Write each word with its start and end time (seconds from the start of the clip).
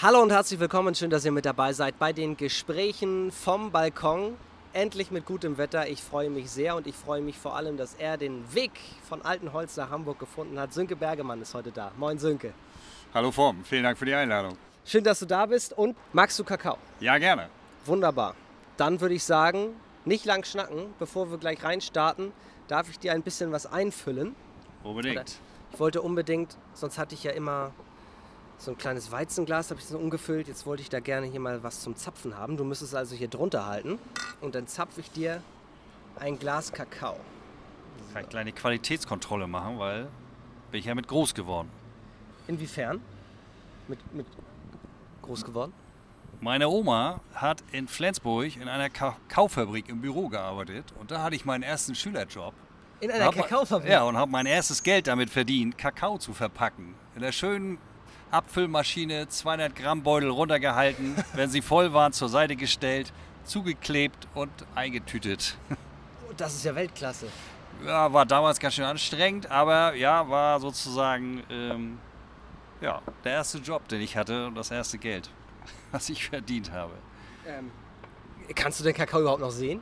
Hallo 0.00 0.22
und 0.22 0.30
herzlich 0.30 0.60
willkommen, 0.60 0.94
schön, 0.94 1.10
dass 1.10 1.24
ihr 1.24 1.32
mit 1.32 1.44
dabei 1.44 1.72
seid 1.72 1.98
bei 1.98 2.12
den 2.12 2.36
Gesprächen 2.36 3.32
vom 3.32 3.72
Balkon. 3.72 4.36
Endlich 4.72 5.10
mit 5.10 5.26
gutem 5.26 5.58
Wetter. 5.58 5.88
Ich 5.88 6.04
freue 6.04 6.30
mich 6.30 6.52
sehr 6.52 6.76
und 6.76 6.86
ich 6.86 6.94
freue 6.94 7.20
mich 7.20 7.36
vor 7.36 7.56
allem, 7.56 7.76
dass 7.76 7.94
er 7.94 8.16
den 8.16 8.44
Weg 8.54 8.70
von 9.08 9.22
Altenholz 9.22 9.76
nach 9.76 9.90
Hamburg 9.90 10.20
gefunden 10.20 10.60
hat. 10.60 10.72
Sönke 10.72 10.94
Bergemann 10.94 11.42
ist 11.42 11.52
heute 11.52 11.72
da. 11.72 11.90
Moin 11.96 12.16
Sönke. 12.20 12.54
Hallo 13.12 13.32
Form, 13.32 13.64
vielen 13.64 13.82
Dank 13.82 13.98
für 13.98 14.04
die 14.04 14.14
Einladung. 14.14 14.56
Schön, 14.84 15.02
dass 15.02 15.18
du 15.18 15.26
da 15.26 15.46
bist 15.46 15.76
und 15.76 15.96
magst 16.12 16.38
du 16.38 16.44
Kakao? 16.44 16.78
Ja, 17.00 17.18
gerne. 17.18 17.48
Wunderbar. 17.84 18.36
Dann 18.76 19.00
würde 19.00 19.16
ich 19.16 19.24
sagen, 19.24 19.70
nicht 20.04 20.24
lang 20.24 20.44
schnacken, 20.44 20.94
bevor 21.00 21.28
wir 21.32 21.38
gleich 21.38 21.64
reinstarten, 21.64 22.30
darf 22.68 22.88
ich 22.88 23.00
dir 23.00 23.14
ein 23.14 23.22
bisschen 23.22 23.50
was 23.50 23.66
einfüllen. 23.66 24.36
Unbedingt. 24.84 25.16
Oder 25.16 25.24
ich 25.72 25.80
wollte 25.80 26.02
unbedingt, 26.02 26.56
sonst 26.72 26.98
hatte 26.98 27.16
ich 27.16 27.24
ja 27.24 27.32
immer 27.32 27.72
so 28.58 28.72
ein 28.72 28.78
kleines 28.78 29.10
Weizenglas, 29.12 29.70
habe 29.70 29.80
ich 29.80 29.86
so 29.86 29.96
umgefüllt. 29.96 30.48
Jetzt 30.48 30.66
wollte 30.66 30.82
ich 30.82 30.90
da 30.90 31.00
gerne 31.00 31.26
hier 31.26 31.40
mal 31.40 31.62
was 31.62 31.80
zum 31.80 31.96
Zapfen 31.96 32.36
haben. 32.36 32.56
Du 32.56 32.64
müsstest 32.64 32.94
also 32.94 33.14
hier 33.14 33.28
drunter 33.28 33.66
halten 33.66 33.98
und 34.40 34.54
dann 34.54 34.66
zapfe 34.66 35.00
ich 35.00 35.10
dir 35.10 35.42
ein 36.16 36.38
Glas 36.38 36.72
Kakao. 36.72 37.16
Ich 38.00 38.12
kann 38.12 38.18
eine 38.18 38.28
kleine 38.28 38.52
Qualitätskontrolle 38.52 39.46
machen, 39.46 39.78
weil 39.78 40.08
bin 40.70 40.80
ich 40.80 40.86
ja 40.86 40.94
mit 40.94 41.06
groß 41.06 41.34
geworden. 41.34 41.70
Inwiefern? 42.48 43.00
Mit, 43.86 44.14
mit 44.14 44.26
groß 45.22 45.44
geworden? 45.44 45.72
Meine 46.40 46.68
Oma 46.68 47.20
hat 47.34 47.62
in 47.72 47.88
Flensburg 47.88 48.56
in 48.56 48.68
einer 48.68 48.90
Kakaofabrik 48.90 49.88
im 49.88 50.00
Büro 50.00 50.28
gearbeitet 50.28 50.92
und 51.00 51.10
da 51.10 51.22
hatte 51.22 51.36
ich 51.36 51.44
meinen 51.44 51.62
ersten 51.62 51.94
Schülerjob. 51.94 52.54
In 53.00 53.10
einer 53.10 53.30
Kakaofabrik? 53.30 53.90
Ja, 53.90 54.02
und 54.02 54.16
habe 54.16 54.30
mein 54.30 54.46
erstes 54.46 54.82
Geld 54.82 55.06
damit 55.06 55.30
verdient, 55.30 55.78
Kakao 55.78 56.18
zu 56.18 56.32
verpacken. 56.32 56.94
In 57.14 57.22
der 57.22 57.32
schönen 57.32 57.78
Abfüllmaschine, 58.30 59.28
200 59.28 59.74
Gramm 59.74 60.02
Beutel 60.02 60.30
runtergehalten, 60.30 61.16
wenn 61.34 61.50
sie 61.50 61.62
voll 61.62 61.92
waren, 61.92 62.12
zur 62.12 62.28
Seite 62.28 62.56
gestellt, 62.56 63.12
zugeklebt 63.44 64.28
und 64.34 64.50
eingetütet. 64.74 65.56
Das 66.36 66.54
ist 66.54 66.64
ja 66.64 66.74
Weltklasse. 66.74 67.28
Ja, 67.84 68.12
war 68.12 68.26
damals 68.26 68.58
ganz 68.58 68.74
schön 68.74 68.84
anstrengend, 68.84 69.50
aber 69.50 69.94
ja, 69.94 70.28
war 70.28 70.60
sozusagen 70.60 71.42
ähm, 71.48 71.98
ja, 72.80 73.00
der 73.24 73.32
erste 73.32 73.58
Job, 73.58 73.86
den 73.88 74.00
ich 74.00 74.16
hatte 74.16 74.46
und 74.46 74.54
das 74.54 74.70
erste 74.70 74.98
Geld, 74.98 75.30
was 75.92 76.08
ich 76.08 76.28
verdient 76.28 76.72
habe. 76.72 76.92
Ähm, 77.46 77.70
Kannst 78.54 78.80
du 78.80 78.84
den 78.84 78.94
Kakao 78.94 79.20
überhaupt 79.20 79.40
noch 79.40 79.50
sehen? 79.50 79.80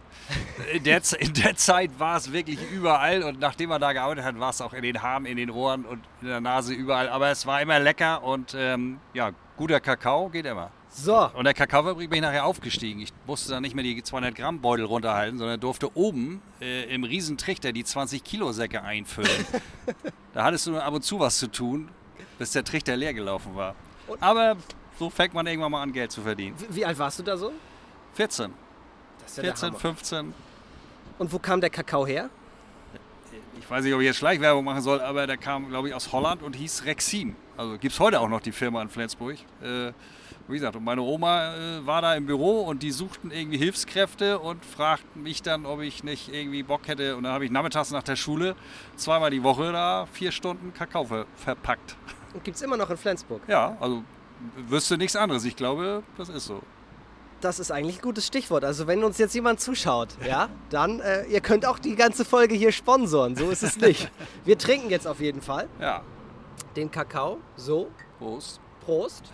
In 0.72 0.83
der, 0.83 1.00
in 1.19 1.33
der 1.34 1.56
Zeit 1.56 1.91
war 1.98 2.17
es 2.17 2.33
wirklich 2.33 2.59
überall 2.72 3.22
und 3.22 3.39
nachdem 3.39 3.69
man 3.69 3.81
da 3.81 3.92
gearbeitet 3.92 4.25
hat, 4.25 4.39
war 4.41 4.50
es 4.50 4.61
auch 4.61 4.72
in 4.72 4.83
den 4.83 5.03
Haaren, 5.03 5.27
in 5.27 5.36
den 5.36 5.50
Ohren 5.50 5.84
und 5.84 6.00
in 6.20 6.28
der 6.28 6.41
Nase 6.41 6.75
überall. 6.75 7.09
Aber 7.09 7.31
es 7.31 7.47
war 7.47 7.61
immer 7.61 7.78
lecker 7.78 8.22
und 8.22 8.55
ähm, 8.59 8.98
ja, 9.14 9.31
guter 9.56 9.81
Kakao 9.81 10.28
geht 10.28 10.47
immer. 10.47 10.70
So. 10.98 11.31
Und 11.34 11.44
der 11.44 11.53
Kakaofabrik 11.53 12.09
bin 12.09 12.17
ich 12.17 12.22
nachher 12.22 12.47
aufgestiegen. 12.47 13.00
Ich 13.00 13.12
musste 13.27 13.50
dann 13.50 13.62
nicht 13.62 13.75
mehr 13.75 13.84
die 13.84 14.03
200 14.03 14.34
Gramm 14.34 14.61
Beutel 14.61 14.87
runterhalten, 14.87 15.39
sondern 15.39 15.61
durfte 15.61 15.94
oben 15.94 16.41
äh, 16.61 16.84
im 16.84 17.05
Riesentrichter 17.05 17.72
die 17.72 17.84
20 17.84 18.25
Kilo 18.25 18.50
Säcke 18.53 18.83
einfüllen. 18.83 19.47
da 20.33 20.44
hattest 20.44 20.67
du 20.67 20.70
nur 20.70 20.83
ab 20.83 20.94
und 20.94 21.03
zu 21.03 21.20
was 21.20 21.39
zu 21.39 21.48
tun, 21.48 21.91
bis 22.39 22.53
der 22.53 22.64
Trichter 22.64 22.97
leer 22.97 23.12
gelaufen 23.12 23.55
war. 23.55 23.75
Und 24.06 24.22
Aber 24.22 24.56
so 24.98 25.11
fängt 25.11 25.34
man 25.34 25.47
irgendwann 25.47 25.72
mal 25.72 25.83
an, 25.83 25.92
Geld 25.92 26.12
zu 26.12 26.22
verdienen. 26.22 26.56
Wie 26.70 26.84
alt 26.87 26.98
warst 26.98 27.19
du 27.19 27.22
da 27.22 27.37
so? 27.37 27.53
14. 28.17 28.50
Ja 29.36 29.42
14, 29.42 29.75
15. 29.75 30.34
Und 31.19 31.33
wo 31.33 31.39
kam 31.39 31.61
der 31.61 31.70
Kakao 31.70 32.06
her? 32.06 32.31
Ich 33.59 33.70
weiß 33.70 33.84
nicht, 33.84 33.95
ob 33.95 34.00
ich 34.00 34.06
jetzt 34.06 34.17
Schleichwerbung 34.17 34.64
machen 34.64 34.81
soll, 34.81 35.00
aber 35.00 35.27
der 35.27 35.36
kam, 35.36 35.69
glaube 35.69 35.89
ich, 35.89 35.95
aus 35.95 36.12
Holland 36.12 36.42
und 36.42 36.56
hieß 36.56 36.84
Rexin. 36.84 37.37
Also 37.56 37.72
gibt 37.78 37.92
es 37.92 38.00
heute 38.00 38.20
auch 38.20 38.28
noch 38.28 38.41
die 38.41 38.53
Firma 38.53 38.81
in 38.81 38.89
Flensburg. 38.89 39.37
Äh, 39.62 39.92
wie 40.48 40.55
gesagt, 40.55 40.77
und 40.77 40.84
meine 40.84 41.03
Oma 41.03 41.55
äh, 41.55 41.87
war 41.87 42.00
da 42.00 42.14
im 42.14 42.27
Büro 42.27 42.62
und 42.62 42.83
die 42.83 42.91
suchten 42.91 43.31
irgendwie 43.31 43.59
Hilfskräfte 43.59 44.39
und 44.39 44.64
fragten 44.64 45.22
mich 45.22 45.42
dann, 45.42 45.67
ob 45.67 45.81
ich 45.81 46.05
nicht 46.05 46.33
irgendwie 46.33 46.62
Bock 46.62 46.87
hätte. 46.87 47.17
Und 47.17 47.25
dann 47.25 47.33
habe 47.33 47.44
ich 47.44 47.50
nachmittags 47.50 47.91
nach 47.91 48.03
der 48.03 48.16
Schule 48.16 48.56
zweimal 48.97 49.31
die 49.31 49.43
Woche 49.43 49.72
da 49.72 50.06
vier 50.12 50.32
Stunden 50.32 50.72
Kakao 50.72 51.05
ver 51.05 51.26
verpackt. 51.37 51.97
Und 52.32 52.44
gibt 52.44 52.56
es 52.56 52.62
immer 52.62 52.76
noch 52.76 52.88
in 52.88 52.97
Flensburg? 52.97 53.43
Ja, 53.49 53.76
also 53.81 54.05
wüsste 54.69 54.97
nichts 54.97 55.16
anderes. 55.16 55.44
Ich 55.44 55.56
glaube, 55.56 56.03
das 56.16 56.28
ist 56.28 56.47
so 56.47 56.62
das 57.41 57.59
ist 57.59 57.71
eigentlich 57.71 57.99
ein 57.99 58.03
gutes 58.03 58.27
Stichwort. 58.27 58.65
Also 58.65 58.87
wenn 58.87 59.05
uns 59.05 59.19
jetzt 59.19 59.35
jemand 59.35 59.61
zuschaut, 59.61 60.09
ja, 60.27 60.49
dann 60.71 61.01
äh, 61.01 61.25
ihr 61.27 61.41
könnt 61.41 61.67
auch 61.67 61.79
die 61.79 61.95
ganze 61.95 62.25
Folge 62.25 62.55
hier 62.55 62.73
sponsoren. 62.73 63.37
So 63.37 63.51
ist 63.51 63.63
es 63.63 63.77
nicht. 63.77 64.11
Wir 64.45 64.59
trinken 64.59 64.91
jetzt 64.91 65.07
auf 65.07 65.21
jeden 65.21 65.43
Fall. 65.43 65.69
Ja. 65.81 66.03
Den 66.75 66.91
Kakao. 66.91 67.39
So. 67.57 67.91
Prost. 68.19 68.61
Prost. 68.85 69.25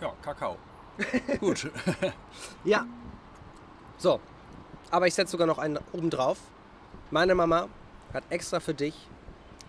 Ja, 0.00 0.12
Kakao. 0.22 0.56
Gut. 1.40 1.70
ja. 2.64 2.84
So. 3.96 4.20
Aber 4.90 5.06
ich 5.06 5.14
setze 5.14 5.32
sogar 5.32 5.46
noch 5.46 5.58
einen 5.58 5.78
oben 5.92 6.10
drauf. 6.10 6.38
Meine 7.10 7.34
Mama 7.34 7.68
hat 8.12 8.24
extra 8.30 8.60
für 8.60 8.74
dich 8.74 8.94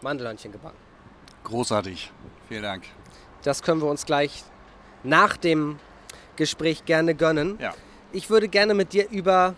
Mandelhörnchen 0.02 0.52
gebacken. 0.52 0.87
Großartig. 1.48 2.12
Vielen 2.50 2.64
Dank. 2.64 2.84
Das 3.44 3.64
können 3.64 3.80
wir 3.80 3.88
uns 3.90 4.06
gleich 4.06 4.44
nach 5.04 5.38
dem 5.38 5.80
Gespräch 6.36 6.84
gerne 6.84 7.16
gönnen. 7.16 7.58
Ja. 7.62 7.74
Ich 8.12 8.30
würde 8.30 8.50
gerne 8.50 8.74
mit 8.74 8.92
dir 8.92 9.10
über 9.10 9.56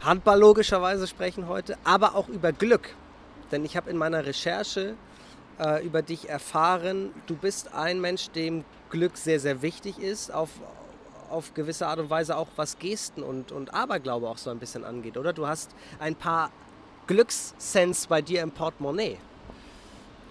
Handball 0.00 0.40
logischerweise 0.40 1.06
sprechen 1.06 1.46
heute, 1.46 1.76
aber 1.84 2.14
auch 2.14 2.28
über 2.28 2.52
Glück. 2.52 2.94
Denn 3.52 3.62
ich 3.66 3.76
habe 3.76 3.90
in 3.90 3.98
meiner 3.98 4.24
Recherche 4.24 4.94
äh, 5.58 5.84
über 5.84 6.00
dich 6.00 6.30
erfahren, 6.30 7.10
du 7.26 7.36
bist 7.36 7.74
ein 7.74 8.00
Mensch, 8.00 8.30
dem 8.30 8.64
Glück 8.88 9.18
sehr, 9.18 9.38
sehr 9.38 9.60
wichtig 9.60 9.98
ist, 9.98 10.32
auf, 10.32 10.48
auf 11.28 11.52
gewisse 11.52 11.88
Art 11.88 11.98
und 11.98 12.08
Weise 12.08 12.38
auch 12.38 12.48
was 12.56 12.78
Gesten 12.78 13.22
und, 13.22 13.52
und 13.52 13.74
Aberglaube 13.74 14.26
auch 14.30 14.38
so 14.38 14.48
ein 14.48 14.58
bisschen 14.58 14.82
angeht, 14.82 15.18
oder? 15.18 15.34
Du 15.34 15.46
hast 15.46 15.72
ein 15.98 16.14
paar 16.14 16.50
Glückssens 17.06 18.06
bei 18.06 18.22
dir 18.22 18.40
im 18.40 18.50
Portemonnaie. 18.50 19.18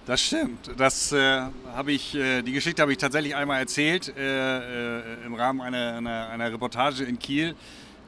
Das 0.08 0.22
stimmt. 0.22 0.72
Das 0.78 1.12
äh, 1.12 1.42
habe 1.76 1.92
ich, 1.92 2.16
äh, 2.16 2.42
die 2.42 2.54
Geschichte 2.54 2.82
habe 2.82 2.94
ich 2.94 2.98
tatsächlich 2.98 3.36
einmal 3.36 3.60
erzählt 3.60 4.16
äh, 4.18 5.00
äh 5.02 5.26
im 5.26 5.34
Rahmen 5.34 5.60
einer, 5.60 5.98
einer, 5.98 6.30
einer, 6.30 6.54
Reportage 6.54 7.04
in 7.04 7.20
Kiel. 7.20 7.56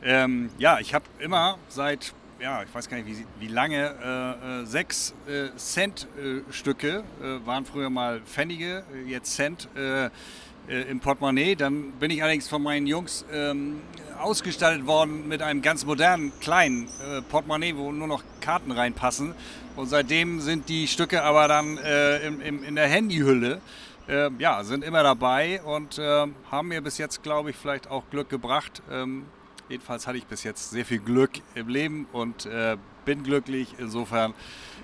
Ähm, 0.02 0.50
ja, 0.58 0.80
ich 0.80 0.94
habe 0.94 1.04
immer 1.20 1.58
seit, 1.68 2.14
ja, 2.40 2.64
ich 2.64 2.74
weiß 2.74 2.88
gar 2.88 2.96
nicht 2.96 3.06
wie, 3.06 3.26
wie 3.42 3.50
lange, 3.50 3.94
äh, 4.02 4.62
äh, 4.62 4.66
sechs 4.66 5.14
Cent-Stücke, 5.58 7.04
waren 7.44 7.66
früher 7.66 7.90
mal 7.90 8.22
Pfennige, 8.22 8.84
jetzt 9.06 9.36
Cent 9.36 9.68
im 9.76 11.00
Portemonnaie. 11.02 11.56
Dann 11.56 11.92
bin 12.00 12.12
ich 12.12 12.24
allerdings 12.24 12.48
von 12.48 12.64
meinen 12.64 12.88
Jungs 12.88 13.26
ähm, 13.34 13.82
ausgestattet 14.18 14.86
worden 14.88 15.28
mit 15.28 15.42
einem 15.42 15.62
ganz 15.62 15.86
modernen 15.86 16.32
kleinen 16.40 16.88
Portemonnaie, 17.30 17.76
wo 17.76 17.92
nur 17.92 18.08
noch 18.08 18.24
Karten 18.40 18.72
reinpassen. 18.72 19.36
Und 19.80 19.88
seitdem 19.88 20.42
sind 20.42 20.68
die 20.68 20.90
Stücke 20.90 21.24
aber 21.24 21.48
dann 21.48 21.78
äh, 21.78 22.28
im, 22.28 22.42
im, 22.42 22.64
in 22.66 22.76
der 22.76 22.90
Handyhülle. 22.90 23.62
Äh, 24.10 24.30
ja, 24.38 24.62
sind 24.66 24.84
immer 24.84 25.04
dabei 25.04 25.62
und 25.62 25.98
äh, 25.98 26.28
haben 26.52 26.68
mir 26.68 26.82
bis 26.82 26.98
jetzt, 26.98 27.24
glaube 27.24 27.52
ich, 27.52 27.56
vielleicht 27.56 27.90
auch 27.90 28.04
Glück 28.12 28.28
gebracht. 28.28 28.82
Ähm, 28.92 29.26
jedenfalls 29.70 30.06
hatte 30.06 30.18
ich 30.18 30.26
bis 30.26 30.44
jetzt 30.44 30.72
sehr 30.72 30.84
viel 30.84 31.00
Glück 31.00 31.32
im 31.56 31.70
Leben 31.70 32.10
und 32.12 32.46
äh, 32.46 32.76
bin 33.06 33.24
glücklich. 33.24 33.76
Insofern 33.78 34.34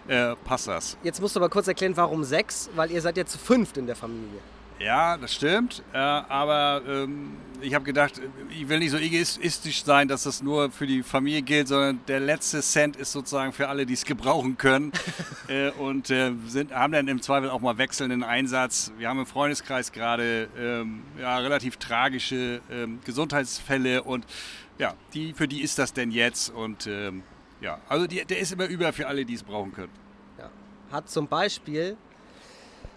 äh, 0.08 0.38
passt 0.46 0.70
das. 0.70 0.98
Jetzt 1.04 1.20
musst 1.20 1.36
du 1.36 1.42
aber 1.42 1.50
kurz 1.50 1.68
erklären, 1.68 1.98
warum 1.98 2.24
sechs, 2.24 2.70
weil 2.74 2.90
ihr 2.90 3.02
seid 3.02 3.18
zu 3.28 3.38
fünft 3.38 3.76
in 3.76 3.88
der 3.88 3.98
Familie. 3.98 4.40
Ja, 4.80 5.18
das 5.18 5.34
stimmt. 5.34 5.84
Äh, 5.94 5.97
aber 5.97 6.81
ähm, 6.88 7.38
ich 7.62 7.74
habe 7.74 7.86
gedacht, 7.86 8.22
ich 8.50 8.68
will 8.68 8.80
nicht 8.80 8.91
so 8.91 8.97
egoistisch 8.97 9.84
sein, 9.84 10.08
dass 10.08 10.24
das 10.24 10.44
nur 10.44 10.69
für 10.69 10.86
die 10.86 11.02
Familie 11.02 11.41
gilt, 11.41 11.69
sondern 11.69 12.02
der 12.08 12.19
letzte 12.19 12.62
Cent 12.62 12.97
ist 12.97 13.14
sozusagen 13.14 13.53
für 13.53 13.69
alle, 13.69 13.85
die 13.85 13.94
es 13.94 14.03
gebrauchen 14.03 14.58
können. 14.58 14.91
äh, 15.47 15.72
und 15.72 16.09
äh, 16.09 16.34
sind, 16.47 16.73
haben 16.73 16.91
dann 16.91 17.08
im 17.08 17.22
Zweifel 17.22 17.50
auch 17.50 17.61
mal 17.61 17.78
wechselnden 17.78 18.23
Einsatz. 18.23 18.91
Wir 18.97 19.08
haben 19.08 19.20
im 19.20 19.26
Freundeskreis 19.26 19.94
gerade 19.94 20.50
ähm, 20.58 21.03
ja, 21.20 21.38
relativ 21.38 21.78
tragische 21.78 22.61
ähm, 22.70 23.00
Gesundheitsfälle 23.05 24.03
und 24.03 24.26
ja, 24.78 24.94
die, 25.14 25.34
für 25.34 25.47
die 25.47 25.61
ist 25.61 25.79
das 25.79 25.94
denn 25.94 26.11
jetzt. 26.11 26.50
Und 26.50 26.90
ja, 27.61 27.79
also 27.88 28.08
die, 28.08 28.26
der 28.26 28.40
ist 28.40 28.52
immer 28.52 28.67
über 28.67 28.91
für 28.91 29.08
alle, 29.08 29.23
die 29.23 29.35
es 29.35 29.44
brauchen 29.44 29.72
können. 29.72 29.91
Ja. 30.38 30.50
Hat 30.91 31.09
zum 31.09 31.28
Beispiel 31.29 31.96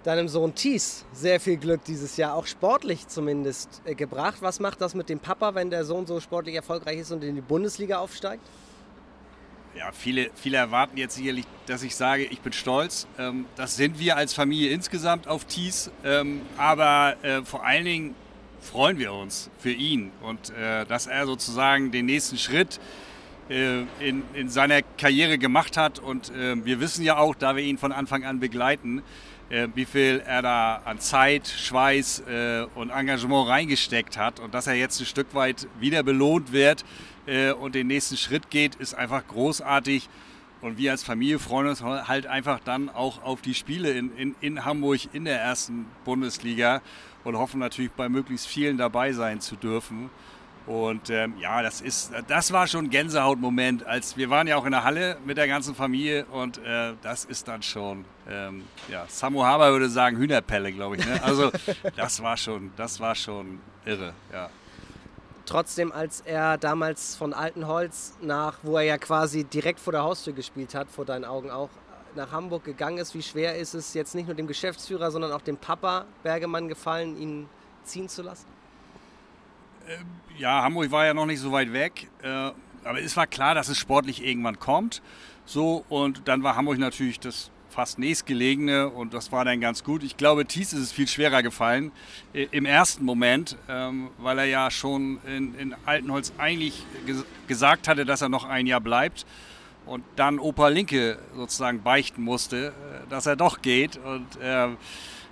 deinem 0.08 0.28
Sohn 0.28 0.54
Thies 0.54 1.04
sehr 1.12 1.38
viel 1.38 1.58
Glück 1.58 1.84
dieses 1.84 2.16
Jahr, 2.16 2.34
auch 2.34 2.46
sportlich 2.46 3.08
zumindest, 3.08 3.82
äh, 3.84 3.94
gebracht. 3.94 4.38
Was 4.40 4.58
macht 4.58 4.80
das 4.80 4.94
mit 4.94 5.10
dem 5.10 5.20
Papa, 5.20 5.54
wenn 5.54 5.68
der 5.68 5.84
Sohn 5.84 6.06
so 6.06 6.18
sportlich 6.18 6.54
erfolgreich 6.54 6.98
ist 6.98 7.12
und 7.12 7.22
in 7.22 7.34
die 7.34 7.42
Bundesliga 7.42 7.98
aufsteigt? 7.98 8.42
Ja, 9.76 9.92
viele, 9.92 10.30
viele 10.34 10.56
erwarten 10.56 10.96
jetzt 10.96 11.16
sicherlich, 11.16 11.44
dass 11.66 11.82
ich 11.82 11.94
sage, 11.94 12.24
ich 12.24 12.40
bin 12.40 12.54
stolz. 12.54 13.06
Ähm, 13.18 13.44
das 13.54 13.76
sind 13.76 13.98
wir 13.98 14.16
als 14.16 14.32
Familie 14.32 14.70
insgesamt 14.70 15.28
auf 15.28 15.44
Thies. 15.44 15.90
Ähm, 16.02 16.40
aber 16.56 17.16
äh, 17.22 17.42
vor 17.42 17.66
allen 17.66 17.84
Dingen 17.84 18.14
freuen 18.62 18.98
wir 18.98 19.12
uns 19.12 19.50
für 19.58 19.72
ihn 19.72 20.10
und 20.22 20.50
äh, 20.50 20.86
dass 20.86 21.06
er 21.06 21.26
sozusagen 21.26 21.92
den 21.92 22.06
nächsten 22.06 22.38
Schritt 22.38 22.78
äh, 22.78 23.07
in, 23.48 24.22
in 24.34 24.48
seiner 24.48 24.82
Karriere 24.82 25.38
gemacht 25.38 25.76
hat. 25.76 25.98
Und 25.98 26.30
äh, 26.30 26.64
wir 26.64 26.80
wissen 26.80 27.02
ja 27.02 27.16
auch, 27.16 27.34
da 27.34 27.56
wir 27.56 27.62
ihn 27.62 27.78
von 27.78 27.92
Anfang 27.92 28.24
an 28.24 28.40
begleiten, 28.40 29.02
äh, 29.50 29.68
wie 29.74 29.84
viel 29.84 30.22
er 30.26 30.42
da 30.42 30.82
an 30.84 31.00
Zeit, 31.00 31.48
Schweiß 31.48 32.20
äh, 32.28 32.66
und 32.74 32.90
Engagement 32.90 33.48
reingesteckt 33.48 34.16
hat. 34.16 34.40
Und 34.40 34.54
dass 34.54 34.66
er 34.66 34.74
jetzt 34.74 35.00
ein 35.00 35.06
Stück 35.06 35.34
weit 35.34 35.66
wieder 35.80 36.02
belohnt 36.02 36.52
wird 36.52 36.84
äh, 37.26 37.52
und 37.52 37.74
den 37.74 37.86
nächsten 37.86 38.16
Schritt 38.16 38.50
geht, 38.50 38.74
ist 38.74 38.94
einfach 38.94 39.26
großartig. 39.26 40.08
Und 40.60 40.76
wir 40.76 40.90
als 40.90 41.04
Familie 41.04 41.38
freuen 41.38 41.68
uns 41.68 41.82
halt 41.82 42.26
einfach 42.26 42.58
dann 42.60 42.88
auch 42.88 43.22
auf 43.22 43.42
die 43.42 43.54
Spiele 43.54 43.92
in, 43.92 44.14
in, 44.16 44.34
in 44.40 44.64
Hamburg 44.64 45.00
in 45.12 45.24
der 45.24 45.40
ersten 45.40 45.86
Bundesliga 46.04 46.82
und 47.22 47.36
hoffen 47.36 47.60
natürlich 47.60 47.92
bei 47.92 48.08
möglichst 48.08 48.48
vielen 48.48 48.76
dabei 48.76 49.12
sein 49.12 49.40
zu 49.40 49.54
dürfen. 49.54 50.10
Und 50.68 51.08
ähm, 51.08 51.32
ja, 51.40 51.62
das 51.62 51.80
ist, 51.80 52.12
das 52.28 52.52
war 52.52 52.66
schon 52.66 52.84
ein 52.84 52.90
Gänsehautmoment, 52.90 53.86
als 53.86 54.18
wir 54.18 54.28
waren 54.28 54.46
ja 54.46 54.56
auch 54.56 54.66
in 54.66 54.72
der 54.72 54.84
Halle 54.84 55.16
mit 55.24 55.38
der 55.38 55.48
ganzen 55.48 55.74
Familie 55.74 56.26
und 56.26 56.58
äh, 56.58 56.92
das 57.00 57.24
ist 57.24 57.48
dann 57.48 57.62
schon, 57.62 58.04
ähm, 58.28 58.64
ja, 58.86 59.06
Samu 59.08 59.44
Haber 59.44 59.72
würde 59.72 59.88
sagen 59.88 60.18
Hühnerpelle, 60.18 60.70
glaube 60.70 60.96
ich. 60.96 61.06
Ne? 61.06 61.22
Also 61.22 61.50
das 61.96 62.22
war 62.22 62.36
schon, 62.36 62.70
das 62.76 63.00
war 63.00 63.14
schon 63.14 63.60
irre, 63.86 64.12
ja. 64.30 64.50
Trotzdem, 65.46 65.90
als 65.90 66.20
er 66.20 66.58
damals 66.58 67.16
von 67.16 67.32
Altenholz 67.32 68.18
nach, 68.20 68.58
wo 68.62 68.76
er 68.76 68.82
ja 68.82 68.98
quasi 68.98 69.44
direkt 69.44 69.80
vor 69.80 69.94
der 69.94 70.02
Haustür 70.02 70.34
gespielt 70.34 70.74
hat, 70.74 70.90
vor 70.90 71.06
deinen 71.06 71.24
Augen 71.24 71.50
auch, 71.50 71.70
nach 72.14 72.30
Hamburg 72.30 72.64
gegangen 72.64 72.98
ist, 72.98 73.14
wie 73.14 73.22
schwer 73.22 73.56
ist 73.56 73.72
es 73.72 73.94
jetzt 73.94 74.14
nicht 74.14 74.26
nur 74.26 74.34
dem 74.34 74.46
Geschäftsführer, 74.46 75.10
sondern 75.10 75.32
auch 75.32 75.40
dem 75.40 75.56
Papa 75.56 76.04
Bergemann 76.22 76.68
gefallen, 76.68 77.18
ihn 77.18 77.48
ziehen 77.84 78.10
zu 78.10 78.20
lassen? 78.20 78.57
Ähm, 79.88 80.06
ja, 80.36 80.62
Hamburg 80.62 80.90
war 80.90 81.06
ja 81.06 81.14
noch 81.14 81.26
nicht 81.26 81.40
so 81.40 81.50
weit 81.50 81.72
weg. 81.72 82.08
Äh, 82.22 82.28
aber 82.84 83.00
es 83.00 83.16
war 83.16 83.26
klar, 83.26 83.54
dass 83.54 83.68
es 83.68 83.78
sportlich 83.78 84.24
irgendwann 84.24 84.58
kommt. 84.58 85.02
So, 85.44 85.84
und 85.88 86.28
dann 86.28 86.42
war 86.42 86.56
Hamburg 86.56 86.78
natürlich 86.78 87.18
das 87.20 87.50
fast 87.70 87.98
nächstgelegene 87.98 88.88
und 88.88 89.14
das 89.14 89.30
war 89.30 89.44
dann 89.44 89.60
ganz 89.60 89.84
gut. 89.84 90.02
Ich 90.02 90.16
glaube, 90.16 90.44
Thies 90.44 90.72
ist 90.72 90.80
es 90.80 90.92
viel 90.92 91.06
schwerer 91.06 91.42
gefallen 91.42 91.92
äh, 92.34 92.48
im 92.50 92.66
ersten 92.66 93.04
Moment, 93.04 93.56
ähm, 93.68 94.10
weil 94.18 94.38
er 94.38 94.44
ja 94.46 94.70
schon 94.70 95.20
in, 95.26 95.54
in 95.54 95.74
Altenholz 95.86 96.32
eigentlich 96.38 96.84
ges 97.06 97.24
gesagt 97.46 97.88
hatte, 97.88 98.04
dass 98.04 98.20
er 98.20 98.28
noch 98.28 98.44
ein 98.44 98.66
Jahr 98.66 98.80
bleibt 98.80 99.26
und 99.86 100.04
dann 100.16 100.38
Opa 100.38 100.68
Linke 100.68 101.18
sozusagen 101.34 101.82
beichten 101.82 102.22
musste, 102.22 102.68
äh, 102.68 103.10
dass 103.10 103.26
er 103.26 103.36
doch 103.36 103.62
geht. 103.62 103.96
Und 103.96 104.40
äh, 104.40 104.68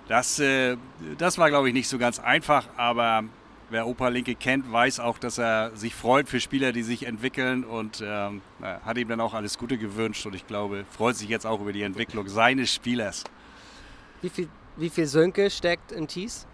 das, 0.07 0.39
äh, 0.39 0.77
das 1.17 1.37
war, 1.37 1.49
glaube 1.49 1.67
ich, 1.67 1.73
nicht 1.73 1.89
so 1.89 1.97
ganz 1.97 2.19
einfach, 2.19 2.67
aber 2.77 3.25
wer 3.69 3.87
Opa 3.87 4.07
Linke 4.09 4.35
kennt, 4.35 4.71
weiß 4.71 4.99
auch, 4.99 5.17
dass 5.17 5.37
er 5.37 5.75
sich 5.75 5.93
freut 5.93 6.29
für 6.29 6.39
Spieler, 6.39 6.71
die 6.71 6.83
sich 6.83 7.05
entwickeln 7.05 7.63
und 7.63 8.03
ähm, 8.05 8.41
hat 8.61 8.97
ihm 8.97 9.07
dann 9.07 9.21
auch 9.21 9.33
alles 9.33 9.57
Gute 9.57 9.77
gewünscht 9.77 10.25
und 10.25 10.35
ich 10.35 10.47
glaube, 10.47 10.85
freut 10.89 11.15
sich 11.15 11.29
jetzt 11.29 11.45
auch 11.45 11.59
über 11.61 11.73
die 11.73 11.81
Entwicklung 11.83 12.27
seines 12.27 12.73
Spielers. 12.73 13.23
Wie 14.21 14.29
viel, 14.29 14.49
wie 14.77 14.89
viel 14.89 15.05
Sönke 15.05 15.49
steckt 15.49 15.91
in 15.91 16.07
Thies? 16.07 16.47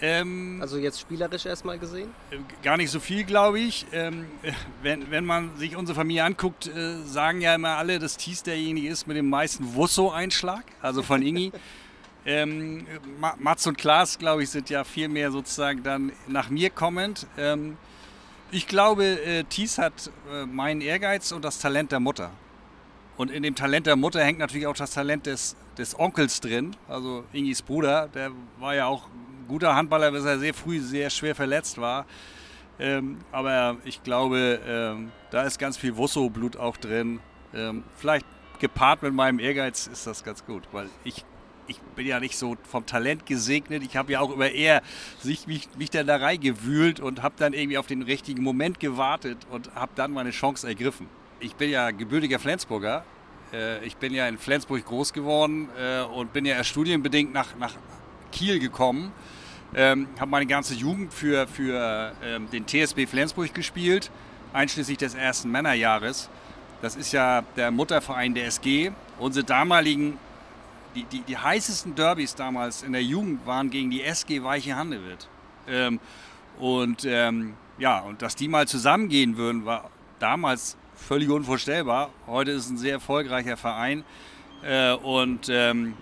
Ähm, 0.00 0.58
also 0.60 0.78
jetzt 0.78 1.00
spielerisch 1.00 1.44
erstmal 1.44 1.78
gesehen? 1.78 2.10
Äh, 2.30 2.36
gar 2.62 2.76
nicht 2.76 2.90
so 2.90 3.00
viel, 3.00 3.24
glaube 3.24 3.58
ich. 3.58 3.84
Ähm, 3.92 4.26
wenn, 4.82 5.10
wenn 5.10 5.24
man 5.24 5.56
sich 5.56 5.74
unsere 5.74 5.96
Familie 5.96 6.24
anguckt, 6.24 6.68
äh, 6.68 7.02
sagen 7.02 7.40
ja 7.40 7.54
immer 7.54 7.76
alle, 7.76 7.98
dass 7.98 8.16
Thies 8.16 8.44
derjenige 8.44 8.88
ist 8.88 9.08
mit 9.08 9.16
dem 9.16 9.28
meisten 9.28 9.74
Wusso-Einschlag, 9.74 10.64
also 10.80 11.02
von 11.02 11.22
Ingi. 11.22 11.52
Ähm, 12.28 12.86
Mats 13.38 13.66
und 13.66 13.78
Klaas, 13.78 14.18
glaube 14.18 14.42
ich, 14.42 14.50
sind 14.50 14.68
ja 14.68 14.84
viel 14.84 15.08
mehr 15.08 15.30
sozusagen 15.30 15.82
dann 15.82 16.12
nach 16.26 16.50
mir 16.50 16.68
kommend. 16.68 17.26
Ähm, 17.38 17.78
ich 18.50 18.66
glaube, 18.66 19.04
äh, 19.24 19.44
Thies 19.44 19.78
hat 19.78 20.10
äh, 20.30 20.44
meinen 20.44 20.82
Ehrgeiz 20.82 21.32
und 21.32 21.42
das 21.42 21.58
Talent 21.58 21.90
der 21.90 22.00
Mutter. 22.00 22.30
Und 23.16 23.30
in 23.30 23.42
dem 23.42 23.54
Talent 23.54 23.86
der 23.86 23.96
Mutter 23.96 24.22
hängt 24.22 24.40
natürlich 24.40 24.66
auch 24.66 24.76
das 24.76 24.90
Talent 24.90 25.24
des, 25.24 25.56
des 25.78 25.98
Onkels 25.98 26.42
drin. 26.42 26.76
Also 26.86 27.24
Ingis 27.32 27.62
Bruder, 27.62 28.08
der 28.08 28.30
war 28.58 28.74
ja 28.74 28.84
auch 28.84 29.06
ein 29.06 29.46
guter 29.48 29.74
Handballer, 29.74 30.10
bis 30.10 30.26
er 30.26 30.38
sehr 30.38 30.52
früh 30.52 30.80
sehr 30.80 31.08
schwer 31.08 31.34
verletzt 31.34 31.78
war. 31.78 32.04
Ähm, 32.78 33.20
aber 33.32 33.78
ich 33.86 34.02
glaube, 34.02 34.60
ähm, 34.68 35.12
da 35.30 35.44
ist 35.44 35.58
ganz 35.58 35.78
viel 35.78 35.96
Wusso-Blut 35.96 36.58
auch 36.58 36.76
drin. 36.76 37.20
Ähm, 37.54 37.84
vielleicht 37.96 38.26
gepaart 38.58 39.02
mit 39.02 39.14
meinem 39.14 39.38
Ehrgeiz 39.38 39.86
ist 39.86 40.06
das 40.06 40.22
ganz 40.22 40.44
gut, 40.44 40.68
weil 40.72 40.90
ich 41.04 41.24
ich 41.68 41.78
bin 41.94 42.06
ja 42.06 42.18
nicht 42.18 42.36
so 42.36 42.56
vom 42.68 42.86
Talent 42.86 43.26
gesegnet. 43.26 43.82
Ich 43.84 43.96
habe 43.96 44.12
ja 44.12 44.20
auch 44.20 44.30
über 44.30 44.50
eher 44.50 44.82
sich, 45.20 45.46
mich, 45.46 45.68
mich 45.76 45.90
dann 45.90 46.06
da 46.06 46.16
reingewühlt 46.16 46.98
und 46.98 47.22
habe 47.22 47.34
dann 47.38 47.52
irgendwie 47.52 47.78
auf 47.78 47.86
den 47.86 48.02
richtigen 48.02 48.42
Moment 48.42 48.80
gewartet 48.80 49.38
und 49.50 49.74
habe 49.74 49.92
dann 49.94 50.10
meine 50.10 50.30
Chance 50.30 50.66
ergriffen. 50.66 51.06
Ich 51.40 51.54
bin 51.54 51.70
ja 51.70 51.90
gebürtiger 51.90 52.38
Flensburger. 52.38 53.04
Äh, 53.52 53.84
ich 53.84 53.96
bin 53.96 54.12
ja 54.14 54.26
in 54.26 54.38
Flensburg 54.38 54.84
groß 54.84 55.12
geworden 55.12 55.68
äh, 55.78 56.02
und 56.02 56.32
bin 56.32 56.44
ja 56.44 56.56
erst 56.56 56.70
studienbedingt 56.70 57.32
nach, 57.32 57.54
nach 57.56 57.74
Kiel 58.32 58.58
gekommen. 58.58 59.12
Ähm, 59.74 60.08
habe 60.18 60.30
meine 60.30 60.46
ganze 60.46 60.74
Jugend 60.74 61.12
für, 61.12 61.46
für 61.46 62.12
ähm, 62.24 62.48
den 62.50 62.66
TSB 62.66 63.06
Flensburg 63.06 63.52
gespielt, 63.52 64.10
einschließlich 64.54 64.96
des 64.96 65.14
ersten 65.14 65.50
Männerjahres. 65.50 66.30
Das 66.80 66.96
ist 66.96 67.12
ja 67.12 67.42
der 67.56 67.70
Mutterverein 67.70 68.34
der 68.34 68.46
SG. 68.46 68.92
Unsere 69.18 69.44
damaligen 69.44 70.16
die, 70.94 71.04
die, 71.04 71.20
die 71.20 71.36
heißesten 71.36 71.94
Derbys 71.94 72.34
damals 72.34 72.82
in 72.82 72.92
der 72.92 73.02
Jugend 73.02 73.46
waren 73.46 73.70
gegen 73.70 73.90
die 73.90 74.02
SG 74.02 74.42
Weiche 74.42 74.76
Handewitt. 74.76 75.28
Ähm, 75.68 76.00
und 76.58 77.04
ähm, 77.04 77.54
ja, 77.78 78.00
und 78.00 78.22
dass 78.22 78.34
die 78.34 78.48
mal 78.48 78.66
zusammengehen 78.66 79.36
würden, 79.36 79.64
war 79.64 79.90
damals 80.18 80.76
völlig 80.94 81.30
unvorstellbar. 81.30 82.10
Heute 82.26 82.50
ist 82.50 82.70
ein 82.70 82.76
sehr 82.76 82.92
erfolgreicher 82.92 83.56
Verein. 83.56 84.04
Äh, 84.62 84.92
und 84.94 85.48
ähm, 85.48 85.94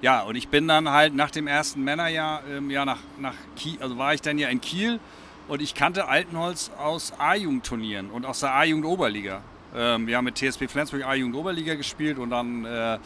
ja, 0.00 0.22
und 0.22 0.36
ich 0.36 0.48
bin 0.48 0.68
dann 0.68 0.88
halt 0.90 1.14
nach 1.14 1.30
dem 1.30 1.46
ersten 1.46 1.82
Männerjahr, 1.82 2.42
ähm, 2.48 2.70
ja, 2.70 2.84
nach, 2.84 3.00
nach 3.18 3.34
Kiel, 3.56 3.76
also 3.82 3.98
war 3.98 4.14
ich 4.14 4.22
dann 4.22 4.38
ja 4.38 4.48
in 4.48 4.60
Kiel 4.60 5.00
und 5.48 5.60
ich 5.60 5.74
kannte 5.74 6.06
Altenholz 6.06 6.70
aus 6.78 7.12
A-Jugendturnieren 7.18 8.10
und 8.10 8.24
aus 8.24 8.40
der 8.40 8.54
A-Jugend-Oberliga. 8.54 9.42
Ähm, 9.74 10.06
wir 10.06 10.16
haben 10.16 10.24
mit 10.24 10.36
TSP 10.36 10.68
Flensburg 10.68 11.04
A-Jugend-Oberliga 11.04 11.74
gespielt 11.74 12.18
und 12.18 12.30
dann 12.30 12.64
äh, 12.64 12.98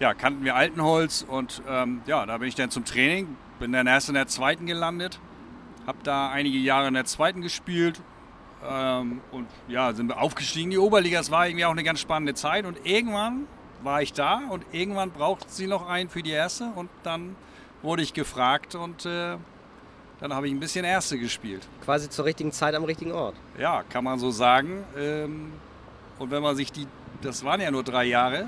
ja, 0.00 0.14
kannten 0.14 0.44
wir 0.44 0.54
Altenholz 0.54 1.24
und 1.28 1.62
ähm, 1.68 2.02
ja, 2.06 2.26
da 2.26 2.38
bin 2.38 2.48
ich 2.48 2.54
dann 2.54 2.70
zum 2.70 2.84
Training, 2.84 3.36
bin 3.58 3.72
dann 3.72 3.86
erst 3.86 4.08
in 4.08 4.14
der 4.14 4.26
zweiten 4.26 4.66
gelandet, 4.66 5.20
habe 5.86 5.98
da 6.02 6.30
einige 6.30 6.58
Jahre 6.58 6.88
in 6.88 6.94
der 6.94 7.04
zweiten 7.04 7.40
gespielt 7.40 8.00
ähm, 8.68 9.20
und 9.32 9.46
ja, 9.68 9.92
sind 9.94 10.08
wir 10.08 10.20
aufgestiegen. 10.20 10.70
Die 10.70 10.78
Oberliga, 10.78 11.20
es 11.20 11.30
war 11.30 11.46
irgendwie 11.46 11.64
auch 11.64 11.72
eine 11.72 11.84
ganz 11.84 12.00
spannende 12.00 12.34
Zeit 12.34 12.66
und 12.66 12.84
irgendwann 12.84 13.46
war 13.82 14.02
ich 14.02 14.12
da 14.12 14.42
und 14.50 14.64
irgendwann 14.72 15.10
braucht 15.10 15.50
sie 15.50 15.66
noch 15.66 15.88
einen 15.88 16.08
für 16.08 16.22
die 16.22 16.30
erste 16.30 16.66
und 16.74 16.90
dann 17.02 17.36
wurde 17.82 18.02
ich 18.02 18.12
gefragt 18.12 18.74
und 18.74 19.06
äh, 19.06 19.36
dann 20.20 20.34
habe 20.34 20.46
ich 20.46 20.54
ein 20.54 20.60
bisschen 20.60 20.84
Erste 20.84 21.18
gespielt. 21.18 21.68
Quasi 21.84 22.08
zur 22.08 22.24
richtigen 22.24 22.52
Zeit 22.52 22.74
am 22.74 22.84
richtigen 22.84 23.12
Ort. 23.12 23.36
Ja, 23.58 23.82
kann 23.82 24.02
man 24.02 24.18
so 24.18 24.30
sagen. 24.30 24.84
Ähm, 24.98 25.52
und 26.18 26.30
wenn 26.30 26.42
man 26.42 26.56
sich 26.56 26.72
die, 26.72 26.86
das 27.20 27.44
waren 27.44 27.60
ja 27.60 27.70
nur 27.70 27.82
drei 27.82 28.04
Jahre, 28.04 28.46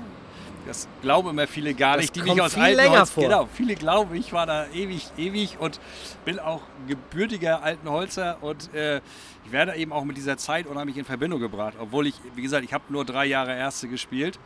das 0.69 0.87
glauben 1.01 1.29
immer 1.29 1.47
viele 1.47 1.73
gar 1.73 1.97
das 1.97 2.03
nicht, 2.03 2.15
die 2.15 2.21
nicht 2.21 2.39
aus 2.39 2.53
viel 2.53 2.63
Altenholz. 2.63 3.09
Vor. 3.09 3.23
Genau, 3.23 3.49
viele 3.51 3.75
glauben, 3.75 4.15
ich 4.15 4.31
war 4.31 4.45
da 4.45 4.67
ewig, 4.67 5.07
ewig 5.17 5.57
und 5.59 5.79
bin 6.25 6.39
auch 6.39 6.61
gebürtiger 6.87 7.63
Altenholzer 7.63 8.37
und 8.41 8.73
äh, 8.73 9.01
ich 9.45 9.51
werde 9.51 9.75
eben 9.75 9.91
auch 9.91 10.03
mit 10.03 10.15
dieser 10.15 10.37
Zeit 10.37 10.67
unheimlich 10.67 10.97
in 10.97 11.05
Verbindung 11.05 11.39
gebracht. 11.39 11.73
Obwohl 11.79 12.05
ich, 12.05 12.15
wie 12.35 12.43
gesagt, 12.43 12.63
ich 12.63 12.73
habe 12.73 12.83
nur 12.89 13.03
drei 13.03 13.25
Jahre 13.25 13.55
Erste 13.55 13.87
gespielt. 13.87 14.39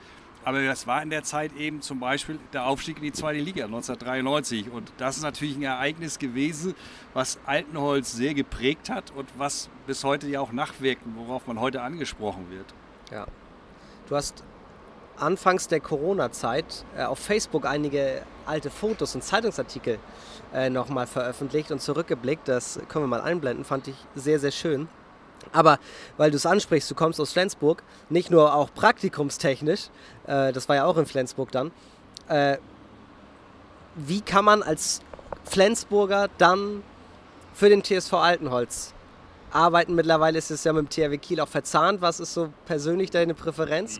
Aber 0.45 0.61
das 0.61 0.87
war 0.87 1.01
in 1.01 1.09
der 1.09 1.23
Zeit 1.23 1.55
eben 1.55 1.81
zum 1.81 2.01
Beispiel 2.01 2.37
der 2.51 2.65
Aufstieg 2.65 2.97
in 2.97 3.03
die 3.03 3.13
zweite 3.13 3.39
Liga 3.39 3.63
1993. 3.63 4.69
Und 4.69 4.91
das 4.97 5.15
ist 5.15 5.23
natürlich 5.23 5.55
ein 5.55 5.63
Ereignis 5.63 6.19
gewesen, 6.19 6.75
was 7.13 7.39
Altenholz 7.45 8.11
sehr 8.11 8.33
geprägt 8.33 8.89
hat 8.89 9.11
und 9.11 9.29
was 9.37 9.69
bis 9.87 10.03
heute 10.03 10.27
ja 10.27 10.41
auch 10.41 10.51
nachwirkt, 10.51 11.01
worauf 11.15 11.47
man 11.47 11.61
heute 11.61 11.81
angesprochen 11.81 12.49
wird. 12.49 12.73
Ja. 13.09 13.25
Du 14.09 14.17
hast 14.17 14.43
anfangs 15.17 15.67
der 15.67 15.79
Corona-Zeit 15.79 16.85
äh, 16.97 17.03
auf 17.03 17.19
Facebook 17.19 17.65
einige 17.65 18.23
alte 18.45 18.69
Fotos 18.69 19.15
und 19.15 19.23
Zeitungsartikel 19.23 19.99
äh, 20.53 20.69
nochmal 20.69 21.07
veröffentlicht 21.07 21.71
und 21.71 21.81
zurückgeblickt. 21.81 22.47
Das 22.47 22.79
können 22.89 23.03
wir 23.03 23.07
mal 23.07 23.21
einblenden, 23.21 23.65
fand 23.65 23.87
ich 23.87 23.95
sehr, 24.15 24.39
sehr 24.39 24.51
schön. 24.51 24.87
Aber 25.51 25.79
weil 26.17 26.31
du 26.31 26.37
es 26.37 26.45
ansprichst, 26.45 26.89
du 26.89 26.95
kommst 26.95 27.19
aus 27.19 27.33
Flensburg, 27.33 27.83
nicht 28.09 28.31
nur 28.31 28.55
auch 28.55 28.73
praktikumstechnisch, 28.73 29.89
äh, 30.25 30.53
das 30.53 30.69
war 30.69 30.77
ja 30.77 30.85
auch 30.85 30.97
in 30.97 31.05
Flensburg 31.05 31.51
dann. 31.51 31.71
Äh, 32.27 32.57
wie 33.95 34.21
kann 34.21 34.45
man 34.45 34.63
als 34.63 35.01
Flensburger 35.45 36.29
dann 36.37 36.83
für 37.53 37.69
den 37.69 37.83
TSV 37.83 38.13
Altenholz 38.13 38.93
arbeiten? 39.51 39.93
Mittlerweile 39.95 40.37
ist 40.37 40.49
es 40.49 40.63
ja 40.63 40.73
mit 40.73 40.85
dem 40.85 40.89
THW 40.89 41.17
Kiel 41.17 41.39
auch 41.39 41.47
verzahnt. 41.47 42.01
Was 42.01 42.19
ist 42.19 42.33
so 42.33 42.49
persönlich 42.65 43.11
deine 43.11 43.33
Präferenz? 43.33 43.99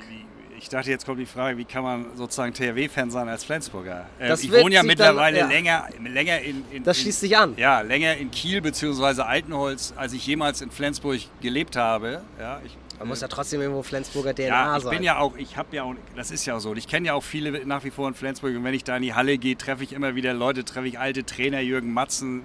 Ich 0.64 0.70
dachte, 0.70 0.90
jetzt 0.90 1.06
kommt 1.06 1.20
die 1.20 1.26
Frage, 1.26 1.58
wie 1.58 1.66
kann 1.66 1.84
man 1.84 2.06
sozusagen 2.16 2.54
THW-Fan 2.54 3.12
sein 3.12 3.28
als 3.28 3.44
Flensburger? 3.44 4.06
Äh, 4.18 4.34
ich 4.34 4.50
wohne 4.50 4.74
ja 4.74 4.82
mittlerweile 4.82 5.40
dann, 5.40 5.50
ja. 5.50 5.56
länger, 5.56 5.90
länger 6.02 6.40
in, 6.40 6.64
in, 6.72 6.84
Das 6.86 7.02
schließt 7.02 7.20
sich 7.20 7.36
an. 7.36 7.56
Ja, 7.58 7.82
länger 7.82 8.16
in 8.16 8.32
Kiel 8.32 8.62
bzw. 8.62 9.24
Altenholz, 9.24 9.94
als 9.98 10.14
ich 10.14 10.26
jemals 10.26 10.62
in 10.62 10.72
Flensburg 10.72 11.20
gelebt 11.42 11.76
habe. 11.76 12.22
Ja, 12.40 12.62
ich 12.66 12.78
Man 12.98 13.10
muss 13.10 13.20
ja 13.20 13.28
trotzdem 13.28 13.60
irgendwo 13.60 13.84
Flensburger 13.84 14.34
DNA 14.34 14.48
ja, 14.48 14.78
ich 14.78 14.84
sein. 14.84 14.96
bin 14.96 15.04
ja 15.04 15.18
auch, 15.18 15.36
ich 15.36 15.58
habe 15.58 15.76
ja 15.76 15.84
auch, 15.84 15.96
das 16.16 16.32
ist 16.32 16.46
ja 16.46 16.56
auch 16.56 16.60
so. 16.60 16.74
Ich 16.76 16.88
kenne 16.88 17.08
ja 17.08 17.14
auch 17.14 17.24
viele 17.24 17.66
nach 17.66 17.84
wie 17.84 17.92
vor 17.92 18.08
in 18.08 18.14
Flensburg. 18.14 18.56
Und 18.56 18.64
wenn 18.64 18.74
ich 18.74 18.86
da 18.86 18.96
in 18.96 19.04
die 19.04 19.14
Halle 19.14 19.38
gehe, 19.38 19.58
treffe 19.58 19.84
ich 19.84 19.92
immer 19.92 20.16
wieder 20.16 20.34
Leute, 20.34 20.64
treffe 20.64 20.88
ich 20.88 20.98
alte 20.98 21.26
Trainer, 21.26 21.60
Jürgen 21.60 21.92
Matzen 21.92 22.44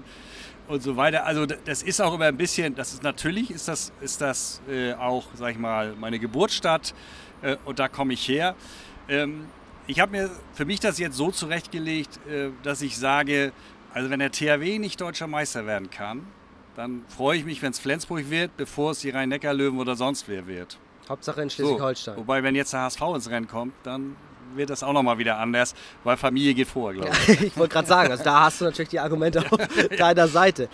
und 0.67 0.83
so 0.83 0.97
weiter. 0.97 1.25
Also 1.25 1.47
das 1.47 1.85
ist 1.85 2.01
auch 2.01 2.15
immer 2.15 2.27
ein 2.27 2.37
bisschen, 2.37 2.75
das 2.75 2.93
ist 2.93 3.05
natürlich, 3.05 3.53
ist 3.53 3.69
das, 3.69 3.93
ist 4.01 4.21
das 4.21 4.61
äh, 4.69 4.95
auch, 4.95 5.27
sag 5.35 5.53
ich 5.53 5.59
mal, 5.59 5.95
meine 5.99 6.19
Geburtsstadt. 6.19 6.95
Äh, 7.43 7.57
und 7.65 7.79
da 7.79 7.89
komme 7.89 8.15
ich 8.15 8.29
her. 8.29 8.55
Ähm, 9.09 9.47
ich 9.87 10.01
habe 10.01 10.13
mir 10.13 10.31
für 10.55 10.65
mich 10.65 10.81
das 10.81 10.99
jetzt 10.99 11.17
so 11.17 11.31
zurechtgelegt, 11.31 12.19
äh, 12.29 12.51
dass 12.63 12.83
ich 12.83 12.97
sage, 12.97 13.53
also 13.93 14.11
wenn 14.11 14.21
der 14.21 14.31
THW 14.31 14.79
nicht 14.79 15.01
deutscher 15.01 15.27
Meister 15.27 15.67
werden 15.67 15.91
kann, 15.91 16.27
dann 16.77 17.05
freue 17.09 17.39
ich 17.39 17.45
mich, 17.45 17.63
wenn 17.63 17.73
es 17.73 17.79
Flensburg 17.79 18.31
wird, 18.31 18.57
bevor 18.57 18.93
es 18.93 19.01
die 19.01 19.11
Rhein-Neckar-Löwen 19.11 19.79
oder 19.81 19.97
sonst 19.97 20.29
wer 20.29 20.47
wird. 20.47 20.79
Hauptsache 21.09 21.43
in 21.43 21.51
Schleswig-Holstein. 21.51 22.15
So, 22.15 22.21
wobei, 22.21 22.43
wenn 22.43 22.55
jetzt 22.55 22.73
der 22.73 22.83
HSV 22.83 23.01
ins 23.15 23.31
Rennen 23.31 23.49
kommt, 23.49 23.73
dann 23.83 24.15
wird 24.55 24.71
das 24.71 24.83
auch 24.83 24.93
nochmal 24.93 25.19
wieder 25.19 25.39
anders, 25.39 25.75
weil 26.05 26.17
Familie 26.17 26.55
geht 26.55 26.69
vor, 26.69 26.93
glaube 26.93 27.11
ich. 27.27 27.41
ich 27.43 27.57
wollte 27.57 27.73
gerade 27.73 27.89
sagen, 27.89 28.11
also 28.11 28.25
da 28.25 28.45
hast 28.45 28.61
du 28.61 28.67
natürlich 28.67 28.91
die 28.91 29.01
Argumente 29.01 29.41
auf 29.41 29.59
deiner 29.99 30.29
Seite. 30.29 30.69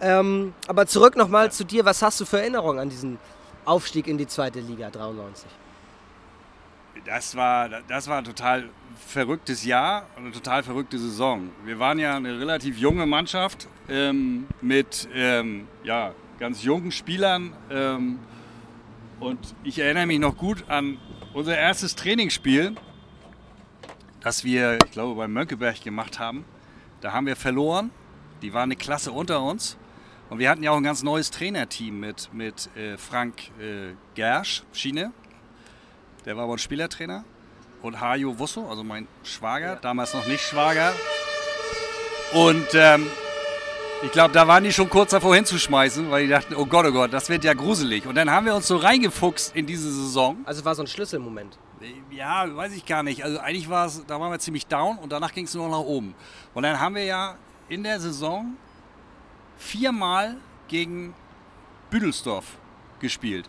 Ja. 0.00 0.20
Ähm, 0.20 0.54
aber 0.66 0.86
zurück 0.86 1.16
nochmal 1.16 1.46
ja. 1.46 1.50
zu 1.50 1.64
dir, 1.64 1.84
was 1.84 2.02
hast 2.02 2.20
du 2.20 2.24
für 2.24 2.40
Erinnerungen 2.40 2.78
an 2.78 2.88
diesen 2.88 3.18
Aufstieg 3.64 4.06
in 4.06 4.18
die 4.18 4.26
zweite 4.26 4.60
Liga 4.60 4.90
93? 4.90 5.48
Das 7.04 7.34
war, 7.34 7.68
das 7.88 8.08
war 8.08 8.18
ein 8.18 8.24
total 8.24 8.68
verrücktes 9.06 9.64
Jahr 9.64 10.06
und 10.16 10.24
eine 10.24 10.32
total 10.32 10.62
verrückte 10.62 10.98
Saison. 10.98 11.50
Wir 11.64 11.78
waren 11.78 11.98
ja 11.98 12.16
eine 12.16 12.38
relativ 12.38 12.78
junge 12.78 13.06
Mannschaft 13.06 13.68
ähm, 13.88 14.46
mit 14.60 15.08
ähm, 15.14 15.66
ja, 15.82 16.14
ganz 16.38 16.62
jungen 16.62 16.92
Spielern. 16.92 17.52
Ähm, 17.70 18.18
und 19.18 19.54
ich 19.64 19.78
erinnere 19.78 20.06
mich 20.06 20.18
noch 20.18 20.36
gut 20.36 20.64
an 20.68 20.98
unser 21.34 21.56
erstes 21.56 21.94
Trainingsspiel, 21.94 22.74
das 24.20 24.44
wir, 24.44 24.78
ich 24.84 24.90
glaube, 24.90 25.14
bei 25.14 25.28
Mönckeberg 25.28 25.82
gemacht 25.82 26.18
haben. 26.18 26.44
Da 27.00 27.12
haben 27.12 27.26
wir 27.26 27.36
verloren. 27.36 27.90
Die 28.42 28.52
waren 28.52 28.64
eine 28.64 28.76
Klasse 28.76 29.12
unter 29.12 29.42
uns. 29.42 29.76
Und 30.30 30.38
wir 30.38 30.48
hatten 30.48 30.62
ja 30.62 30.70
auch 30.70 30.76
ein 30.76 30.82
ganz 30.82 31.02
neues 31.02 31.30
Trainerteam 31.30 31.98
mit, 31.98 32.32
mit 32.32 32.74
äh, 32.76 32.96
Frank 32.96 33.50
äh, 33.58 33.94
Gersch, 34.14 34.62
Schiene. 34.72 35.12
Der 36.24 36.36
war 36.36 36.46
bei 36.46 36.52
uns 36.52 36.62
Spielertrainer. 36.62 37.24
Und 37.82 38.00
Hajo 38.00 38.38
Wusso, 38.38 38.68
also 38.68 38.84
mein 38.84 39.08
Schwager, 39.24 39.74
ja. 39.74 39.76
damals 39.76 40.12
noch 40.12 40.26
nicht 40.26 40.42
Schwager. 40.42 40.92
Und 42.32 42.68
ähm, 42.74 43.06
ich 44.02 44.12
glaube, 44.12 44.32
da 44.32 44.46
waren 44.46 44.64
die 44.64 44.72
schon 44.72 44.88
kurz 44.88 45.10
davor 45.10 45.34
hinzuschmeißen, 45.34 46.10
weil 46.10 46.24
die 46.24 46.30
dachten, 46.30 46.54
oh 46.54 46.66
Gott, 46.66 46.86
oh 46.86 46.92
Gott, 46.92 47.12
das 47.12 47.28
wird 47.28 47.44
ja 47.44 47.54
gruselig. 47.54 48.06
Und 48.06 48.14
dann 48.14 48.30
haben 48.30 48.46
wir 48.46 48.54
uns 48.54 48.66
so 48.66 48.76
reingefuchst 48.76 49.56
in 49.56 49.66
diese 49.66 49.90
Saison. 49.90 50.38
Also 50.44 50.64
war 50.64 50.74
so 50.74 50.82
ein 50.82 50.86
Schlüsselmoment. 50.86 51.58
Ja, 52.10 52.54
weiß 52.54 52.72
ich 52.74 52.84
gar 52.84 53.02
nicht. 53.02 53.24
Also 53.24 53.38
eigentlich 53.38 53.68
war 53.70 53.86
es, 53.86 54.04
da 54.06 54.20
waren 54.20 54.30
wir 54.30 54.38
ziemlich 54.38 54.66
down 54.66 54.98
und 54.98 55.10
danach 55.12 55.32
ging 55.32 55.46
es 55.46 55.54
nur 55.54 55.68
noch 55.68 55.78
nach 55.78 55.86
oben. 55.86 56.14
Und 56.52 56.62
dann 56.62 56.78
haben 56.78 56.94
wir 56.94 57.04
ja 57.04 57.36
in 57.68 57.82
der 57.82 57.98
Saison 58.00 58.56
viermal 59.56 60.36
gegen 60.68 61.14
Büdelsdorf 61.90 62.44
gespielt. 63.00 63.48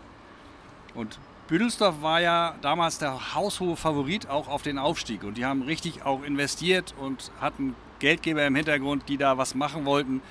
Und 0.95 1.19
Büdelsdorf 1.51 2.01
war 2.01 2.21
ja 2.21 2.55
damals 2.61 2.97
der 2.97 3.35
haushohe 3.35 3.75
Favorit 3.75 4.29
auch 4.29 4.47
auf 4.47 4.61
den 4.61 4.77
Aufstieg. 4.77 5.25
Und 5.25 5.35
die 5.35 5.45
haben 5.45 5.63
richtig 5.63 6.05
auch 6.05 6.23
investiert 6.23 6.95
und 6.97 7.29
hatten 7.41 7.75
Geldgeber 7.99 8.45
im 8.47 8.55
Hintergrund, 8.55 9.09
die 9.09 9.17
da 9.17 9.37
was 9.37 9.53
machen 9.53 9.83
wollten. 9.83 10.21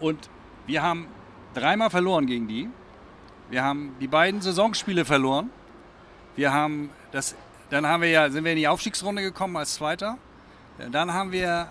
Und 0.00 0.28
wir 0.66 0.82
haben 0.82 1.06
dreimal 1.54 1.90
verloren 1.90 2.26
gegen 2.26 2.48
die. 2.48 2.68
Wir 3.50 3.62
haben 3.62 3.94
die 4.00 4.08
beiden 4.08 4.40
Saisonspiele 4.40 5.04
verloren. 5.04 5.50
Wir 6.34 6.52
haben 6.52 6.90
das, 7.12 7.36
dann 7.70 7.86
haben 7.86 8.02
wir 8.02 8.10
ja, 8.10 8.28
sind 8.28 8.42
wir 8.42 8.50
in 8.50 8.58
die 8.58 8.66
Aufstiegsrunde 8.66 9.22
gekommen 9.22 9.56
als 9.56 9.74
Zweiter. 9.74 10.18
Dann 10.90 11.14
haben 11.14 11.30
wir 11.30 11.70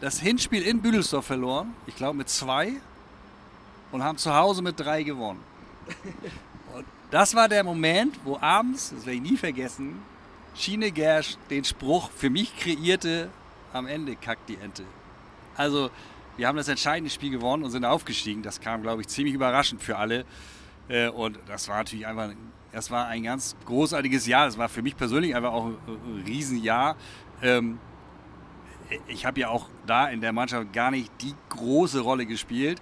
das 0.00 0.20
Hinspiel 0.20 0.62
in 0.62 0.80
Büdelsdorf 0.80 1.26
verloren, 1.26 1.74
ich 1.88 1.96
glaube 1.96 2.18
mit 2.18 2.28
zwei, 2.28 2.74
und 3.90 4.04
haben 4.04 4.16
zu 4.16 4.32
Hause 4.32 4.62
mit 4.62 4.78
drei 4.78 5.02
gewonnen. 5.02 5.40
Das 7.12 7.34
war 7.34 7.46
der 7.46 7.62
Moment, 7.62 8.18
wo 8.24 8.38
abends, 8.40 8.88
das 8.88 9.04
werde 9.04 9.16
ich 9.16 9.30
nie 9.30 9.36
vergessen, 9.36 10.00
Schiene 10.54 10.90
Gersch 10.90 11.36
den 11.50 11.62
Spruch 11.62 12.10
für 12.10 12.30
mich 12.30 12.56
kreierte, 12.56 13.28
am 13.74 13.86
Ende 13.86 14.16
kackt 14.16 14.48
die 14.48 14.56
Ente. 14.56 14.84
Also 15.54 15.90
wir 16.38 16.48
haben 16.48 16.56
das 16.56 16.68
entscheidende 16.68 17.10
Spiel 17.10 17.30
gewonnen 17.30 17.64
und 17.64 17.70
sind 17.70 17.84
aufgestiegen. 17.84 18.42
Das 18.42 18.62
kam, 18.62 18.80
glaube 18.80 19.02
ich, 19.02 19.08
ziemlich 19.08 19.34
überraschend 19.34 19.82
für 19.82 19.98
alle. 19.98 20.24
Äh, 20.88 21.10
und 21.10 21.38
das 21.48 21.68
war 21.68 21.76
natürlich 21.76 22.06
einfach, 22.06 22.30
das 22.72 22.90
war 22.90 23.08
ein 23.08 23.24
ganz 23.24 23.56
großartiges 23.66 24.26
Jahr. 24.26 24.46
Das 24.46 24.56
war 24.56 24.70
für 24.70 24.80
mich 24.80 24.96
persönlich 24.96 25.36
einfach 25.36 25.52
auch 25.52 25.66
ein 25.66 26.24
Riesenjahr. 26.26 26.96
Ähm, 27.42 27.78
ich 29.06 29.26
habe 29.26 29.38
ja 29.38 29.48
auch 29.50 29.68
da 29.86 30.08
in 30.08 30.22
der 30.22 30.32
Mannschaft 30.32 30.72
gar 30.72 30.90
nicht 30.90 31.12
die 31.20 31.34
große 31.50 32.00
Rolle 32.00 32.24
gespielt. 32.24 32.80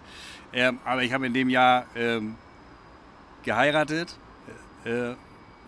Ähm, 0.52 0.78
aber 0.84 1.02
ich 1.02 1.12
habe 1.12 1.26
in 1.26 1.34
dem 1.34 1.48
Jahr 1.48 1.86
ähm, 1.96 2.36
geheiratet. 3.42 4.16
Äh, 4.84 5.14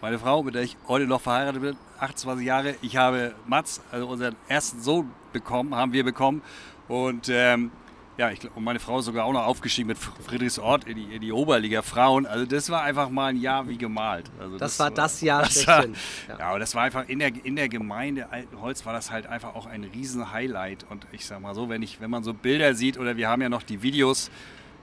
meine 0.00 0.18
Frau, 0.18 0.42
mit 0.42 0.54
der 0.54 0.62
ich 0.62 0.76
heute 0.88 1.06
noch 1.06 1.20
verheiratet 1.20 1.62
bin, 1.62 1.76
28 2.00 2.44
Jahre. 2.44 2.74
Ich 2.82 2.96
habe 2.96 3.34
Mats, 3.46 3.80
also 3.92 4.08
unseren 4.08 4.34
ersten 4.48 4.80
Sohn 4.82 5.10
bekommen, 5.32 5.74
haben 5.74 5.92
wir 5.92 6.04
bekommen. 6.04 6.42
Und 6.88 7.28
ähm, 7.28 7.70
ja, 8.18 8.30
ich, 8.30 8.40
und 8.54 8.62
meine 8.62 8.78
Frau 8.78 8.98
ist 8.98 9.06
sogar 9.06 9.24
auch 9.24 9.32
noch 9.32 9.46
aufgestiegen 9.46 9.88
mit 9.88 9.98
Friedrichsort 9.98 10.84
in 10.84 10.96
die, 10.96 11.14
in 11.14 11.20
die 11.22 11.32
Oberliga 11.32 11.82
Frauen. 11.82 12.26
Also 12.26 12.44
das 12.44 12.68
war 12.68 12.82
einfach 12.82 13.08
mal 13.08 13.28
ein 13.28 13.40
Jahr 13.40 13.68
wie 13.68 13.78
gemalt. 13.78 14.30
Also 14.38 14.58
das, 14.58 14.76
das 14.76 14.78
war 14.80 14.90
das 14.90 15.20
Jahr 15.22 15.42
das 15.42 15.66
war, 15.66 15.86
ja. 15.86 16.38
ja, 16.38 16.58
das 16.58 16.74
war 16.74 16.82
einfach 16.82 17.08
in 17.08 17.20
der, 17.20 17.32
in 17.44 17.56
der 17.56 17.68
Gemeinde 17.68 18.30
Altenholz 18.30 18.84
war 18.84 18.92
das 18.92 19.10
halt 19.10 19.26
einfach 19.26 19.54
auch 19.54 19.66
ein 19.66 19.84
riesen 19.84 20.30
Highlight. 20.30 20.84
Und 20.90 21.06
ich 21.12 21.24
sag 21.24 21.40
mal 21.40 21.54
so, 21.54 21.68
wenn, 21.68 21.82
ich, 21.82 22.00
wenn 22.00 22.10
man 22.10 22.22
so 22.22 22.34
Bilder 22.34 22.74
sieht 22.74 22.98
oder 22.98 23.16
wir 23.16 23.28
haben 23.28 23.40
ja 23.40 23.48
noch 23.48 23.62
die 23.62 23.82
Videos 23.82 24.30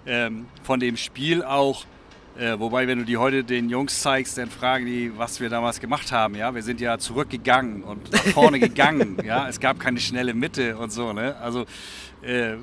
ähm, 0.06 0.48
von 0.64 0.80
dem 0.80 0.98
Spiel 0.98 1.44
auch, 1.44 1.86
äh, 2.40 2.58
wobei, 2.58 2.88
wenn 2.88 3.00
du 3.00 3.06
die 3.06 3.18
heute 3.18 3.44
den 3.44 3.70
Jungs 3.70 4.02
zeigst, 4.02 4.38
dann 4.38 4.50
fragen 4.50 4.86
die, 4.86 5.12
was 5.18 5.42
wir 5.42 5.50
damals 5.50 5.82
gemacht 5.82 6.14
haben. 6.14 6.36
Ja, 6.36 6.56
wir 6.56 6.64
sind 6.64 6.80
ja 6.80 6.98
zurückgegangen 6.98 7.84
und 7.84 8.12
nach 8.14 8.24
vorne 8.28 8.60
gegangen. 8.62 9.18
Ja, 9.26 9.50
es 9.50 9.60
gab 9.60 9.78
keine 9.78 10.00
schnelle 10.00 10.34
Mitte 10.34 10.78
und 10.78 10.92
so. 10.92 11.12
Ne? 11.12 11.36
Also 11.42 11.66
äh, 12.22 12.56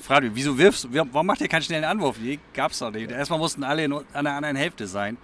frage 0.00 0.26
mich, 0.26 0.36
wieso 0.36 0.56
wirfst 0.56 0.84
du? 0.84 0.88
Warum 0.92 1.26
macht 1.26 1.40
ihr 1.40 1.48
keinen 1.48 1.62
schnellen 1.62 1.84
Anwurf? 1.84 2.18
Die 2.18 2.38
gab 2.54 2.70
es 2.70 2.78
doch 2.78 2.92
nicht. 2.92 3.10
Erstmal 3.10 3.40
mussten 3.40 3.64
alle 3.64 3.84
an 4.12 4.24
der 4.24 4.34
anderen 4.34 4.54
Hälfte 4.54 4.86
sein. 4.86 5.16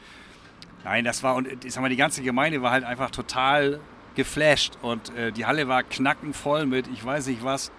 Nein, 0.83 1.05
das 1.05 1.23
war 1.23 1.37
und 1.37 1.65
ich 1.65 1.73
sag 1.73 1.81
mal, 1.81 1.89
die 1.89 1.97
ganze 1.97 2.23
Gemeinde 2.23 2.63
war 2.63 2.73
halt 2.73 2.83
einfach 2.83 3.11
total 3.13 3.79
geflasht 4.17 4.79
und 4.83 5.15
äh, 5.17 5.31
die 5.31 5.47
Halle 5.47 5.69
war 5.69 5.85
knackenvoll 5.85 6.67
mit, 6.67 6.89
ich 6.89 7.05
weiß 7.05 7.29
nicht 7.29 7.45
was, 7.45 7.71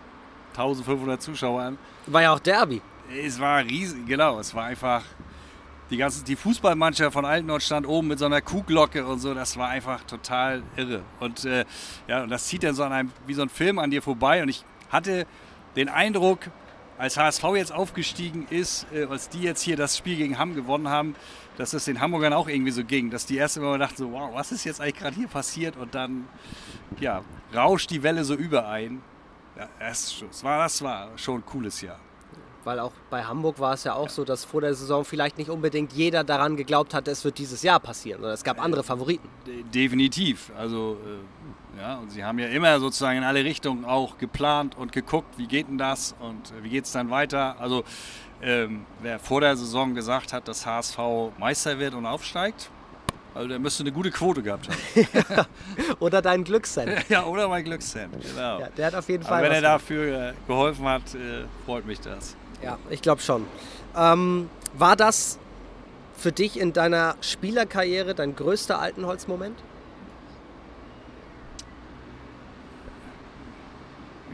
1500 0.52 1.22
Zuschauern. 1.22 1.78
War 2.06 2.22
ja 2.22 2.32
auch 2.32 2.40
Derby. 2.40 2.82
Es 3.14 3.40
war 3.40 3.64
riesig, 3.64 4.06
genau. 4.06 4.40
Es 4.40 4.54
war 4.54 4.66
einfach 4.66 5.04
die 5.90 5.98
ganze 5.98 6.24
die 6.24 6.36
Fußballmannschaft 6.36 7.14
von 7.14 7.26
Altnord 7.26 7.64
stand 7.64 7.88
oben 7.88 8.10
mit 8.10 8.20
so 8.20 8.26
einer 8.26 8.42
Kuhglocke 8.42 9.06
und 9.06 9.20
so, 9.20 9.34
das 9.34 9.58
war 9.58 9.70
einfach 9.70 10.04
total 10.04 10.64
irre. 10.76 11.02
Und 11.20 11.46
äh, 11.46 11.66
ja, 12.08 12.24
und 12.24 12.30
das 12.30 12.48
zieht 12.48 12.64
dann 12.64 12.76
so 12.76 12.84
an 12.84 12.92
einem, 12.92 13.12
wie 13.26 13.34
so 13.34 13.42
ein 13.42 13.50
Film 13.50 13.80
an 13.80 13.92
dir 13.92 14.02
vorbei. 14.02 14.42
Und 14.42 14.50
ich 14.50 14.66
hatte 14.90 15.26
den 15.76 15.90
Eindruck, 15.90 16.50
als 16.98 17.16
HSV 17.16 17.44
jetzt 17.56 17.72
aufgestiegen 17.72 18.48
ist, 18.50 18.88
äh, 18.94 19.06
als 19.06 19.30
die 19.30 19.42
jetzt 19.42 19.62
hier 19.62 19.78
das 19.78 19.98
Spiel 19.98 20.18
gegen 20.18 20.38
Hamm 20.38 20.56
gewonnen 20.56 20.90
haben, 20.90 21.16
dass 21.58 21.74
es 21.74 21.86
den 21.86 22.02
Hamburgern 22.02 22.34
auch 22.34 22.48
irgendwie 22.48 22.72
so 22.72 22.84
ging, 22.84 23.10
dass 23.10 23.26
die 23.26 23.38
erst 23.38 23.58
immer 23.58 23.78
dachten 23.78 23.98
so, 23.98 24.12
wow, 24.12 24.32
was 24.34 24.52
ist 24.52 24.64
jetzt 24.64 24.82
eigentlich 24.82 24.96
gerade 24.96 25.16
hier 25.16 25.28
passiert? 25.28 25.78
Und 25.78 25.96
dann, 25.96 26.28
ja, 27.00 27.24
rauscht 27.54 27.92
die 27.92 28.04
Welle 28.04 28.24
so 28.24 28.36
überein. 28.36 29.02
Ja, 29.58 29.70
das, 29.80 30.24
war, 30.44 30.60
das 30.60 30.82
war 30.82 31.18
schon 31.18 31.40
ein 31.40 31.46
cooles 31.46 31.82
Jahr 31.82 32.00
weil 32.68 32.82
auch 32.82 32.92
bei 33.10 33.24
Hamburg 33.24 33.60
war 33.60 33.74
es 33.74 33.86
ja 33.86 33.94
auch 33.94 34.08
ja. 34.08 34.10
so, 34.10 34.26
dass 34.26 34.44
vor 34.44 34.60
der 34.60 34.76
Saison 34.76 35.06
vielleicht 35.06 35.38
nicht 35.38 35.50
unbedingt 35.50 35.94
jeder 35.94 36.26
daran 36.26 36.58
geglaubt 36.58 36.94
hat, 36.94 37.08
es 37.08 37.24
wird 37.24 37.38
dieses 37.38 37.64
Jahr 37.64 37.80
passieren, 37.80 38.20
sondern 38.20 38.34
es 38.34 38.44
gab 38.44 38.62
andere 38.62 38.84
Favoriten. 38.84 39.30
Definitiv. 39.74 40.52
Also 40.58 40.98
äh, 41.06 41.80
ja, 41.80 41.96
und 41.96 42.12
sie 42.12 42.26
haben 42.26 42.40
ja 42.40 42.48
immer 42.48 42.78
sozusagen 42.80 43.20
in 43.20 43.24
alle 43.24 43.46
Richtungen 43.46 43.86
auch 43.86 44.18
geplant 44.18 44.78
und 44.78 44.92
geguckt, 44.92 45.38
wie 45.38 45.48
geht 45.48 45.70
denn 45.70 45.78
das 45.78 46.14
und 46.20 46.54
wie 46.62 46.70
geht 46.70 46.84
es 46.84 46.92
dann 46.92 47.10
weiter. 47.10 47.56
Also 47.58 47.86
ähm, 48.42 48.86
wer 49.02 49.18
vor 49.18 49.40
der 49.40 49.56
Saison 49.56 49.96
gesagt 49.96 50.34
hat, 50.34 50.50
dass 50.50 50.66
HSV 50.66 51.00
Meister 51.40 51.80
wird 51.80 51.94
und 51.94 52.06
aufsteigt, 52.06 52.70
also 53.38 53.50
der 53.50 53.60
müsste 53.60 53.84
eine 53.84 53.92
gute 53.92 54.10
Quote 54.10 54.42
gehabt 54.42 54.68
haben. 54.68 55.46
oder 56.00 56.24
dein 56.24 56.44
Glückscent. 56.44 57.06
ja, 57.10 57.24
oder 57.24 57.48
mein 57.48 57.64
Glückscent, 57.64 58.12
genau. 58.20 58.60
Ja, 58.62 58.70
der 58.70 58.88
hat 58.88 58.96
auf 58.96 59.08
jeden 59.10 59.24
Fall. 59.24 59.38
Aber 59.38 59.44
wenn 59.46 59.52
er 59.52 59.62
dafür 59.62 60.30
äh, 60.30 60.34
geholfen 60.48 60.86
hat, 60.86 61.14
äh, 61.14 61.46
freut 61.66 61.86
mich 61.86 62.00
das. 62.00 62.36
Ja, 62.62 62.78
ich 62.90 63.02
glaube 63.02 63.22
schon. 63.22 63.46
Ähm, 63.96 64.50
war 64.74 64.96
das 64.96 65.40
für 66.18 66.32
dich 66.32 66.60
in 66.60 66.74
deiner 66.74 67.16
Spielerkarriere 67.22 68.16
dein 68.16 68.36
größter 68.36 68.80
Altenholz-Moment? 68.80 69.58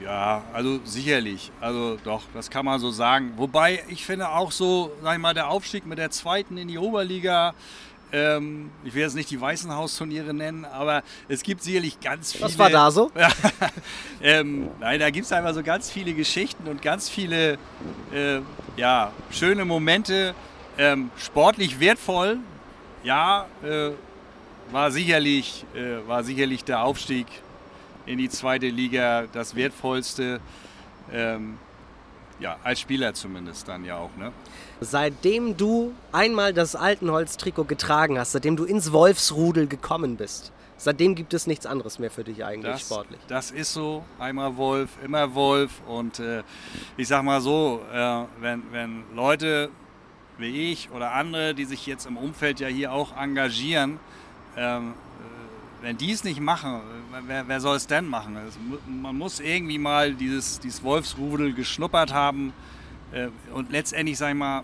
Ja, 0.03 0.43
also 0.51 0.79
sicherlich. 0.83 1.51
Also 1.61 1.97
doch, 2.03 2.23
das 2.33 2.49
kann 2.49 2.65
man 2.65 2.79
so 2.79 2.91
sagen. 2.91 3.33
Wobei 3.37 3.83
ich 3.87 4.05
finde 4.05 4.29
auch 4.29 4.51
so, 4.51 4.91
sag 5.01 5.13
ich 5.13 5.21
mal, 5.21 5.33
der 5.33 5.49
Aufstieg 5.49 5.85
mit 5.85 5.97
der 5.97 6.11
zweiten 6.11 6.57
in 6.57 6.67
die 6.67 6.77
Oberliga, 6.77 7.53
Ähm, 8.13 8.69
ich 8.83 8.93
will 8.93 9.01
jetzt 9.01 9.15
nicht 9.15 9.31
die 9.31 9.41
Weißenhaus-Turniere 9.41 10.35
nennen, 10.35 10.65
aber 10.65 11.01
es 11.27 11.41
gibt 11.41 11.63
sicherlich 11.63 11.99
ganz 11.99 12.33
viele. 12.33 12.45
Was 12.45 12.59
war 12.59 12.69
da 12.69 12.91
so? 12.91 13.11
ähm, 14.21 14.69
nein, 14.79 14.99
da 14.99 15.09
gibt 15.09 15.25
es 15.25 15.31
einfach 15.31 15.55
so 15.55 15.63
ganz 15.63 15.89
viele 15.89 16.13
Geschichten 16.13 16.67
und 16.67 16.83
ganz 16.83 17.09
viele 17.09 17.57
äh, 18.13 18.39
ja, 18.77 19.11
schöne 19.31 19.65
Momente. 19.65 20.35
Ähm, 20.77 21.09
sportlich 21.17 21.79
wertvoll, 21.79 22.37
ja, 23.03 23.47
äh, 23.63 23.91
war, 24.71 24.91
sicherlich, 24.91 25.65
äh, 25.75 26.07
war 26.07 26.23
sicherlich 26.23 26.63
der 26.63 26.83
Aufstieg 26.83 27.25
in 28.05 28.19
die 28.19 28.29
zweite 28.29 28.67
Liga 28.67 29.25
das 29.33 29.55
wertvollste. 29.55 30.39
Ähm, 31.11 31.57
ja, 32.39 32.57
als 32.63 32.79
Spieler 32.79 33.13
zumindest 33.13 33.67
dann 33.67 33.85
ja 33.85 33.97
auch. 33.97 34.15
Ne? 34.17 34.31
Seitdem 34.81 35.57
du 35.57 35.93
einmal 36.11 36.53
das 36.53 36.75
Altenholz-Trikot 36.75 37.65
getragen 37.65 38.19
hast, 38.19 38.33
seitdem 38.33 38.55
du 38.55 38.65
ins 38.65 38.91
Wolfsrudel 38.91 39.67
gekommen 39.67 40.17
bist, 40.17 40.51
seitdem 40.77 41.15
gibt 41.15 41.33
es 41.33 41.47
nichts 41.47 41.65
anderes 41.65 41.99
mehr 41.99 42.11
für 42.11 42.23
dich 42.23 42.43
eigentlich 42.43 42.73
das, 42.73 42.81
sportlich. 42.81 43.19
Das 43.27 43.51
ist 43.51 43.73
so. 43.73 44.03
Einmal 44.19 44.57
Wolf, 44.57 44.91
immer 45.03 45.33
Wolf. 45.33 45.81
Und 45.87 46.19
äh, 46.19 46.43
ich 46.97 47.07
sag 47.07 47.23
mal 47.23 47.41
so, 47.41 47.81
äh, 47.93 48.23
wenn, 48.39 48.63
wenn 48.71 49.03
Leute 49.15 49.69
wie 50.37 50.71
ich 50.71 50.89
oder 50.91 51.13
andere, 51.13 51.53
die 51.53 51.65
sich 51.65 51.85
jetzt 51.85 52.05
im 52.05 52.17
Umfeld 52.17 52.59
ja 52.59 52.67
hier 52.67 52.91
auch 52.91 53.15
engagieren, 53.15 53.99
ähm, 54.57 54.93
äh, 54.93 55.12
wenn 55.83 55.97
die 55.97 56.11
es 56.11 56.23
nicht 56.23 56.39
machen, 56.39 56.79
wer, 57.27 57.47
wer 57.47 57.59
soll 57.59 57.75
es 57.75 57.85
denn 57.85 58.07
machen? 58.07 58.37
Es, 58.47 58.57
man 58.87 59.17
muss 59.17 59.41
irgendwie 59.41 59.77
mal 59.77 60.13
dieses, 60.13 60.59
dieses 60.61 60.81
Wolfsrudel 60.81 61.53
geschnuppert 61.53 62.13
haben 62.13 62.53
äh, 63.11 63.27
und 63.53 63.69
letztendlich, 63.69 64.17
sag 64.17 64.29
ich 64.29 64.35
mal, 64.35 64.63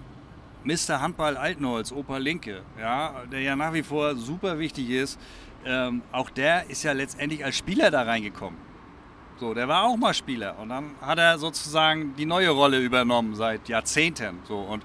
Mr. 0.63 1.01
Handball 1.01 1.35
Altenholz, 1.35 1.91
Opa 1.91 2.17
Linke, 2.17 2.61
ja, 2.79 3.23
der 3.31 3.41
ja 3.41 3.55
nach 3.55 3.73
wie 3.73 3.83
vor 3.83 4.15
super 4.15 4.59
wichtig 4.59 4.89
ist, 4.89 5.19
ähm, 5.65 6.01
auch 6.13 6.29
der 6.29 6.69
ist 6.69 6.83
ja 6.83 6.93
letztendlich 6.93 7.43
als 7.43 7.57
Spieler 7.57 7.91
da 7.91 8.03
reingekommen. 8.03 8.59
So, 9.41 9.53
der 9.53 9.67
war 9.67 9.83
auch 9.83 9.97
mal 9.97 10.13
Spieler 10.13 10.57
und 10.59 10.69
dann 10.69 10.91
hat 11.01 11.17
er 11.17 11.37
sozusagen 11.37 12.15
die 12.15 12.25
neue 12.25 12.49
Rolle 12.49 12.79
übernommen 12.79 13.35
seit 13.35 13.67
Jahrzehnten. 13.67 14.39
So 14.45 14.57
und 14.57 14.83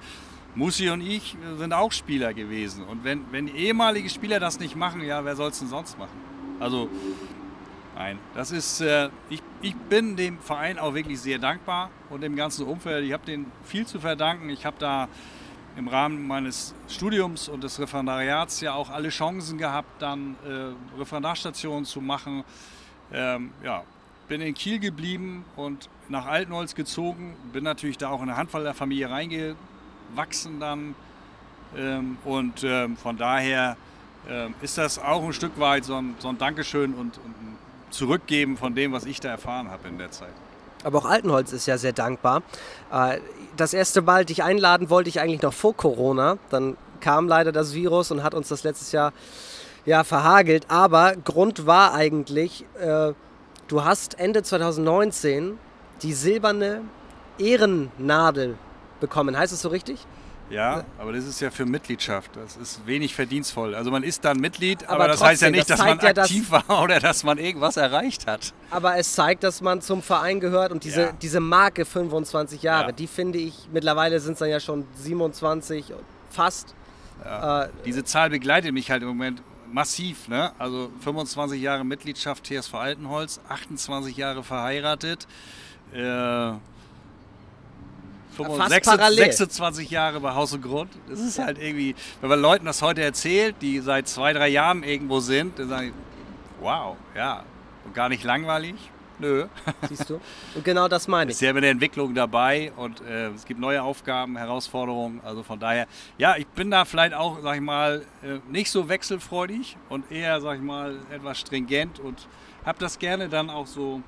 Musi 0.56 0.88
und 0.90 1.00
ich 1.00 1.36
sind 1.58 1.72
auch 1.72 1.90
Spieler 1.90 2.32
gewesen. 2.32 2.84
Und 2.84 3.02
wenn, 3.02 3.24
wenn 3.32 3.48
ehemalige 3.48 4.08
Spieler 4.08 4.38
das 4.38 4.60
nicht 4.60 4.76
machen, 4.76 5.00
ja, 5.02 5.24
wer 5.24 5.34
soll 5.34 5.50
es 5.50 5.58
denn 5.58 5.68
sonst 5.68 5.98
machen? 5.98 6.23
Also, 6.60 6.88
nein, 7.96 8.18
das 8.34 8.50
ist, 8.52 8.80
äh, 8.80 9.08
ich, 9.28 9.42
ich 9.60 9.74
bin 9.74 10.16
dem 10.16 10.38
Verein 10.38 10.78
auch 10.78 10.94
wirklich 10.94 11.20
sehr 11.20 11.38
dankbar 11.38 11.90
und 12.10 12.22
dem 12.22 12.36
ganzen 12.36 12.66
Umfeld. 12.66 13.04
Ich 13.04 13.12
habe 13.12 13.24
denen 13.26 13.50
viel 13.64 13.86
zu 13.86 13.98
verdanken. 14.00 14.50
Ich 14.50 14.64
habe 14.64 14.76
da 14.78 15.08
im 15.76 15.88
Rahmen 15.88 16.26
meines 16.26 16.74
Studiums 16.88 17.48
und 17.48 17.64
des 17.64 17.80
Referendariats 17.80 18.60
ja 18.60 18.74
auch 18.74 18.90
alle 18.90 19.08
Chancen 19.08 19.58
gehabt, 19.58 20.00
dann 20.00 20.36
äh, 20.46 20.98
Referendarstationen 20.98 21.84
zu 21.84 22.00
machen. 22.00 22.44
Ähm, 23.12 23.50
ja, 23.62 23.82
bin 24.28 24.40
in 24.40 24.54
Kiel 24.54 24.78
geblieben 24.78 25.44
und 25.56 25.88
nach 26.08 26.26
Altenholz 26.26 26.74
gezogen. 26.74 27.34
Bin 27.52 27.64
natürlich 27.64 27.98
da 27.98 28.10
auch 28.10 28.22
in 28.22 28.28
eine 28.28 28.36
Handballerfamilie 28.36 29.10
reingewachsen 29.10 30.60
dann. 30.60 30.94
Ähm, 31.76 32.18
und 32.24 32.62
ähm, 32.62 32.96
von 32.96 33.16
daher 33.16 33.76
ist 34.62 34.78
das 34.78 34.98
auch 34.98 35.22
ein 35.24 35.32
Stück 35.32 35.58
weit 35.58 35.84
so 35.84 35.96
ein, 35.96 36.14
so 36.18 36.28
ein 36.28 36.38
Dankeschön 36.38 36.94
und, 36.94 37.18
und 37.18 37.30
ein 37.30 37.58
Zurückgeben 37.90 38.56
von 38.56 38.74
dem, 38.74 38.92
was 38.92 39.04
ich 39.04 39.20
da 39.20 39.28
erfahren 39.28 39.70
habe 39.70 39.88
in 39.88 39.98
der 39.98 40.10
Zeit. 40.10 40.32
Aber 40.82 40.98
auch 40.98 41.06
Altenholz 41.06 41.52
ist 41.52 41.66
ja 41.66 41.78
sehr 41.78 41.92
dankbar. 41.92 42.42
Äh, 42.92 43.18
das 43.56 43.72
erste 43.72 44.02
Mal 44.02 44.24
dich 44.24 44.42
einladen 44.42 44.90
wollte 44.90 45.08
ich 45.08 45.20
eigentlich 45.20 45.42
noch 45.42 45.52
vor 45.52 45.74
Corona. 45.74 46.38
Dann 46.50 46.76
kam 47.00 47.28
leider 47.28 47.52
das 47.52 47.74
Virus 47.74 48.10
und 48.10 48.22
hat 48.22 48.34
uns 48.34 48.48
das 48.48 48.64
letztes 48.64 48.92
Jahr 48.92 49.12
ja, 49.86 50.04
verhagelt. 50.04 50.66
Aber 50.68 51.14
Grund 51.16 51.66
war 51.66 51.94
eigentlich, 51.94 52.64
äh, 52.78 53.12
du 53.68 53.84
hast 53.84 54.18
Ende 54.18 54.42
2019 54.42 55.58
die 56.02 56.12
silberne 56.12 56.82
Ehrennadel 57.38 58.56
bekommen. 59.00 59.36
Heißt 59.36 59.52
es 59.52 59.62
so 59.62 59.68
richtig? 59.68 60.06
Ja, 60.50 60.84
aber 60.98 61.12
das 61.12 61.24
ist 61.24 61.40
ja 61.40 61.50
für 61.50 61.64
Mitgliedschaft. 61.64 62.30
Das 62.36 62.56
ist 62.56 62.86
wenig 62.86 63.14
verdienstvoll. 63.14 63.74
Also 63.74 63.90
man 63.90 64.02
ist 64.02 64.24
dann 64.24 64.38
Mitglied, 64.38 64.84
aber, 64.84 64.92
aber 64.92 65.08
das 65.08 65.18
trotzdem, 65.18 65.30
heißt 65.30 65.42
ja 65.42 65.50
nicht, 65.50 65.70
das 65.70 65.78
dass 65.78 65.86
man 65.86 65.98
ja, 65.98 66.22
aktiv 66.22 66.50
dass, 66.50 66.68
war 66.68 66.82
oder 66.84 67.00
dass 67.00 67.24
man 67.24 67.38
irgendwas 67.38 67.76
erreicht 67.76 68.26
hat. 68.26 68.52
Aber 68.70 68.96
es 68.96 69.14
zeigt, 69.14 69.42
dass 69.42 69.60
man 69.60 69.80
zum 69.80 70.02
Verein 70.02 70.40
gehört 70.40 70.70
und 70.72 70.84
diese, 70.84 71.00
ja. 71.00 71.12
diese 71.12 71.40
Marke 71.40 71.84
25 71.84 72.62
Jahre, 72.62 72.86
ja. 72.86 72.92
die 72.92 73.06
finde 73.06 73.38
ich, 73.38 73.68
mittlerweile 73.72 74.20
sind 74.20 74.34
es 74.34 74.38
dann 74.40 74.50
ja 74.50 74.60
schon 74.60 74.86
27 74.96 75.92
fast. 76.30 76.74
Äh, 77.24 77.68
Diese 77.84 78.04
Zahl 78.04 78.30
begleitet 78.30 78.72
mich 78.72 78.90
halt 78.90 79.02
im 79.02 79.08
Moment 79.08 79.42
massiv. 79.72 80.28
Ne? 80.28 80.52
Also 80.58 80.90
25 81.00 81.60
Jahre 81.60 81.84
Mitgliedschaft 81.84 82.46
TSV 82.46 82.74
Altenholz, 82.74 83.40
28 83.48 84.16
Jahre 84.16 84.42
verheiratet. 84.42 85.26
Äh, 85.92 86.52
26, 88.36 89.16
26 89.16 89.90
Jahre 89.90 90.20
bei 90.20 90.34
Haus 90.34 90.52
und 90.52 90.62
Grund. 90.62 90.90
Das 91.08 91.20
ist 91.20 91.38
halt 91.38 91.58
irgendwie, 91.58 91.94
wenn 92.20 92.30
man 92.30 92.40
Leuten 92.40 92.66
das 92.66 92.82
heute 92.82 93.02
erzählt, 93.02 93.56
die 93.60 93.80
seit 93.80 94.08
zwei, 94.08 94.32
drei 94.32 94.48
Jahren 94.48 94.82
irgendwo 94.82 95.20
sind, 95.20 95.58
dann 95.58 95.68
sagen 95.68 95.92
die, 95.92 96.64
wow, 96.64 96.96
ja, 97.14 97.44
und 97.84 97.94
gar 97.94 98.08
nicht 98.08 98.24
langweilig. 98.24 98.74
Nö. 99.18 99.46
Siehst 99.88 100.10
du? 100.10 100.20
Und 100.54 100.64
genau 100.64 100.88
das 100.88 101.06
meine 101.06 101.30
ich. 101.30 101.36
Ist 101.36 101.40
ja 101.40 101.52
mit 101.52 101.62
der 101.62 101.70
Entwicklung 101.70 102.14
dabei 102.14 102.72
und 102.76 103.00
äh, 103.02 103.28
es 103.28 103.44
gibt 103.44 103.60
neue 103.60 103.82
Aufgaben, 103.82 104.36
Herausforderungen. 104.36 105.20
Also 105.24 105.42
von 105.42 105.60
daher, 105.60 105.86
ja, 106.18 106.36
ich 106.36 106.46
bin 106.48 106.70
da 106.70 106.84
vielleicht 106.84 107.14
auch, 107.14 107.40
sag 107.40 107.54
ich 107.54 107.60
mal, 107.60 108.04
äh, 108.22 108.40
nicht 108.50 108.70
so 108.70 108.88
wechselfreudig 108.88 109.76
und 109.88 110.10
eher, 110.10 110.40
sag 110.40 110.56
ich 110.56 110.62
mal, 110.62 110.96
etwas 111.12 111.38
stringent 111.38 112.00
und 112.00 112.26
habe 112.64 112.78
das 112.78 112.98
gerne 112.98 113.28
dann 113.28 113.50
auch 113.50 113.66
so, 113.66 114.02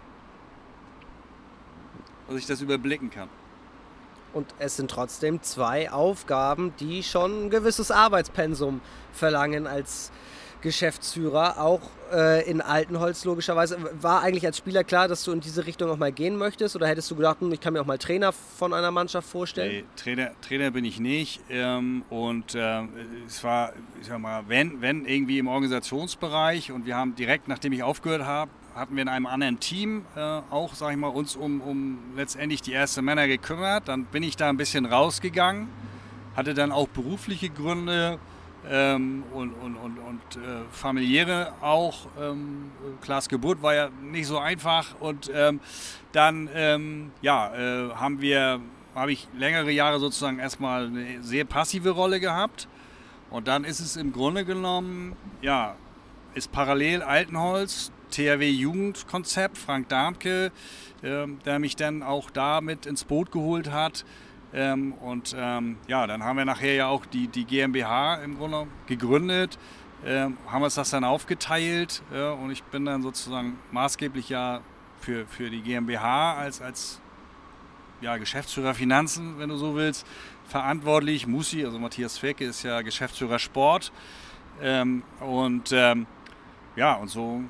dass 2.29 2.39
ich 2.39 2.47
das 2.47 2.61
überblicken 2.61 3.11
kann. 3.11 3.29
Und 4.37 4.55
es 4.59 4.77
sind 4.77 4.91
trotzdem 4.91 5.43
zwei 5.43 5.91
Aufgaben, 5.91 6.75
die 6.79 7.03
schon 7.03 7.47
ein 7.47 7.51
gewisses 7.51 7.91
Arbeitspensum 7.91 8.83
verlangen 9.15 9.67
als 9.67 10.13
Geschäftsführer, 10.63 11.61
auch 11.61 11.81
äh, 12.13 12.49
in 12.49 12.61
Altenholz 12.61 13.25
logischerweise. 13.25 13.79
War 14.01 14.23
eigentlich 14.23 14.47
als 14.47 14.59
Spieler 14.59 14.85
klar, 14.85 15.09
dass 15.09 15.25
du 15.25 15.33
in 15.33 15.41
diese 15.41 15.67
Richtung 15.67 15.91
auch 15.91 15.97
mal 15.97 16.13
gehen 16.13 16.37
möchtest? 16.37 16.77
Oder 16.77 16.89
hättest 16.89 17.11
du 17.11 17.17
gedacht, 17.17 17.41
hm, 17.41 17.53
ich 17.53 17.61
kann 17.61 17.73
mir 17.73 17.81
auch 17.81 17.87
mal 17.87 17.99
Trainer 17.99 18.33
von 18.33 18.73
einer 18.73 18.91
Mannschaft 18.91 19.29
vorstellen? 19.29 19.71
Nee, 19.71 19.85
Trainer, 19.97 20.31
Trainer 20.41 20.71
bin 20.71 20.85
ich 20.85 21.01
nicht. 21.01 21.41
Ähm, 21.51 22.05
und 22.11 22.55
äh, 22.55 22.83
es 23.27 23.43
war, 23.45 23.73
ich 24.01 24.09
sag 24.09 24.19
mal, 24.19 24.45
wenn, 24.49 24.81
wenn 24.81 25.05
irgendwie 25.05 25.39
im 25.39 25.49
Organisationsbereich 25.49 26.73
und 26.73 26.87
wir 26.87 26.97
haben 26.97 27.15
direkt, 27.15 27.49
nachdem 27.49 27.73
ich 27.73 27.83
aufgehört 27.83 28.25
habe, 28.25 28.51
hatten 28.75 28.95
wir 28.95 29.03
in 29.03 29.09
einem 29.09 29.27
anderen 29.27 29.59
Team 29.59 30.05
äh, 30.17 30.21
auch, 30.21 30.75
sag 30.75 30.91
ich 30.91 30.99
mal, 30.99 31.09
uns 31.09 31.35
um, 31.35 31.61
um 31.63 31.99
letztendlich 32.15 32.61
die 32.61 32.75
ersten 32.75 33.05
Männer 33.05 33.27
gekümmert. 33.27 33.89
Dann 33.89 34.05
bin 34.05 34.23
ich 34.23 34.37
da 34.37 34.51
ein 34.51 34.59
bisschen 34.59 34.85
rausgegangen, 34.85 35.69
hatte 36.37 36.53
dann 36.53 36.73
auch 36.73 36.89
berufliche 36.89 37.49
Gründe 37.49 38.19
ähm, 38.69 39.25
und, 39.33 39.53
und, 39.53 39.77
und, 39.77 39.99
und 39.99 40.37
äh, 40.37 40.65
familiäre 40.71 41.53
auch. 41.61 42.07
Ähm, 42.21 42.71
Klaas 43.01 43.29
Geburt 43.29 43.63
war 43.63 43.75
ja 43.75 43.91
nicht 44.03 44.27
so 44.27 44.39
einfach 44.39 45.01
und 45.01 45.31
ähm, 45.35 45.61
dann 46.13 46.49
ähm, 46.55 47.13
ja, 47.23 47.55
äh, 47.55 47.91
haben 47.95 48.21
wir, 48.21 48.61
habe 48.95 49.13
ich 49.13 49.29
längere 49.37 49.71
Jahre 49.71 49.99
sozusagen 50.01 50.39
erstmal 50.39 50.87
eine 50.87 51.23
sehr 51.23 51.45
passive 51.45 51.91
Rolle 51.91 52.21
gehabt 52.21 52.69
und 53.31 53.49
dann 53.49 53.65
ist 53.65 53.81
es 53.81 53.97
im 53.97 54.13
Grunde 54.13 54.45
genommen, 54.45 55.17
ja, 55.43 55.77
ist 56.35 56.53
parallel 56.53 57.03
Altenholz 57.03 57.91
THW 58.11 58.49
Jugendkonzept, 58.49 59.59
Frank 59.59 59.89
Darmke, 59.89 60.53
äh, 61.03 61.27
der 61.45 61.59
mich 61.59 61.77
dann 61.77 62.03
auch 62.03 62.31
da 62.31 62.61
mit 62.61 62.87
ins 62.87 63.05
Boot 63.05 63.33
geholt 63.33 63.71
hat. 63.71 64.05
Ähm, 64.57 64.95
und 64.95 65.37
ähm, 65.39 65.77
ja, 65.87 66.07
dann 66.07 66.25
haben 66.25 66.39
wir 66.39 66.47
nachher 66.47 66.75
ja 66.75 66.87
auch 66.87 67.05
die, 67.05 67.29
die 67.29 67.45
GmbH 67.45 68.17
im 68.17 68.39
Grunde 68.39 68.67
gegründet, 68.87 69.59
ähm, 70.03 70.39
haben 70.49 70.63
uns 70.63 70.77
das 70.77 70.89
dann 70.89 71.05
aufgeteilt 71.05 72.03
äh, 72.11 72.23
und 72.23 72.51
ich 72.51 72.63
bin 72.65 72.87
dann 72.87 73.03
sozusagen 73.03 73.59
maßgeblich 73.71 74.31
ja 74.31 74.63
für, 74.99 75.27
für 75.27 75.51
die 75.51 75.61
GmbH 75.61 76.37
als, 76.37 76.63
als 76.63 77.03
ja, 78.01 78.17
Geschäftsführer 78.17 78.73
Finanzen, 78.73 79.39
wenn 79.39 79.51
du 79.51 79.57
so 79.57 79.75
willst, 79.75 80.07
verantwortlich. 80.47 81.27
Musi, 81.27 81.63
also 81.63 81.79
Matthias 81.79 82.17
Fecke, 82.17 82.47
ist 82.47 82.63
ja 82.63 82.81
Geschäftsführer 82.81 83.39
Sport. 83.39 83.93
Ähm, 84.63 85.03
und 85.21 85.71
ähm, 85.73 86.07
ja, 86.77 86.95
und 86.95 87.09
so 87.09 87.43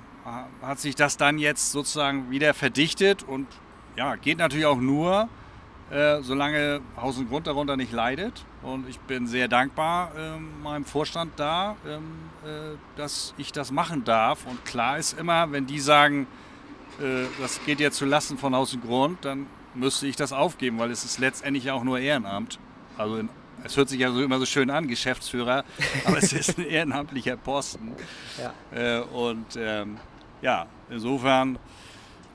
hat 0.61 0.81
sich 0.81 0.97
das 0.97 1.17
dann 1.17 1.39
jetzt 1.39 1.71
sozusagen 1.71 2.33
wieder 2.33 2.53
verdichtet 2.53 3.23
und 3.23 3.47
ja, 3.97 4.17
geht 4.17 4.39
natürlich 4.39 4.67
auch 4.67 4.81
nur, 4.81 5.29
äh, 5.91 6.21
solange 6.23 6.81
Haus 6.97 7.17
und 7.19 7.29
Grund 7.29 7.47
darunter 7.47 7.77
nicht 7.77 7.93
leidet. 7.93 8.45
Und 8.63 8.89
ich 8.89 8.99
bin 9.01 9.27
sehr 9.27 9.49
dankbar 9.49 10.11
äh, 10.17 10.39
meinem 10.63 10.85
Vorstand 10.85 11.33
da, 11.37 11.77
ähm, 11.87 12.03
äh, 12.45 12.77
dass 12.97 13.35
ich 13.39 13.53
das 13.53 13.71
machen 13.71 14.05
darf. 14.05 14.47
Und 14.47 14.65
klar 14.65 14.99
ist 14.99 15.19
immer, 15.19 15.53
wenn 15.53 15.67
die 15.67 15.79
sagen, 15.79 16.27
äh, 17.01 17.27
das 17.41 17.65
geht 17.65 17.79
jetzt 17.81 17.99
zu 17.99 18.05
Lasten 18.05 18.39
von 18.39 18.55
Haus 18.55 18.75
und 18.75 18.83
Grund, 18.83 19.25
dann 19.25 19.47
müsste 19.75 20.07
ich 20.07 20.17
das 20.17 20.33
aufgeben, 20.33 20.79
weil 20.79 20.91
es 20.91 21.05
ist 21.05 21.19
letztendlich 21.19 21.71
auch 21.71 21.85
nur 21.85 22.01
Ehrenamt. 22.01 22.59
Also 22.99 23.19
in, 23.19 23.29
es 23.63 23.77
hört 23.77 23.89
sich 23.89 24.01
ja 24.01 24.11
so 24.11 24.23
immer 24.23 24.39
so 24.39 24.47
schön 24.47 24.71
an, 24.71 24.89
Geschäftsführer, 24.89 25.65
aber 26.05 26.19
es 26.19 26.33
ist 26.33 26.59
ein 26.59 26.67
ehrenamtlicher 26.67 27.37
Posten. 27.37 27.93
Ja. 28.39 28.53
Äh, 28.77 29.03
und 29.03 29.57
ähm, 29.57 29.99
ja, 30.43 30.67
insofern, 30.91 31.59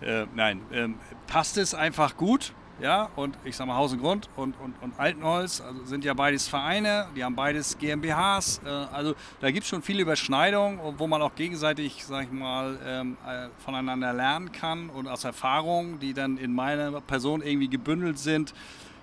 äh, 0.01 0.25
nein, 0.35 0.61
ähm, 0.71 0.95
passt 1.27 1.57
es 1.57 1.73
einfach 1.73 2.15
gut. 2.15 2.53
Ja, 2.79 3.09
und 3.15 3.37
ich 3.43 3.55
sag 3.55 3.67
mal 3.67 3.75
Haus 3.75 3.91
und 3.93 3.99
Grund 3.99 4.27
und, 4.35 4.55
und, 4.59 4.73
und 4.81 4.99
Altenholz 4.99 5.61
also 5.61 5.85
sind 5.85 6.03
ja 6.03 6.15
beides 6.15 6.47
Vereine, 6.47 7.07
die 7.15 7.23
haben 7.23 7.35
beides 7.35 7.77
GmbHs. 7.77 8.61
Äh, 8.65 8.69
also 8.69 9.13
da 9.39 9.51
gibt 9.51 9.63
es 9.63 9.69
schon 9.69 9.83
viele 9.83 10.01
Überschneidungen, 10.01 10.79
wo 10.97 11.05
man 11.05 11.21
auch 11.21 11.35
gegenseitig, 11.35 12.03
sag 12.05 12.23
ich 12.23 12.31
mal, 12.31 12.79
ähm, 12.83 13.17
äh, 13.27 13.49
voneinander 13.63 14.13
lernen 14.13 14.51
kann 14.51 14.89
und 14.89 15.07
aus 15.07 15.23
Erfahrungen, 15.23 15.99
die 15.99 16.13
dann 16.13 16.37
in 16.37 16.53
meiner 16.53 17.01
Person 17.01 17.43
irgendwie 17.43 17.67
gebündelt 17.67 18.17
sind, 18.17 18.53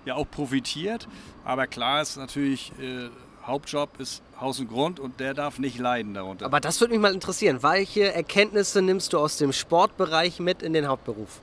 ja 0.04 0.14
auch 0.14 0.28
profitiert. 0.28 1.07
Aber 1.44 1.66
klar 1.66 2.02
ist 2.02 2.16
natürlich, 2.16 2.72
äh, 2.81 3.11
Hauptjob 3.46 4.00
ist 4.00 4.22
Haus 4.40 4.61
und 4.61 4.68
Grund 4.68 5.00
und 5.00 5.20
der 5.20 5.35
darf 5.35 5.59
nicht 5.59 5.78
leiden 5.78 6.14
darunter. 6.14 6.46
Aber 6.46 6.61
das 6.61 6.81
würde 6.81 6.92
mich 6.92 7.00
mal 7.00 7.14
interessieren. 7.14 7.62
Welche 7.62 8.12
Erkenntnisse 8.12 8.83
nimmst 8.83 9.12
du 9.12 9.18
aus 9.18 9.38
dem 9.38 9.52
Sportbereich 9.52 10.38
mit 10.38 10.62
in 10.62 10.72
den 10.72 10.87
Hauptberuf? 10.87 11.40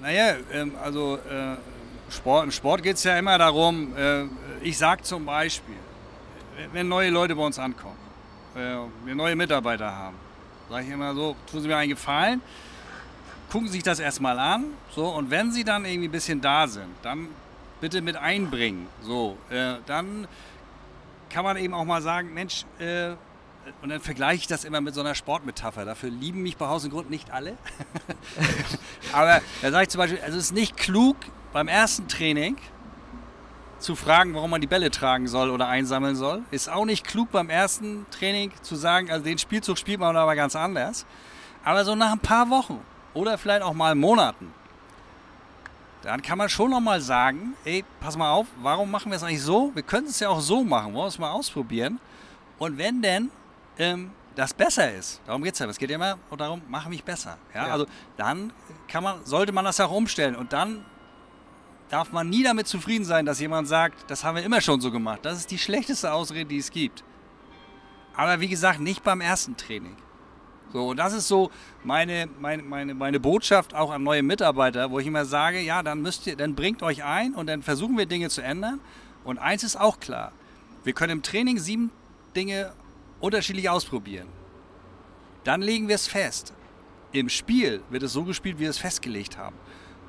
Naja, 0.00 0.36
ähm, 0.52 0.72
also 0.82 1.16
äh, 1.16 1.56
Sport, 2.10 2.44
im 2.44 2.52
Sport 2.52 2.82
geht 2.82 2.96
es 2.96 3.04
ja 3.04 3.18
immer 3.18 3.36
darum, 3.36 3.96
äh, 3.96 4.24
ich 4.62 4.78
sage 4.78 5.02
zum 5.02 5.26
Beispiel, 5.26 5.74
wenn 6.72 6.88
neue 6.88 7.10
Leute 7.10 7.34
bei 7.34 7.42
uns 7.42 7.58
ankommen, 7.58 7.98
äh, 8.54 8.76
wir 9.04 9.14
neue 9.16 9.34
Mitarbeiter 9.34 9.92
haben, 9.92 10.16
sage 10.70 10.84
ich 10.86 10.92
immer 10.92 11.14
so, 11.14 11.34
tun 11.50 11.62
Sie 11.62 11.68
mir 11.68 11.76
einen 11.76 11.90
Gefallen, 11.90 12.40
gucken 13.50 13.66
Sie 13.66 13.74
sich 13.74 13.82
das 13.82 13.98
erstmal 13.98 14.38
an, 14.38 14.66
so, 14.94 15.06
und 15.06 15.30
wenn 15.30 15.50
Sie 15.50 15.64
dann 15.64 15.84
irgendwie 15.84 16.08
ein 16.08 16.12
bisschen 16.12 16.40
da 16.40 16.68
sind, 16.68 16.94
dann 17.02 17.26
bitte 17.80 18.00
mit 18.00 18.16
einbringen, 18.16 18.86
so, 19.02 19.36
äh, 19.50 19.74
dann 19.86 20.28
kann 21.28 21.44
man 21.44 21.56
eben 21.56 21.74
auch 21.74 21.84
mal 21.84 22.02
sagen, 22.02 22.32
Mensch, 22.32 22.64
äh, 22.78 23.14
und 23.82 23.88
dann 23.88 24.00
vergleiche 24.00 24.42
ich 24.42 24.46
das 24.46 24.64
immer 24.64 24.80
mit 24.80 24.94
so 24.94 25.00
einer 25.00 25.14
Sportmetapher. 25.14 25.84
Dafür 25.84 26.10
lieben 26.10 26.42
mich 26.42 26.56
bei 26.56 26.66
Haus 26.66 26.84
und 26.84 26.90
Grund 26.90 27.10
nicht 27.10 27.30
alle. 27.30 27.56
Aber 29.12 29.40
da 29.62 29.70
sage 29.70 29.82
ich 29.84 29.88
zum 29.88 29.98
Beispiel, 29.98 30.20
also 30.20 30.38
es 30.38 30.44
ist 30.44 30.52
nicht 30.52 30.76
klug, 30.76 31.16
beim 31.52 31.68
ersten 31.68 32.08
Training 32.08 32.56
zu 33.78 33.94
fragen, 33.94 34.34
warum 34.34 34.50
man 34.50 34.60
die 34.60 34.66
Bälle 34.66 34.90
tragen 34.90 35.28
soll 35.28 35.50
oder 35.50 35.68
einsammeln 35.68 36.16
soll. 36.16 36.42
Ist 36.50 36.68
auch 36.68 36.84
nicht 36.84 37.06
klug 37.06 37.30
beim 37.30 37.48
ersten 37.48 38.06
Training 38.10 38.52
zu 38.62 38.76
sagen, 38.76 39.10
also 39.10 39.24
den 39.24 39.38
Spielzug 39.38 39.78
spielt 39.78 40.00
man 40.00 40.16
aber 40.16 40.34
ganz 40.34 40.56
anders. 40.56 41.06
Aber 41.64 41.84
so 41.84 41.94
nach 41.94 42.12
ein 42.12 42.18
paar 42.18 42.50
Wochen 42.50 42.80
oder 43.14 43.38
vielleicht 43.38 43.62
auch 43.62 43.74
mal 43.74 43.94
Monaten, 43.94 44.52
dann 46.02 46.22
kann 46.22 46.38
man 46.38 46.48
schon 46.48 46.70
noch 46.70 46.80
mal 46.80 47.00
sagen, 47.00 47.54
ey, 47.64 47.84
pass 48.00 48.16
mal 48.16 48.30
auf, 48.30 48.46
warum 48.62 48.90
machen 48.90 49.10
wir 49.10 49.16
es 49.16 49.22
eigentlich 49.22 49.42
so? 49.42 49.72
Wir 49.74 49.82
können 49.82 50.06
es 50.06 50.20
ja 50.20 50.28
auch 50.28 50.40
so 50.40 50.64
machen, 50.64 50.94
wollen 50.94 51.04
wir 51.04 51.08
es 51.08 51.18
mal 51.18 51.30
ausprobieren. 51.30 52.00
Und 52.58 52.78
wenn 52.78 53.02
denn 53.02 53.30
ähm, 53.78 54.10
das 54.34 54.54
besser 54.54 54.92
ist. 54.92 55.20
Darum 55.26 55.42
geht 55.42 55.54
es 55.54 55.58
ja. 55.58 55.66
Es 55.66 55.78
geht 55.78 55.90
immer 55.90 56.18
darum, 56.36 56.62
mache 56.68 56.88
mich 56.88 57.02
besser. 57.02 57.38
Ja? 57.54 57.66
ja? 57.66 57.72
Also 57.72 57.86
dann 58.16 58.52
kann 58.86 59.02
man, 59.02 59.24
sollte 59.24 59.52
man 59.52 59.64
das 59.64 59.80
auch 59.80 59.90
umstellen. 59.90 60.36
Und 60.36 60.52
dann 60.52 60.84
darf 61.88 62.12
man 62.12 62.28
nie 62.28 62.42
damit 62.42 62.66
zufrieden 62.66 63.04
sein, 63.04 63.26
dass 63.26 63.40
jemand 63.40 63.66
sagt, 63.68 64.10
das 64.10 64.24
haben 64.24 64.36
wir 64.36 64.44
immer 64.44 64.60
schon 64.60 64.80
so 64.80 64.90
gemacht. 64.90 65.20
Das 65.22 65.38
ist 65.38 65.50
die 65.50 65.58
schlechteste 65.58 66.12
Ausrede, 66.12 66.46
die 66.46 66.58
es 66.58 66.70
gibt. 66.70 67.02
Aber 68.14 68.40
wie 68.40 68.48
gesagt, 68.48 68.80
nicht 68.80 69.02
beim 69.02 69.20
ersten 69.20 69.56
Training. 69.56 69.96
So, 70.72 70.88
und 70.88 70.98
das 70.98 71.14
ist 71.14 71.28
so 71.28 71.50
meine, 71.82 72.28
meine, 72.38 72.62
meine, 72.62 72.94
meine 72.94 73.20
Botschaft 73.20 73.74
auch 73.74 73.90
an 73.90 74.02
neue 74.02 74.22
Mitarbeiter, 74.22 74.90
wo 74.90 74.98
ich 74.98 75.06
immer 75.06 75.24
sage, 75.24 75.60
ja, 75.60 75.82
dann 75.82 76.02
müsst 76.02 76.26
ihr, 76.26 76.36
dann 76.36 76.54
bringt 76.54 76.82
euch 76.82 77.04
ein 77.04 77.34
und 77.34 77.46
dann 77.46 77.62
versuchen 77.62 77.96
wir 77.96 78.06
Dinge 78.06 78.28
zu 78.28 78.42
ändern. 78.42 78.80
Und 79.24 79.38
eins 79.38 79.62
ist 79.62 79.76
auch 79.76 79.98
klar, 79.98 80.32
wir 80.84 80.92
können 80.92 81.12
im 81.12 81.22
Training 81.22 81.58
sieben 81.58 81.90
Dinge 82.36 82.72
unterschiedlich 83.20 83.68
ausprobieren. 83.68 84.28
Dann 85.44 85.62
legen 85.62 85.88
wir 85.88 85.94
es 85.94 86.06
fest. 86.08 86.52
Im 87.12 87.28
Spiel 87.28 87.82
wird 87.90 88.02
es 88.02 88.12
so 88.12 88.24
gespielt, 88.24 88.58
wie 88.58 88.62
wir 88.62 88.70
es 88.70 88.78
festgelegt 88.78 89.38
haben. 89.38 89.56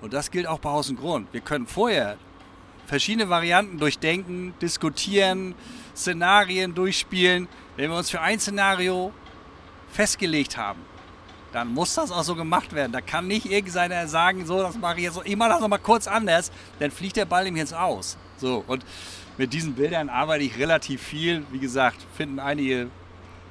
Und 0.02 0.14
das 0.14 0.32
gilt 0.32 0.48
auch 0.48 0.60
bei 0.60 0.70
Haus 0.70 0.90
und 0.90 0.98
Grund. 0.98 1.32
Wir 1.34 1.42
können 1.42 1.68
vorher 1.68 2.18
verschiedene 2.86 3.30
Varianten 3.30 3.78
durchdenken, 3.78 4.54
diskutieren, 4.62 5.56
Szenarien 5.96 6.74
durchspielen. 6.74 7.48
Wenn 7.76 7.92
wir 7.92 7.98
uns 7.98 8.10
für 8.10 8.22
ein 8.22 8.40
Szenario 8.40 9.14
festgelegt 9.92 10.58
haben, 10.58 10.82
dann 11.54 11.68
muss 11.74 11.96
das 11.96 12.12
auch 12.12 12.24
so 12.24 12.36
gemacht 12.36 12.74
werden. 12.74 12.92
Da 12.92 13.02
kann 13.02 13.28
nicht 13.28 13.46
irgendeiner 13.46 14.08
sagen, 14.08 14.46
so, 14.46 14.62
das 14.62 14.78
mache 14.78 14.98
ich 14.98 15.04
jetzt 15.04 15.16
so, 15.16 15.24
ich 15.24 15.36
mache 15.36 15.50
das 15.50 15.62
nochmal 15.62 15.80
kurz 15.80 16.08
anders, 16.08 16.52
dann 16.80 16.92
fliegt 16.92 17.16
der 17.16 17.26
Ball 17.26 17.48
ihm 17.48 17.58
jetzt 17.58 17.74
aus. 17.74 18.18
So, 18.38 18.64
und 18.68 18.86
mit 19.38 19.54
diesen 19.54 19.74
Bildern 19.74 20.10
arbeite 20.10 20.44
ich 20.44 20.58
relativ 20.58 21.02
viel. 21.02 21.46
Wie 21.52 21.60
gesagt, 21.60 22.06
finden 22.16 22.40
einige 22.40 22.90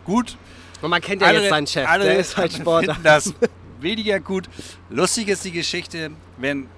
gut. 0.09 0.37
Und 0.81 0.90
man 0.90 1.01
kennt 1.01 1.23
ja 1.23 1.29
alle, 1.29 1.40
jetzt 1.40 1.51
seinen 1.51 1.66
Chef, 1.66 1.88
alle 1.88 2.05
der 2.05 2.18
ist 2.18 2.37
halt 2.37 2.53
Sportler. 2.53 2.97
das 3.03 3.35
weniger 3.81 4.18
gut. 4.21 4.49
Lustig 4.90 5.29
ist 5.29 5.44
die 5.44 5.53
Geschichte, 5.53 6.11
wenn, 6.38 6.68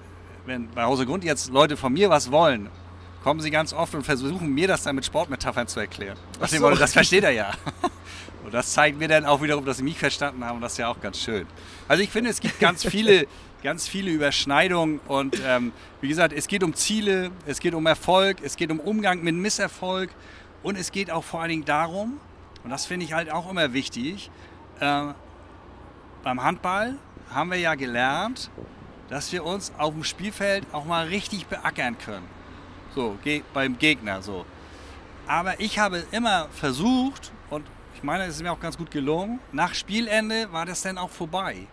wenn 0.45 0.69
bei 0.71 0.83
Hause 0.83 1.05
Grund 1.05 1.23
jetzt 1.23 1.49
Leute 1.49 1.77
von 1.77 1.93
mir 1.93 2.09
was 2.09 2.31
wollen, 2.31 2.69
kommen 3.23 3.39
sie 3.39 3.51
ganz 3.51 3.73
oft 3.73 3.95
und 3.95 4.03
versuchen 4.03 4.53
mir 4.53 4.67
das 4.67 4.83
dann 4.83 4.95
mit 4.95 5.05
Sportmetaphern 5.05 5.67
zu 5.67 5.79
erklären. 5.79 6.17
So. 6.47 6.69
Das 6.71 6.93
versteht 6.93 7.23
er 7.23 7.31
ja. 7.31 7.51
Und 8.43 8.55
das 8.55 8.73
zeigt 8.73 8.97
mir 8.97 9.07
dann 9.07 9.23
auch 9.23 9.43
wiederum, 9.43 9.65
dass 9.65 9.77
sie 9.77 9.83
mich 9.83 9.99
verstanden 9.99 10.43
haben. 10.43 10.55
Und 10.55 10.61
das 10.61 10.71
ist 10.71 10.79
ja 10.79 10.87
auch 10.87 10.99
ganz 10.99 11.19
schön. 11.19 11.45
Also 11.87 12.01
ich 12.01 12.09
finde, 12.09 12.31
es 12.31 12.39
gibt 12.39 12.59
ganz 12.59 12.83
viele, 12.83 13.27
ganz 13.63 13.87
viele 13.87 14.09
Überschneidungen. 14.09 14.99
Und 15.07 15.39
ähm, 15.45 15.71
wie 16.01 16.07
gesagt, 16.07 16.33
es 16.33 16.47
geht 16.47 16.63
um 16.63 16.73
Ziele, 16.73 17.29
es 17.45 17.59
geht 17.59 17.75
um 17.75 17.85
Erfolg, 17.85 18.37
es 18.43 18.55
geht 18.55 18.71
um 18.71 18.79
Umgang 18.79 19.21
mit 19.21 19.35
Misserfolg. 19.35 20.09
Und 20.63 20.75
es 20.75 20.91
geht 20.91 21.11
auch 21.11 21.23
vor 21.23 21.41
allen 21.41 21.49
Dingen 21.49 21.65
darum, 21.65 22.19
und 22.63 22.69
das 22.69 22.85
finde 22.85 23.05
ich 23.05 23.13
halt 23.13 23.31
auch 23.31 23.49
immer 23.49 23.73
wichtig. 23.73 24.29
Äh, 24.79 25.13
beim 26.23 26.43
Handball 26.43 26.95
haben 27.33 27.51
wir 27.51 27.57
ja 27.57 27.75
gelernt, 27.75 28.51
dass 29.09 29.31
wir 29.31 29.43
uns 29.45 29.73
auf 29.77 29.93
dem 29.93 30.03
Spielfeld 30.03 30.65
auch 30.71 30.85
mal 30.85 31.07
richtig 31.07 31.47
beackern 31.47 31.97
können. 31.97 32.27
So, 32.95 33.17
ge 33.23 33.43
beim 33.53 33.77
Gegner 33.77 34.21
so. 34.21 34.45
Aber 35.27 35.59
ich 35.59 35.79
habe 35.79 36.03
immer 36.11 36.47
versucht, 36.49 37.31
und 37.49 37.65
ich 37.95 38.03
meine, 38.03 38.25
es 38.25 38.35
ist 38.35 38.43
mir 38.43 38.51
auch 38.51 38.59
ganz 38.59 38.77
gut 38.77 38.91
gelungen, 38.91 39.39
nach 39.51 39.73
Spielende 39.73 40.51
war 40.51 40.65
das 40.65 40.81
dann 40.81 40.97
auch 40.97 41.09
vorbei. 41.09 41.67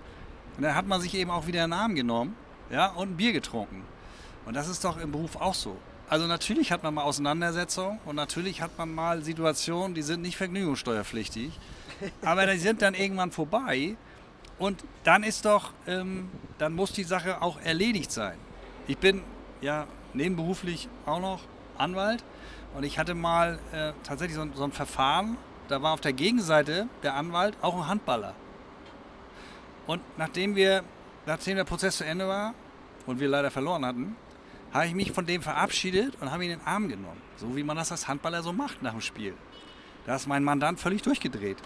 Und 0.56 0.62
dann 0.62 0.74
hat 0.74 0.86
man 0.86 1.00
sich 1.00 1.14
eben 1.14 1.30
auch 1.30 1.46
wieder 1.46 1.64
einen 1.64 1.72
Arm 1.72 1.94
genommen 1.94 2.36
ja, 2.70 2.88
und 2.92 3.12
ein 3.12 3.16
Bier 3.16 3.32
getrunken. 3.32 3.84
Und 4.44 4.54
das 4.54 4.68
ist 4.68 4.84
doch 4.84 4.98
im 4.98 5.12
Beruf 5.12 5.36
auch 5.36 5.54
so. 5.54 5.76
Also 6.08 6.26
natürlich 6.26 6.72
hat 6.72 6.82
man 6.82 6.94
mal 6.94 7.02
Auseinandersetzungen 7.02 8.00
und 8.06 8.16
natürlich 8.16 8.62
hat 8.62 8.78
man 8.78 8.94
mal 8.94 9.22
Situationen, 9.22 9.94
die 9.94 10.00
sind 10.00 10.22
nicht 10.22 10.38
vergnügungssteuerpflichtig, 10.38 11.52
aber 12.22 12.46
die 12.46 12.58
sind 12.58 12.80
dann 12.80 12.94
irgendwann 12.94 13.30
vorbei 13.30 13.94
und 14.58 14.82
dann 15.04 15.22
ist 15.22 15.44
doch, 15.44 15.72
ähm, 15.86 16.30
dann 16.56 16.72
muss 16.72 16.92
die 16.92 17.04
Sache 17.04 17.42
auch 17.42 17.60
erledigt 17.60 18.10
sein. 18.10 18.38
Ich 18.86 18.96
bin 18.96 19.22
ja 19.60 19.86
nebenberuflich 20.14 20.88
auch 21.04 21.20
noch 21.20 21.42
Anwalt 21.76 22.24
und 22.74 22.84
ich 22.84 22.98
hatte 22.98 23.14
mal 23.14 23.58
äh, 23.72 23.92
tatsächlich 24.02 24.36
so, 24.36 24.46
so 24.54 24.64
ein 24.64 24.72
Verfahren, 24.72 25.36
da 25.68 25.82
war 25.82 25.92
auf 25.92 26.00
der 26.00 26.14
Gegenseite 26.14 26.88
der 27.02 27.16
Anwalt 27.16 27.54
auch 27.60 27.76
ein 27.76 27.86
Handballer. 27.86 28.32
Und 29.86 30.00
nachdem 30.16 30.56
wir, 30.56 30.84
nachdem 31.26 31.56
der 31.56 31.64
Prozess 31.64 31.98
zu 31.98 32.04
Ende 32.04 32.26
war 32.26 32.54
und 33.04 33.20
wir 33.20 33.28
leider 33.28 33.50
verloren 33.50 33.84
hatten, 33.84 34.16
habe 34.72 34.86
ich 34.86 34.94
mich 34.94 35.12
von 35.12 35.26
dem 35.26 35.42
verabschiedet 35.42 36.14
und 36.20 36.30
habe 36.30 36.44
ihn 36.44 36.52
in 36.52 36.58
den 36.58 36.66
Arm 36.66 36.88
genommen. 36.88 37.20
So 37.36 37.56
wie 37.56 37.62
man 37.62 37.76
das 37.76 37.90
als 37.90 38.08
Handballer 38.08 38.42
so 38.42 38.52
macht 38.52 38.82
nach 38.82 38.92
dem 38.92 39.00
Spiel. 39.00 39.34
Da 40.06 40.16
ist 40.16 40.26
mein 40.26 40.44
Mandant 40.44 40.80
völlig 40.80 41.02
durchgedreht. 41.02 41.58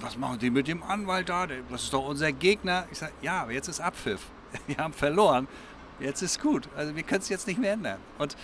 Was 0.00 0.16
machen 0.16 0.38
die 0.38 0.50
mit 0.50 0.66
dem 0.66 0.82
Anwalt 0.82 1.28
da? 1.28 1.46
Das 1.46 1.84
ist 1.84 1.92
doch 1.92 2.06
unser 2.06 2.32
Gegner. 2.32 2.86
Ich 2.90 2.98
sage, 2.98 3.12
ja, 3.22 3.42
aber 3.42 3.52
jetzt 3.52 3.68
ist 3.68 3.80
Abpfiff. 3.80 4.26
Wir 4.66 4.76
haben 4.78 4.92
verloren. 4.92 5.46
Jetzt 6.00 6.22
ist 6.22 6.40
gut. 6.40 6.68
Also 6.76 6.94
wir 6.94 7.02
können 7.02 7.22
es 7.22 7.28
jetzt 7.28 7.48
nicht 7.48 7.58
mehr 7.58 7.72
ändern. 7.72 7.98
Und 8.18 8.36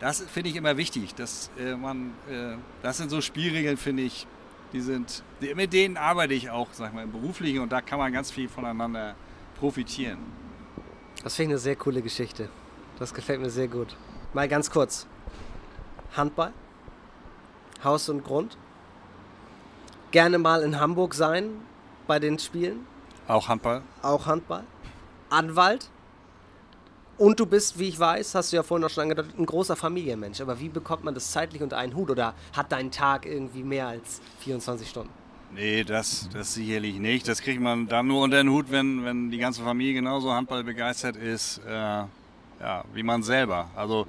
das 0.00 0.22
finde 0.22 0.48
ich 0.48 0.56
immer 0.56 0.78
wichtig. 0.78 1.14
Dass, 1.14 1.50
äh, 1.58 1.74
man, 1.76 2.14
äh, 2.28 2.56
das 2.82 2.96
sind 2.96 3.10
so 3.10 3.20
Spielregeln, 3.20 3.76
finde 3.76 4.02
ich, 4.02 4.26
die 4.72 4.80
sind, 4.80 5.22
die, 5.42 5.54
mit 5.54 5.74
denen 5.74 5.98
arbeite 5.98 6.32
ich 6.32 6.48
auch, 6.48 6.68
sag 6.72 6.94
mal, 6.94 7.04
im 7.04 7.12
Beruflichen 7.12 7.60
und 7.60 7.70
da 7.70 7.82
kann 7.82 7.98
man 7.98 8.12
ganz 8.12 8.30
viel 8.30 8.48
voneinander 8.48 9.14
profitieren. 9.58 10.18
Das 11.22 11.36
finde 11.36 11.50
ich 11.50 11.56
eine 11.56 11.58
sehr 11.58 11.76
coole 11.76 12.00
Geschichte. 12.00 12.48
Das 13.02 13.12
gefällt 13.12 13.40
mir 13.40 13.50
sehr 13.50 13.66
gut. 13.66 13.96
Mal 14.32 14.46
ganz 14.46 14.70
kurz. 14.70 15.08
Handball, 16.16 16.52
Haus 17.82 18.08
und 18.08 18.22
Grund. 18.22 18.56
Gerne 20.12 20.38
mal 20.38 20.62
in 20.62 20.78
Hamburg 20.78 21.14
sein 21.14 21.50
bei 22.06 22.20
den 22.20 22.38
Spielen. 22.38 22.86
Auch 23.26 23.48
Handball. 23.48 23.82
Auch 24.02 24.26
Handball. 24.26 24.62
Anwalt. 25.30 25.90
Und 27.18 27.40
du 27.40 27.46
bist, 27.46 27.76
wie 27.80 27.88
ich 27.88 27.98
weiß, 27.98 28.36
hast 28.36 28.52
du 28.52 28.56
ja 28.56 28.62
vorhin 28.62 28.84
auch 28.84 28.90
schon 28.90 29.02
angedeutet, 29.02 29.36
ein 29.36 29.46
großer 29.46 29.74
Familienmensch. 29.74 30.40
Aber 30.40 30.60
wie 30.60 30.68
bekommt 30.68 31.02
man 31.02 31.12
das 31.12 31.32
zeitlich 31.32 31.60
unter 31.60 31.78
einen 31.78 31.96
Hut? 31.96 32.08
Oder 32.08 32.34
hat 32.52 32.70
dein 32.70 32.92
Tag 32.92 33.26
irgendwie 33.26 33.64
mehr 33.64 33.88
als 33.88 34.20
24 34.42 34.88
Stunden? 34.88 35.10
Nee, 35.52 35.82
das, 35.82 36.28
das 36.32 36.54
sicherlich 36.54 37.00
nicht. 37.00 37.26
Das 37.26 37.40
kriegt 37.40 37.60
man 37.60 37.88
dann 37.88 38.06
nur 38.06 38.22
unter 38.22 38.36
den 38.36 38.48
Hut, 38.48 38.70
wenn, 38.70 39.04
wenn 39.04 39.32
die 39.32 39.38
ganze 39.38 39.64
Familie 39.64 39.94
genauso 39.94 40.32
Handball 40.32 40.62
begeistert 40.62 41.16
ist. 41.16 41.60
Äh 41.66 42.04
ja, 42.62 42.84
wie 42.94 43.02
man 43.02 43.22
selber. 43.22 43.70
Also 43.74 44.06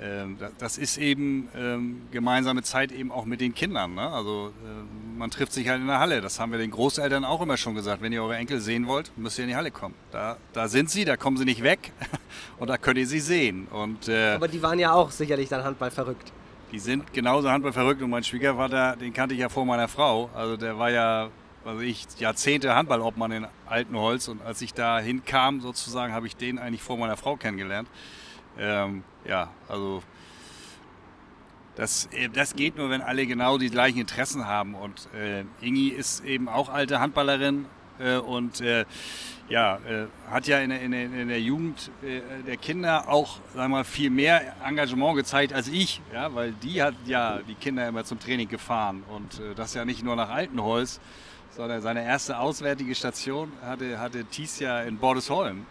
ähm, 0.00 0.38
das 0.58 0.78
ist 0.78 0.96
eben 0.96 1.48
ähm, 1.56 2.02
gemeinsame 2.12 2.62
Zeit 2.62 2.92
eben 2.92 3.10
auch 3.10 3.24
mit 3.24 3.40
den 3.40 3.54
Kindern. 3.54 3.94
Ne? 3.94 4.08
Also 4.08 4.52
äh, 4.64 5.18
man 5.18 5.30
trifft 5.30 5.52
sich 5.52 5.68
halt 5.68 5.80
in 5.80 5.88
der 5.88 5.98
Halle. 5.98 6.20
Das 6.20 6.38
haben 6.38 6.52
wir 6.52 6.58
den 6.58 6.70
Großeltern 6.70 7.24
auch 7.24 7.42
immer 7.42 7.56
schon 7.56 7.74
gesagt. 7.74 8.00
Wenn 8.00 8.12
ihr 8.12 8.22
eure 8.22 8.36
Enkel 8.36 8.60
sehen 8.60 8.86
wollt, 8.86 9.10
müsst 9.16 9.38
ihr 9.38 9.44
in 9.44 9.50
die 9.50 9.56
Halle 9.56 9.72
kommen. 9.72 9.94
Da, 10.12 10.36
da 10.52 10.68
sind 10.68 10.88
sie, 10.90 11.04
da 11.04 11.16
kommen 11.16 11.36
sie 11.36 11.44
nicht 11.44 11.64
weg 11.64 11.92
und 12.58 12.70
da 12.70 12.78
könnt 12.78 12.98
ihr 12.98 13.06
sie 13.06 13.20
sehen. 13.20 13.66
Und, 13.66 14.08
äh, 14.08 14.34
Aber 14.34 14.48
die 14.48 14.62
waren 14.62 14.78
ja 14.78 14.92
auch 14.92 15.10
sicherlich 15.10 15.48
dann 15.48 15.64
Handball 15.64 15.90
verrückt. 15.90 16.32
Die 16.70 16.78
sind 16.78 17.12
genauso 17.12 17.50
Handball 17.50 17.72
verrückt 17.72 18.02
und 18.02 18.10
mein 18.10 18.22
Schwiegervater, 18.22 18.94
den 18.96 19.12
kannte 19.12 19.34
ich 19.34 19.40
ja 19.40 19.48
vor 19.48 19.64
meiner 19.64 19.88
Frau. 19.88 20.30
Also 20.34 20.56
der 20.56 20.78
war 20.78 20.90
ja, 20.90 21.30
also 21.64 21.80
ich, 21.80 22.06
Jahrzehnte 22.18 22.74
Handballobmann 22.74 23.32
in 23.32 23.46
Altenholz 23.66 24.28
und 24.28 24.42
als 24.42 24.62
ich 24.62 24.74
da 24.74 24.98
hinkam 25.00 25.60
sozusagen, 25.60 26.12
habe 26.12 26.26
ich 26.26 26.36
den 26.36 26.58
eigentlich 26.58 26.82
vor 26.82 26.96
meiner 26.96 27.16
Frau 27.16 27.36
kennengelernt. 27.36 27.88
Ähm, 28.58 29.04
ja, 29.24 29.50
also 29.68 30.02
das, 31.76 32.08
äh, 32.12 32.28
das 32.28 32.56
geht 32.56 32.76
nur, 32.76 32.90
wenn 32.90 33.02
alle 33.02 33.26
genau 33.26 33.58
die 33.58 33.70
gleichen 33.70 33.98
Interessen 33.98 34.46
haben. 34.46 34.74
Und 34.74 35.08
äh, 35.14 35.44
Ingi 35.60 35.88
ist 35.88 36.24
eben 36.24 36.48
auch 36.48 36.68
alte 36.68 37.00
Handballerin 37.00 37.66
äh, 37.98 38.16
und 38.16 38.60
äh, 38.60 38.84
ja, 39.48 39.76
äh, 39.76 40.06
hat 40.30 40.46
ja 40.46 40.58
in, 40.58 40.70
in, 40.70 40.92
in 40.92 41.28
der 41.28 41.40
Jugend 41.40 41.90
äh, 42.02 42.20
der 42.46 42.56
Kinder 42.56 43.08
auch 43.08 43.38
sagen 43.54 43.72
wir, 43.72 43.84
viel 43.84 44.10
mehr 44.10 44.54
Engagement 44.64 45.16
gezeigt 45.16 45.52
als 45.52 45.68
ich, 45.68 46.00
ja, 46.12 46.34
weil 46.34 46.52
die 46.52 46.82
hat 46.82 46.94
ja 47.06 47.38
die 47.48 47.54
Kinder 47.54 47.88
immer 47.88 48.04
zum 48.04 48.18
Training 48.18 48.48
gefahren 48.48 49.04
und 49.08 49.40
das 49.56 49.74
ja 49.74 49.84
nicht 49.84 50.04
nur 50.04 50.16
nach 50.16 50.30
Altenholz, 50.30 51.00
sondern 51.58 51.82
seine 51.82 52.02
erste 52.04 52.38
auswärtige 52.38 52.94
Station 52.94 53.52
hatte, 53.62 54.00
hatte 54.00 54.24
Thies 54.24 54.58
ja 54.60 54.80
in 54.80 54.96
Bordesholm 54.96 55.66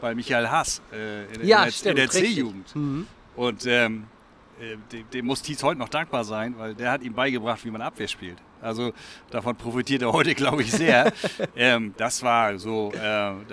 bei 0.00 0.14
Michael 0.14 0.48
Haas 0.48 0.82
in, 0.90 1.46
ja, 1.46 1.64
in, 1.64 1.72
der, 1.84 1.94
der 1.94 2.10
C-Jugend. 2.10 2.74
Mhm. 2.74 3.06
Und 3.36 3.66
ähm, 3.66 4.06
dem, 4.92 5.08
dem 5.10 5.26
muss 5.26 5.42
Thies 5.42 5.62
heute 5.62 5.78
noch 5.78 5.88
dankbar 5.88 6.24
sein, 6.24 6.54
weil 6.58 6.74
der 6.74 6.90
hat 6.90 7.02
ihm 7.02 7.12
beigebracht, 7.12 7.64
wie 7.64 7.70
man 7.70 7.82
Abwehr 7.82 8.08
spielt. 8.08 8.38
Also 8.62 8.92
davon 9.30 9.54
profitiert 9.56 10.02
er 10.02 10.12
heute, 10.12 10.34
glaube 10.34 10.62
ich, 10.62 10.72
sehr. 10.72 11.12
ähm, 11.56 11.94
das 11.96 12.22
war 12.22 12.58
so, 12.58 12.92
äh, 12.94 12.98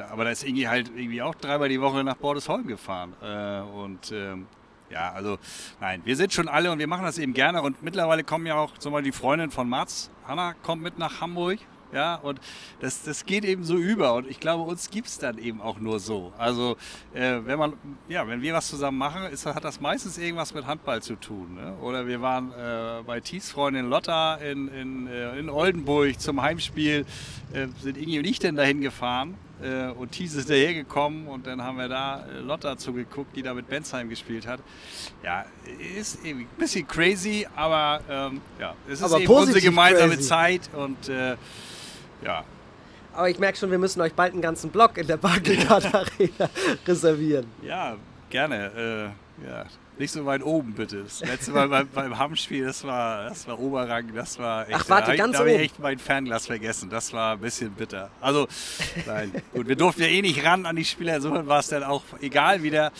aber 0.09 0.23
da 0.23 0.31
ist 0.31 0.43
Ingi 0.43 0.63
halt 0.63 0.89
irgendwie 0.95 1.21
auch 1.21 1.35
dreimal 1.35 1.69
die 1.69 1.81
Woche 1.81 2.03
nach 2.03 2.15
Bordesholm 2.15 2.67
gefahren. 2.67 3.13
Äh, 3.21 3.61
und 3.61 4.11
ähm, 4.11 4.47
ja, 4.89 5.11
also 5.11 5.37
nein, 5.81 6.01
wir 6.05 6.15
sind 6.15 6.31
schon 6.31 6.47
alle 6.47 6.71
und 6.71 6.79
wir 6.79 6.87
machen 6.87 7.03
das 7.03 7.17
eben 7.17 7.33
gerne. 7.33 7.61
Und 7.61 7.83
mittlerweile 7.83 8.23
kommen 8.23 8.45
ja 8.45 8.55
auch 8.55 8.77
zum 8.77 8.93
Beispiel 8.93 9.11
die 9.11 9.17
Freundin 9.17 9.51
von 9.51 9.67
Mats, 9.67 10.09
Hanna, 10.27 10.53
kommt 10.63 10.81
mit 10.81 10.97
nach 10.97 11.21
Hamburg. 11.21 11.59
Ja, 11.93 12.15
und 12.15 12.39
das, 12.79 13.03
das 13.03 13.23
geht 13.25 13.45
eben 13.45 13.63
so 13.63 13.75
über. 13.75 14.15
Und 14.15 14.27
ich 14.27 14.39
glaube, 14.39 14.63
uns 14.63 14.89
gibt 14.89 15.07
es 15.07 15.19
dann 15.19 15.37
eben 15.37 15.61
auch 15.61 15.79
nur 15.79 15.99
so. 15.99 16.33
Also, 16.39 16.75
äh, 17.13 17.39
wenn 17.45 17.59
man, 17.59 17.73
ja, 18.09 18.27
wenn 18.27 18.41
wir 18.41 18.53
was 18.53 18.67
zusammen 18.67 18.97
machen, 18.97 19.25
ist, 19.25 19.45
hat 19.45 19.63
das 19.63 19.79
meistens 19.79 20.17
irgendwas 20.17 20.55
mit 20.55 20.65
Handball 20.65 21.03
zu 21.03 21.15
tun. 21.15 21.53
Ne? 21.53 21.75
Oder 21.81 22.07
wir 22.07 22.19
waren 22.21 22.51
äh, 22.51 23.03
bei 23.05 23.19
Thies 23.19 23.51
Freundin 23.51 23.89
Lotta 23.89 24.35
in, 24.35 24.69
in, 24.69 25.07
äh, 25.07 25.37
in 25.37 25.51
Oldenburg 25.51 26.19
zum 26.19 26.41
Heimspiel, 26.41 27.05
äh, 27.53 27.67
sind 27.81 27.95
Ingi 27.95 28.17
und 28.17 28.25
ich 28.25 28.39
denn 28.39 28.55
dahin 28.55 28.81
gefahren. 28.81 29.35
Äh, 29.61 29.91
und 29.91 30.11
Thies 30.11 30.35
ist 30.35 30.49
daher 30.49 30.73
gekommen 30.73 31.27
und 31.27 31.45
dann 31.47 31.61
haben 31.61 31.77
wir 31.77 31.87
da 31.87 32.25
äh, 32.25 32.39
Lotta 32.39 32.77
zugeguckt, 32.77 33.35
die 33.35 33.43
da 33.43 33.53
mit 33.53 33.67
Bensheim 33.67 34.09
gespielt 34.09 34.47
hat. 34.47 34.59
Ja, 35.23 35.45
ist 35.97 36.19
irgendwie 36.23 36.45
ein 36.45 36.57
bisschen 36.57 36.87
crazy, 36.87 37.47
aber 37.55 38.01
ähm, 38.09 38.41
ja, 38.59 38.75
es 38.87 38.99
ist 38.99 39.03
aber 39.03 39.19
eben 39.19 39.31
unsere 39.31 39.61
gemeinsame 39.61 40.15
crazy. 40.15 40.27
Zeit 40.27 40.69
und 40.73 40.97
ja. 42.23 42.43
Aber 43.13 43.29
ich 43.29 43.37
merke 43.37 43.57
schon, 43.57 43.69
wir 43.69 43.77
müssen 43.77 44.01
euch 44.01 44.13
bald 44.13 44.33
einen 44.33 44.41
ganzen 44.41 44.71
Block 44.71 44.97
in 44.97 45.05
der 45.05 45.17
Barclaycard 45.17 45.93
Arena 45.93 46.49
reservieren. 46.87 47.45
Ja, 47.61 47.95
gerne. 48.29 49.13
Äh, 49.43 49.47
ja. 49.47 49.65
Nicht 49.99 50.11
so 50.11 50.25
weit 50.25 50.43
oben, 50.43 50.73
bitte. 50.73 51.03
Das 51.03 51.21
letzte 51.21 51.51
Mal 51.51 51.69
beim, 51.69 51.87
beim 51.93 52.17
Hammspiel, 52.17 52.65
das 52.65 52.83
war, 52.83 53.29
das 53.29 53.47
war 53.47 53.59
Oberrang, 53.59 54.13
das 54.13 54.39
war 54.39 54.67
echt. 54.67 54.75
Ach, 54.75 54.89
warte, 54.89 55.11
da, 55.11 55.15
ganz 55.17 55.33
da 55.33 55.39
habe 55.39 55.51
ich 55.51 55.59
echt 55.59 55.79
mein 55.79 55.99
Fernglas 55.99 56.47
vergessen. 56.47 56.89
Das 56.89 57.13
war 57.13 57.33
ein 57.33 57.39
bisschen 57.39 57.71
bitter. 57.71 58.09
Also, 58.19 58.47
nein, 59.05 59.31
gut, 59.53 59.67
wir 59.67 59.75
durften 59.75 60.01
ja 60.01 60.07
eh 60.07 60.21
nicht 60.21 60.43
ran 60.43 60.65
an 60.65 60.75
die 60.75 60.85
Spieler, 60.85 61.17
insofern 61.17 61.47
war 61.47 61.59
es 61.59 61.67
dann 61.67 61.83
auch 61.83 62.03
egal 62.21 62.63
wieder. 62.63 62.91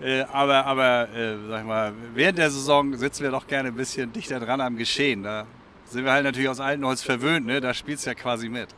Äh, 0.00 0.22
aber, 0.32 0.64
aber 0.64 1.08
äh, 1.14 1.36
sag 1.48 1.60
ich 1.60 1.66
mal, 1.66 1.92
während 2.14 2.38
der 2.38 2.50
Saison 2.50 2.96
sitzen 2.96 3.22
wir 3.22 3.30
doch 3.30 3.46
gerne 3.46 3.68
ein 3.68 3.76
bisschen 3.76 4.12
dichter 4.12 4.40
dran 4.40 4.60
am 4.60 4.76
Geschehen. 4.76 5.22
Da 5.22 5.46
sind 5.84 6.04
wir 6.04 6.12
halt 6.12 6.24
natürlich 6.24 6.48
aus 6.48 6.60
Altenholz 6.60 7.02
verwöhnt, 7.02 7.46
ne? 7.46 7.60
da 7.60 7.74
spielt 7.74 7.98
es 7.98 8.04
ja 8.04 8.14
quasi 8.14 8.48
mit. 8.48 8.68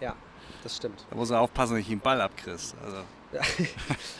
Ja, 0.00 0.14
das 0.62 0.76
stimmt. 0.76 1.04
Da 1.10 1.16
muss 1.16 1.30
man 1.30 1.38
aufpassen, 1.38 1.74
dass 1.74 1.80
ich 1.82 1.88
den 1.88 2.00
Ball 2.00 2.20
abkriegst. 2.20 2.74
Also. 2.84 3.02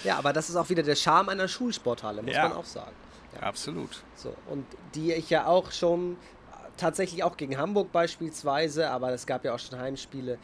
Ja, 0.04 0.18
aber 0.18 0.32
das 0.32 0.48
ist 0.48 0.56
auch 0.56 0.68
wieder 0.68 0.82
der 0.82 0.96
Charme 0.96 1.30
einer 1.30 1.48
Schulsporthalle, 1.48 2.22
muss 2.22 2.34
ja. 2.34 2.48
man 2.48 2.56
auch 2.56 2.64
sagen. 2.64 2.92
Ja. 3.34 3.40
Absolut. 3.42 4.02
So, 4.14 4.34
und 4.48 4.66
die 4.94 5.12
ich 5.12 5.30
ja 5.30 5.46
auch 5.46 5.72
schon, 5.72 6.16
tatsächlich 6.76 7.22
auch 7.24 7.36
gegen 7.36 7.56
Hamburg 7.56 7.92
beispielsweise, 7.92 8.90
aber 8.90 9.12
es 9.12 9.26
gab 9.26 9.44
ja 9.44 9.54
auch 9.54 9.58
schon 9.58 9.78
Heimspiele 9.78 10.38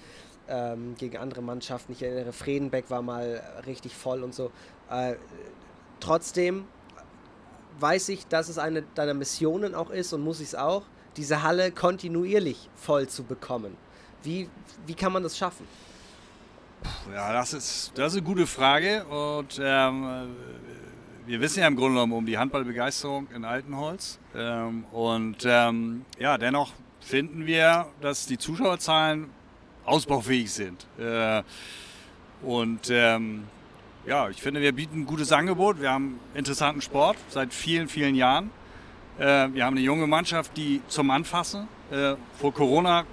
ähm, 0.48 0.94
gegen 0.96 1.16
andere 1.18 1.42
Mannschaften. 1.42 1.92
Ich 1.92 2.02
erinnere, 2.02 2.32
Fredenbeck 2.32 2.90
war 2.90 3.02
mal 3.02 3.42
richtig 3.66 3.94
voll 3.94 4.22
und 4.22 4.34
so. 4.34 4.50
Äh, 4.90 5.16
trotzdem 6.00 6.66
weiß 7.80 8.08
ich, 8.10 8.26
dass 8.26 8.48
es 8.48 8.58
eine 8.58 8.82
deiner 8.94 9.14
Missionen 9.14 9.74
auch 9.74 9.90
ist 9.90 10.12
und 10.12 10.22
muss 10.22 10.40
ich 10.40 10.48
es 10.48 10.54
auch, 10.54 10.82
diese 11.16 11.42
Halle 11.42 11.72
kontinuierlich 11.72 12.68
voll 12.76 13.08
zu 13.08 13.24
bekommen? 13.24 13.76
Wie, 14.22 14.48
wie 14.86 14.94
kann 14.94 15.12
man 15.12 15.22
das 15.22 15.36
schaffen? 15.36 15.66
Ja, 17.12 17.32
das 17.32 17.52
ist, 17.52 17.92
das 17.94 18.12
ist 18.12 18.18
eine 18.18 18.26
gute 18.26 18.46
Frage. 18.46 19.04
Und 19.04 19.60
ähm, 19.62 20.36
wir 21.26 21.40
wissen 21.40 21.60
ja 21.60 21.66
im 21.66 21.76
Grunde 21.76 21.94
genommen 21.94 22.12
um 22.12 22.26
die 22.26 22.38
Handballbegeisterung 22.38 23.28
in 23.34 23.44
Altenholz. 23.44 24.18
Ähm, 24.34 24.84
und 24.92 25.44
ähm, 25.44 26.04
ja, 26.18 26.38
dennoch 26.38 26.72
finden 27.00 27.46
wir, 27.46 27.86
dass 28.00 28.26
die 28.26 28.38
Zuschauerzahlen 28.38 29.30
ausbaufähig 29.84 30.50
sind. 30.50 30.86
Äh, 30.98 31.42
und 32.42 32.88
ähm, 32.90 33.44
ja, 34.06 34.28
ich 34.28 34.40
finde, 34.40 34.60
wir 34.60 34.72
bieten 34.72 35.00
ein 35.00 35.06
gutes 35.06 35.32
Angebot. 35.32 35.80
Wir 35.80 35.90
haben 35.90 36.20
interessanten 36.34 36.80
Sport 36.80 37.16
seit 37.28 37.52
vielen, 37.52 37.88
vielen 37.88 38.14
Jahren. 38.14 38.50
Äh, 39.18 39.48
wir 39.52 39.64
haben 39.64 39.76
eine 39.76 39.84
junge 39.84 40.06
Mannschaft, 40.06 40.56
die 40.56 40.80
zum 40.88 41.10
Anfassen. 41.10 41.68
Äh, 41.90 42.14
vor 42.38 42.54
Corona, 42.54 43.04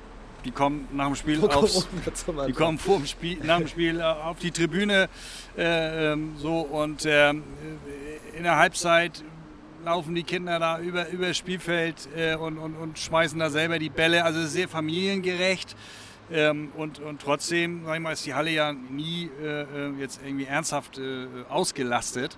die 0.45 0.51
kommen 0.51 0.87
nach 0.93 1.07
dem 1.07 1.15
Spiel 1.15 1.43
aufs, 1.45 1.87
die 2.47 2.53
kommen 2.53 2.77
vor 2.77 2.97
dem 2.97 3.07
Spiel, 3.07 3.37
nach 3.43 3.57
dem 3.57 3.67
Spiel 3.67 3.99
äh, 3.99 4.03
auf 4.03 4.39
die 4.39 4.51
Tribüne 4.51 5.09
äh, 5.57 6.13
ähm, 6.13 6.35
so 6.37 6.59
und 6.59 7.05
ähm, 7.05 7.43
in 8.37 8.43
der 8.43 8.57
Halbzeit 8.57 9.23
laufen 9.85 10.15
die 10.15 10.23
Kinder 10.23 10.59
da 10.59 10.79
über, 10.79 11.09
über 11.09 11.27
das 11.27 11.37
Spielfeld 11.37 12.09
äh, 12.15 12.35
und, 12.35 12.57
und, 12.57 12.75
und 12.75 12.99
schmeißen 12.99 13.39
da 13.39 13.49
selber 13.49 13.79
die 13.79 13.89
Bälle. 13.89 14.25
Also 14.25 14.45
sehr 14.45 14.67
familiengerecht. 14.67 15.75
Ähm, 16.31 16.71
und, 16.75 16.99
und 16.99 17.21
trotzdem, 17.21 17.83
sag 17.85 17.95
ich 17.95 18.01
mal, 18.01 18.11
ist 18.11 18.25
die 18.25 18.33
Halle 18.33 18.49
ja 18.49 18.73
nie 18.73 19.29
äh, 19.43 19.91
jetzt 19.99 20.21
irgendwie 20.25 20.45
ernsthaft 20.45 20.97
äh, 20.97 21.27
ausgelastet. 21.49 22.37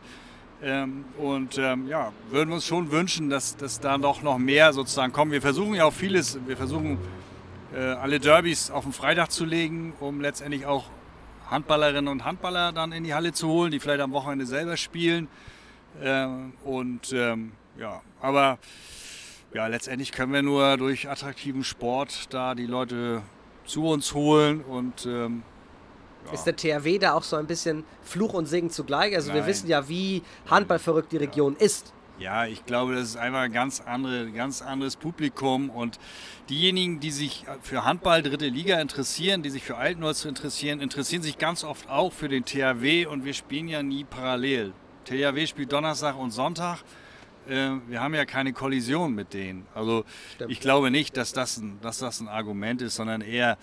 Ähm, 0.61 1.05
und 1.17 1.57
ähm, 1.57 1.87
ja, 1.87 2.11
würden 2.29 2.49
wir 2.49 2.55
uns 2.55 2.65
schon 2.65 2.91
wünschen, 2.91 3.29
dass, 3.29 3.55
dass 3.55 3.79
da 3.79 3.97
doch 3.97 4.21
noch 4.23 4.37
mehr 4.39 4.73
sozusagen 4.73 5.13
kommen. 5.13 5.31
Wir 5.31 5.41
versuchen 5.41 5.75
ja 5.75 5.85
auch 5.85 5.93
vieles, 5.93 6.37
wir 6.45 6.57
versuchen 6.57 6.93
äh, 6.93 6.97
alle 7.75 8.19
Derbys 8.19 8.71
auf 8.71 8.83
den 8.83 8.93
Freitag 8.93 9.31
zu 9.31 9.45
legen, 9.45 9.93
um 9.99 10.21
letztendlich 10.21 10.65
auch 10.65 10.85
Handballerinnen 11.49 12.07
und 12.07 12.25
Handballer 12.25 12.71
dann 12.71 12.91
in 12.91 13.03
die 13.03 13.13
Halle 13.13 13.33
zu 13.33 13.47
holen, 13.47 13.71
die 13.71 13.79
vielleicht 13.79 14.01
am 14.01 14.11
Wochenende 14.11 14.45
selber 14.45 14.77
spielen. 14.77 15.27
Ähm, 16.01 16.53
und 16.63 17.11
ähm, 17.13 17.53
ja, 17.79 18.01
aber 18.21 18.59
ja, 19.53 19.67
letztendlich 19.67 20.11
können 20.11 20.33
wir 20.33 20.41
nur 20.41 20.77
durch 20.77 21.09
attraktiven 21.09 21.63
Sport 21.63 22.33
da 22.33 22.53
die 22.53 22.65
Leute 22.65 23.21
zu 23.65 23.87
uns 23.87 24.13
holen 24.13 24.61
und 24.61 25.05
ähm, 25.05 25.43
ja. 26.25 26.33
Ist 26.33 26.43
der 26.43 26.55
THW 26.55 26.97
da 26.99 27.13
auch 27.13 27.23
so 27.23 27.37
ein 27.37 27.47
bisschen 27.47 27.85
Fluch 28.01 28.33
und 28.33 28.47
Segen 28.47 28.69
zugleich? 28.69 29.15
Also 29.15 29.29
Nein. 29.29 29.37
wir 29.37 29.47
wissen 29.47 29.69
ja, 29.69 29.87
wie 29.87 30.23
handballverrückt 30.49 31.11
die 31.13 31.17
Region 31.17 31.55
ja. 31.57 31.65
ist. 31.65 31.93
Ja, 32.19 32.47
ich 32.47 32.65
glaube, 32.65 32.95
das 32.95 33.09
ist 33.09 33.17
einfach 33.17 33.41
ein 33.41 33.51
ganz, 33.51 33.79
andere, 33.79 34.31
ganz 34.31 34.63
anderes 34.63 34.95
Publikum 34.95 35.69
und 35.69 35.99
diejenigen, 36.49 36.99
die 36.99 37.11
sich 37.11 37.45
für 37.61 37.85
Handball 37.85 38.23
dritte 38.23 38.47
Liga 38.47 38.81
interessieren, 38.81 39.43
die 39.43 39.51
sich 39.51 39.63
für 39.63 39.77
Altnolz 39.77 40.25
interessieren, 40.25 40.79
interessieren 40.79 41.21
sich 41.21 41.37
ganz 41.37 41.63
oft 41.63 41.87
auch 41.89 42.11
für 42.11 42.27
den 42.27 42.43
THW 42.43 43.05
und 43.05 43.23
wir 43.23 43.33
spielen 43.33 43.67
ja 43.67 43.83
nie 43.83 44.03
parallel. 44.03 44.73
THW 45.05 45.45
spielt 45.45 45.71
Donnerstag 45.71 46.17
und 46.17 46.31
Sonntag 46.31 46.79
äh, 47.49 47.71
wir 47.87 48.01
haben 48.01 48.13
ja 48.13 48.25
keine 48.25 48.53
Kollision 48.53 49.15
mit 49.15 49.33
denen. 49.33 49.65
Also 49.73 50.03
Stimmt. 50.35 50.51
ich 50.51 50.59
glaube 50.59 50.91
nicht, 50.91 51.17
dass 51.17 51.33
das, 51.33 51.57
ein, 51.57 51.79
dass 51.81 51.99
das 51.99 52.19
ein 52.19 52.27
Argument 52.27 52.81
ist, 52.81 52.95
sondern 52.95 53.21
eher, 53.21 53.57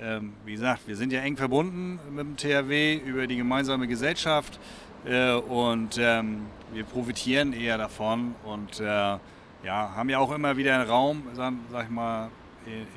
ähm, 0.00 0.32
wie 0.44 0.52
gesagt, 0.52 0.86
wir 0.86 0.96
sind 0.96 1.12
ja 1.12 1.20
eng 1.20 1.36
verbunden 1.36 1.98
mit 2.10 2.20
dem 2.20 2.36
THW 2.36 2.96
über 2.96 3.26
die 3.26 3.36
gemeinsame 3.36 3.86
Gesellschaft 3.86 4.58
äh, 5.06 5.32
und 5.32 5.98
ähm, 5.98 6.46
wir 6.72 6.84
profitieren 6.84 7.52
eher 7.52 7.78
davon 7.78 8.34
und 8.44 8.80
äh, 8.80 8.84
ja, 8.84 9.20
haben 9.64 10.08
ja 10.08 10.18
auch 10.18 10.32
immer 10.32 10.56
wieder 10.56 10.74
einen 10.74 10.88
Raum, 10.88 11.22
sag, 11.34 11.54
sag 11.70 11.84
ich 11.84 11.90
mal, 11.90 12.30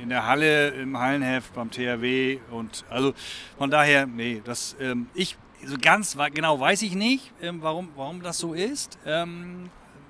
in 0.02 0.10
der 0.10 0.28
Halle, 0.28 0.70
im 0.70 0.98
Hallenheft, 0.98 1.54
beim 1.54 1.72
THW 1.72 2.40
und 2.52 2.84
also 2.90 3.14
von 3.58 3.72
daher, 3.72 4.06
nee, 4.06 4.42
das, 4.44 4.76
ähm, 4.80 5.08
ich, 5.14 5.38
so 5.66 5.78
ganz 5.80 6.18
genau 6.34 6.60
weiß 6.60 6.82
ich 6.82 6.96
nicht, 6.96 7.32
ähm, 7.42 7.60
warum, 7.62 7.90
warum 7.96 8.22
das 8.22 8.38
so 8.38 8.54
ist. 8.54 8.98
Ähm, 9.06 9.70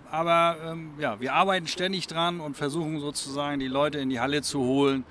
aber 0.10 0.58
ähm, 0.66 0.92
ja, 1.00 1.20
wir 1.20 1.34
arbeiten 1.34 1.68
ständig 1.68 2.08
dran 2.08 2.40
und 2.40 2.58
versuchen 2.58 3.00
sozusagen 3.00 3.60
die 3.60 3.68
Leute 3.68 4.00
in 4.00 4.10
die 4.10 4.20
Halle 4.20 4.42
zu 4.42 4.60
holen. 4.60 5.06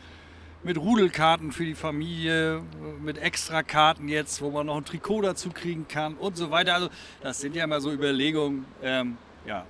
Mit 0.63 0.77
Rudelkarten 0.77 1.53
für 1.53 1.65
die 1.65 1.75
Familie, 1.75 2.63
mit 3.03 3.17
Extrakarten 3.17 4.09
jetzt, 4.09 4.43
wo 4.43 4.51
man 4.51 4.67
noch 4.67 4.77
ein 4.77 4.85
Trikot 4.85 5.23
dazu 5.23 5.51
kriegen 5.51 5.89
kann 5.89 6.15
und 6.15 6.37
so 6.37 6.51
weiter. 6.51 6.75
Also 6.75 6.89
das 7.23 7.41
sind 7.41 7.57
ja 7.57 7.65
immer 7.65 7.81
so 7.81 7.91
Überlegungen. 7.91 8.67
Ähm, 8.83 9.17
ja, 9.47 9.65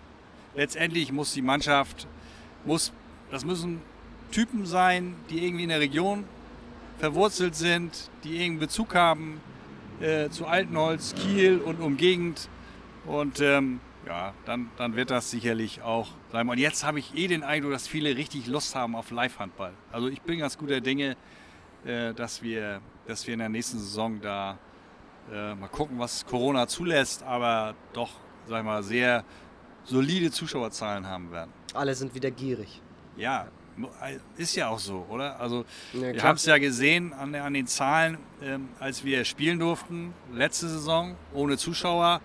letztendlich 0.56 1.12
muss 1.12 1.32
die 1.32 1.42
Mannschaft, 1.42 2.08
muss, 2.64 2.92
das 3.30 3.44
müssen 3.44 3.80
Typen 4.32 4.66
sein, 4.66 5.14
die 5.30 5.44
irgendwie 5.44 5.62
in 5.62 5.68
der 5.68 5.80
Region 5.80 6.24
verwurzelt 6.98 7.54
sind, 7.54 8.10
die 8.24 8.32
irgendeinen 8.32 8.58
Bezug 8.58 8.94
haben 8.94 9.40
äh, 10.00 10.28
zu 10.30 10.46
Altenholz, 10.46 11.14
Kiel 11.14 11.58
und 11.58 11.80
Umgegend. 11.80 12.48
Und 13.06 13.40
ähm, 13.40 13.80
ja, 14.06 14.34
dann, 14.46 14.70
dann 14.76 14.96
wird 14.96 15.10
das 15.10 15.30
sicherlich 15.30 15.82
auch 15.82 16.08
sein. 16.32 16.48
Und 16.48 16.58
jetzt 16.58 16.84
habe 16.84 16.98
ich 16.98 17.14
eh 17.14 17.28
den 17.28 17.42
Eindruck, 17.42 17.72
dass 17.72 17.86
viele 17.86 18.16
richtig 18.16 18.46
Lust 18.46 18.74
haben 18.74 18.96
auf 18.96 19.10
Live-Handball. 19.10 19.72
Also 19.92 20.08
ich 20.08 20.22
bin 20.22 20.38
ganz 20.38 20.56
guter 20.56 20.80
Dinge, 20.80 21.16
äh, 21.84 22.14
dass, 22.14 22.42
wir, 22.42 22.80
dass 23.06 23.26
wir 23.26 23.34
in 23.34 23.40
der 23.40 23.48
nächsten 23.48 23.78
Saison 23.78 24.20
da 24.20 24.58
äh, 25.32 25.54
mal 25.54 25.68
gucken, 25.68 25.98
was 25.98 26.24
Corona 26.26 26.66
zulässt, 26.66 27.22
aber 27.22 27.74
doch, 27.92 28.10
sag 28.46 28.60
ich 28.60 28.64
mal, 28.64 28.82
sehr 28.82 29.24
solide 29.84 30.30
Zuschauerzahlen 30.30 31.06
haben 31.06 31.30
werden. 31.30 31.52
Alle 31.74 31.94
sind 31.94 32.14
wieder 32.14 32.30
gierig. 32.30 32.80
Ja, 33.16 33.48
ist 34.36 34.56
ja 34.56 34.68
auch 34.68 34.78
so, 34.78 35.06
oder? 35.08 35.38
Also 35.40 35.64
ja, 35.92 36.12
wir 36.12 36.22
haben 36.22 36.36
es 36.36 36.44
ja 36.44 36.58
gesehen 36.58 37.12
an, 37.12 37.34
an 37.34 37.54
den 37.54 37.66
Zahlen, 37.66 38.18
ähm, 38.42 38.68
als 38.78 39.04
wir 39.04 39.24
spielen 39.24 39.58
durften, 39.58 40.12
letzte 40.32 40.68
Saison 40.68 41.16
ohne 41.32 41.56
Zuschauer 41.56 42.20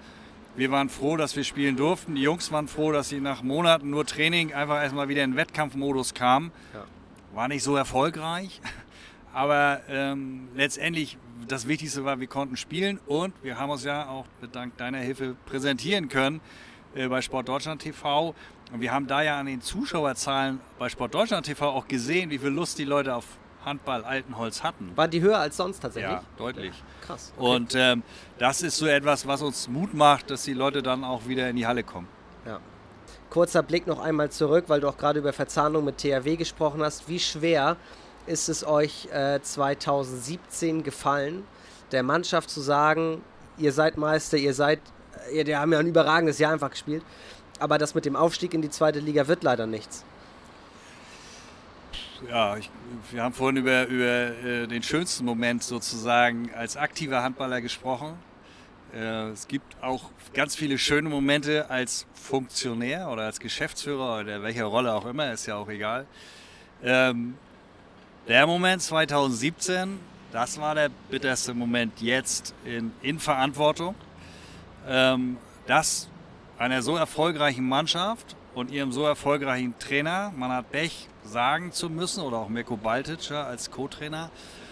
wir 0.55 0.71
waren 0.71 0.89
froh, 0.89 1.17
dass 1.17 1.35
wir 1.35 1.43
spielen 1.43 1.75
durften. 1.75 2.15
Die 2.15 2.21
Jungs 2.21 2.51
waren 2.51 2.67
froh, 2.67 2.91
dass 2.91 3.09
sie 3.09 3.19
nach 3.19 3.43
Monaten 3.43 3.89
nur 3.89 4.05
Training 4.05 4.53
einfach 4.53 4.81
erstmal 4.81 5.09
wieder 5.09 5.23
in 5.23 5.35
Wettkampfmodus 5.35 6.13
kamen. 6.13 6.51
Ja. 6.73 6.85
War 7.33 7.47
nicht 7.47 7.63
so 7.63 7.75
erfolgreich, 7.75 8.61
aber 9.33 9.81
ähm, 9.89 10.47
letztendlich 10.55 11.17
das 11.47 11.67
Wichtigste 11.67 12.05
war, 12.05 12.19
wir 12.19 12.27
konnten 12.27 12.57
spielen 12.57 12.99
und 13.07 13.33
wir 13.43 13.59
haben 13.59 13.69
uns 13.69 13.83
ja 13.83 14.07
auch 14.07 14.25
dank 14.51 14.77
deiner 14.77 14.99
Hilfe 14.99 15.35
präsentieren 15.45 16.07
können 16.09 16.39
äh, 16.95 17.07
bei 17.07 17.21
Sport 17.21 17.49
Deutschland 17.49 17.81
TV. 17.81 18.33
Und 18.71 18.81
wir 18.81 18.91
haben 18.91 19.07
da 19.07 19.21
ja 19.21 19.39
an 19.39 19.45
den 19.45 19.61
Zuschauerzahlen 19.61 20.59
bei 20.79 20.89
Sport 20.89 21.13
Deutschland 21.13 21.45
TV 21.45 21.69
auch 21.69 21.87
gesehen, 21.87 22.29
wie 22.29 22.39
viel 22.39 22.49
Lust 22.49 22.79
die 22.79 22.85
Leute 22.85 23.13
auf 23.13 23.25
Handball 23.63 24.03
Altenholz 24.03 24.63
hatten. 24.63 24.91
War 24.95 25.07
die 25.07 25.21
höher 25.21 25.39
als 25.39 25.57
sonst 25.57 25.79
tatsächlich? 25.79 26.11
Ja, 26.11 26.23
deutlich. 26.37 26.77
Ja, 26.77 27.05
krass. 27.05 27.33
Okay. 27.35 27.55
Und 27.55 27.75
ähm, 27.75 28.03
das 28.37 28.61
ist 28.61 28.77
so 28.77 28.87
etwas, 28.87 29.25
was 29.27 29.41
uns 29.41 29.67
Mut 29.67 29.93
macht, 29.93 30.29
dass 30.29 30.43
die 30.43 30.53
Leute 30.53 30.83
dann 30.83 31.03
auch 31.03 31.27
wieder 31.27 31.49
in 31.49 31.55
die 31.55 31.65
Halle 31.65 31.83
kommen. 31.83 32.07
Ja. 32.45 32.59
Kurzer 33.29 33.63
Blick 33.63 33.87
noch 33.87 33.99
einmal 33.99 34.29
zurück, 34.29 34.65
weil 34.67 34.81
du 34.81 34.87
auch 34.87 34.97
gerade 34.97 35.19
über 35.19 35.33
Verzahnung 35.33 35.85
mit 35.85 35.97
THW 35.97 36.35
gesprochen 36.35 36.81
hast. 36.81 37.07
Wie 37.07 37.19
schwer 37.19 37.77
ist 38.27 38.49
es 38.49 38.65
euch 38.65 39.07
äh, 39.11 39.39
2017 39.41 40.83
gefallen, 40.83 41.43
der 41.91 42.03
Mannschaft 42.03 42.49
zu 42.49 42.61
sagen, 42.61 43.21
ihr 43.57 43.71
seid 43.71 43.97
Meister, 43.97 44.37
ihr 44.37 44.53
seid, 44.53 44.79
ihr, 45.31 45.43
die 45.43 45.55
haben 45.55 45.71
ja 45.71 45.79
ein 45.79 45.87
überragendes 45.87 46.39
Jahr 46.39 46.53
einfach 46.53 46.71
gespielt, 46.71 47.03
aber 47.59 47.77
das 47.77 47.93
mit 47.93 48.05
dem 48.05 48.15
Aufstieg 48.15 48.53
in 48.53 48.61
die 48.61 48.69
zweite 48.69 48.99
Liga 48.99 49.27
wird 49.27 49.43
leider 49.43 49.67
nichts 49.67 50.03
ja, 52.29 52.57
ich, 52.57 52.69
wir 53.11 53.23
haben 53.23 53.33
vorhin 53.33 53.57
über, 53.57 53.87
über 53.87 54.05
äh, 54.05 54.67
den 54.67 54.83
schönsten 54.83 55.25
Moment 55.25 55.63
sozusagen 55.63 56.49
als 56.55 56.77
aktiver 56.77 57.23
Handballer 57.23 57.61
gesprochen. 57.61 58.13
Äh, 58.93 59.29
es 59.29 59.47
gibt 59.47 59.81
auch 59.81 60.11
ganz 60.33 60.55
viele 60.55 60.77
schöne 60.77 61.09
Momente 61.09 61.69
als 61.69 62.05
Funktionär 62.13 63.09
oder 63.09 63.23
als 63.23 63.39
Geschäftsführer 63.39 64.21
oder 64.21 64.41
welcher 64.41 64.65
Rolle 64.65 64.93
auch 64.93 65.05
immer, 65.05 65.31
ist 65.31 65.45
ja 65.45 65.55
auch 65.55 65.69
egal. 65.69 66.05
Ähm, 66.83 67.35
der 68.27 68.47
Moment 68.47 68.81
2017, 68.81 69.99
das 70.31 70.59
war 70.59 70.75
der 70.75 70.89
bitterste 71.09 71.53
Moment 71.53 72.01
jetzt 72.01 72.53
in, 72.65 72.91
in 73.01 73.19
Verantwortung. 73.19 73.95
Ähm, 74.87 75.37
das 75.67 76.09
einer 76.57 76.81
so 76.81 76.95
erfolgreichen 76.95 77.67
Mannschaft 77.67 78.35
und 78.53 78.71
ihrem 78.71 78.91
so 78.91 79.03
erfolgreichen 79.03 79.77
Trainer, 79.77 80.31
man 80.35 80.63
Pech, 80.63 81.09
sagen 81.25 81.71
zu 81.71 81.89
müssen, 81.89 82.23
oder 82.23 82.37
auch 82.37 82.49
Mirko 82.49 82.77
Baltic 82.77 83.31
als 83.31 83.71
Co-Trainer, 83.71 84.31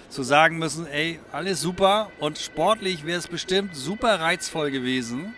zu 0.10 0.24
sagen 0.24 0.60
müssen, 0.60 0.86
ey, 0.88 1.20
alles 1.32 1.62
super 1.62 2.12
und 2.20 2.38
sportlich 2.38 3.06
wäre 3.06 3.18
es 3.18 3.28
bestimmt 3.28 3.76
super 3.76 4.20
reizvoll 4.20 4.70
gewesen, 4.70 5.34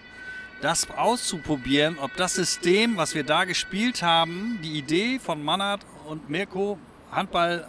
das 0.61 0.89
auszuprobieren, 0.89 1.97
ob 1.99 2.15
das 2.17 2.35
System, 2.35 2.97
was 2.97 3.15
wir 3.15 3.23
da 3.23 3.45
gespielt 3.45 4.01
haben, 4.01 4.59
die 4.63 4.77
Idee 4.77 5.19
von 5.19 5.43
Mannert 5.43 5.81
und 6.07 6.29
Mirko, 6.29 6.77
Handball 7.11 7.67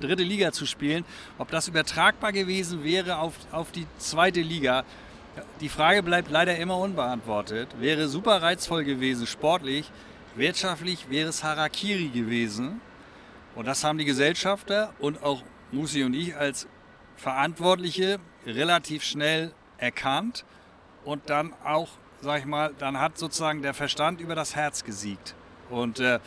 dritte 0.00 0.22
Liga 0.22 0.52
zu 0.52 0.66
spielen, 0.66 1.04
ob 1.38 1.50
das 1.50 1.68
übertragbar 1.68 2.32
gewesen 2.32 2.84
wäre 2.84 3.18
auf, 3.18 3.34
auf 3.52 3.72
die 3.72 3.86
zweite 3.98 4.40
Liga. 4.40 4.84
Die 5.60 5.68
Frage 5.68 6.02
bleibt 6.02 6.30
leider 6.30 6.56
immer 6.56 6.78
unbeantwortet. 6.78 7.68
Wäre 7.78 8.08
super 8.08 8.42
reizvoll 8.42 8.84
gewesen, 8.84 9.26
sportlich. 9.26 9.90
Wirtschaftlich 10.34 11.10
wäre 11.10 11.28
es 11.28 11.44
Harakiri 11.44 12.08
gewesen. 12.08 12.80
Und 13.56 13.66
das 13.66 13.82
haben 13.82 13.98
die 13.98 14.04
Gesellschafter 14.04 14.92
und 14.98 15.22
auch 15.22 15.42
Musi 15.72 16.04
und 16.04 16.14
ich 16.14 16.36
als 16.36 16.68
Verantwortliche 17.16 18.18
relativ 18.46 19.02
schnell 19.02 19.52
erkannt 19.78 20.44
und 21.04 21.30
dann 21.30 21.54
auch, 21.64 21.88
sag 22.20 22.40
ich 22.40 22.44
mal, 22.44 22.74
dann 22.78 23.00
hat 23.00 23.16
sozusagen 23.18 23.62
der 23.62 23.74
Verstand 23.74 24.20
über 24.20 24.34
das 24.34 24.54
Herz 24.54 24.84
gesiegt. 24.84 25.34
Und 25.70 26.00
äh, 26.00 26.20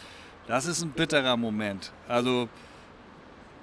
das 0.48 0.66
ist 0.66 0.82
ein 0.82 0.90
bitterer 0.90 1.38
Moment. 1.38 1.92
Also, 2.08 2.50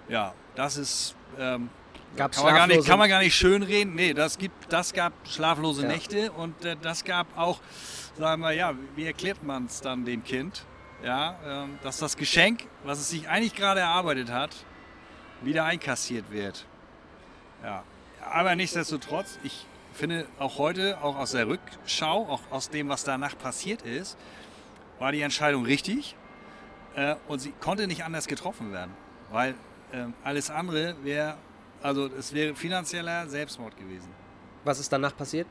ja, 0.09 0.33
das 0.55 0.77
ist. 0.77 1.17
Ähm, 1.39 1.69
kann, 2.17 2.31
man 2.43 2.55
gar 2.55 2.67
nicht, 2.69 2.87
kann 2.87 2.99
man 2.99 3.09
gar 3.09 3.21
nicht 3.21 3.35
schön 3.35 3.63
reden. 3.63 3.95
Nee, 3.95 4.15
das, 4.15 4.39
gibt, 4.39 4.73
das 4.73 4.93
gab 4.93 5.13
schlaflose 5.29 5.83
ja. 5.83 5.89
Nächte 5.89 6.31
und 6.33 6.65
äh, 6.65 6.77
das 6.81 7.05
gab 7.05 7.27
auch, 7.37 7.61
sagen 8.17 8.41
wir, 8.43 8.53
ja, 8.53 8.75
wie 8.95 9.05
erklärt 9.05 9.43
man 9.43 9.67
es 9.67 9.81
dann 9.81 10.05
dem 10.05 10.23
Kind? 10.23 10.65
Ja, 11.03 11.39
ähm, 11.45 11.79
dass 11.83 11.99
das 11.99 12.17
Geschenk, 12.17 12.65
was 12.85 12.99
es 12.99 13.11
sich 13.11 13.29
eigentlich 13.29 13.55
gerade 13.55 13.81
erarbeitet 13.81 14.31
hat, 14.31 14.51
wieder 15.43 15.65
einkassiert 15.65 16.31
wird. 16.31 16.67
Ja. 17.63 17.85
Aber 18.31 18.57
nichtsdestotrotz, 18.57 19.39
ich 19.43 19.67
finde 19.93 20.27
auch 20.39 20.59
heute, 20.59 20.99
auch 21.03 21.17
aus 21.17 21.33
der 21.33 21.49
Rückschau, 21.49 22.29
auch 22.29 22.41
aus 22.51 22.71
dem, 22.71 22.89
was 22.89 23.05
danach 23.05 23.37
passiert 23.39 23.83
ist, 23.83 24.19
war 24.99 25.13
die 25.13 25.23
Entscheidung 25.23 25.65
richtig 25.65 26.17
äh, 26.95 27.17
und 27.29 27.39
sie 27.39 27.53
konnte 27.61 27.87
nicht 27.87 28.05
anders 28.05 28.27
getroffen 28.27 28.73
werden, 28.73 28.93
weil 29.31 29.55
äh, 29.93 30.07
alles 30.25 30.51
andere 30.51 30.97
wäre, 31.03 31.37
also 31.83 32.07
es 32.07 32.33
wäre 32.33 32.55
finanzieller 32.55 33.29
Selbstmord 33.29 33.77
gewesen. 33.77 34.09
Was 34.65 34.81
ist 34.81 34.93
danach 34.93 35.17
passiert? 35.17 35.47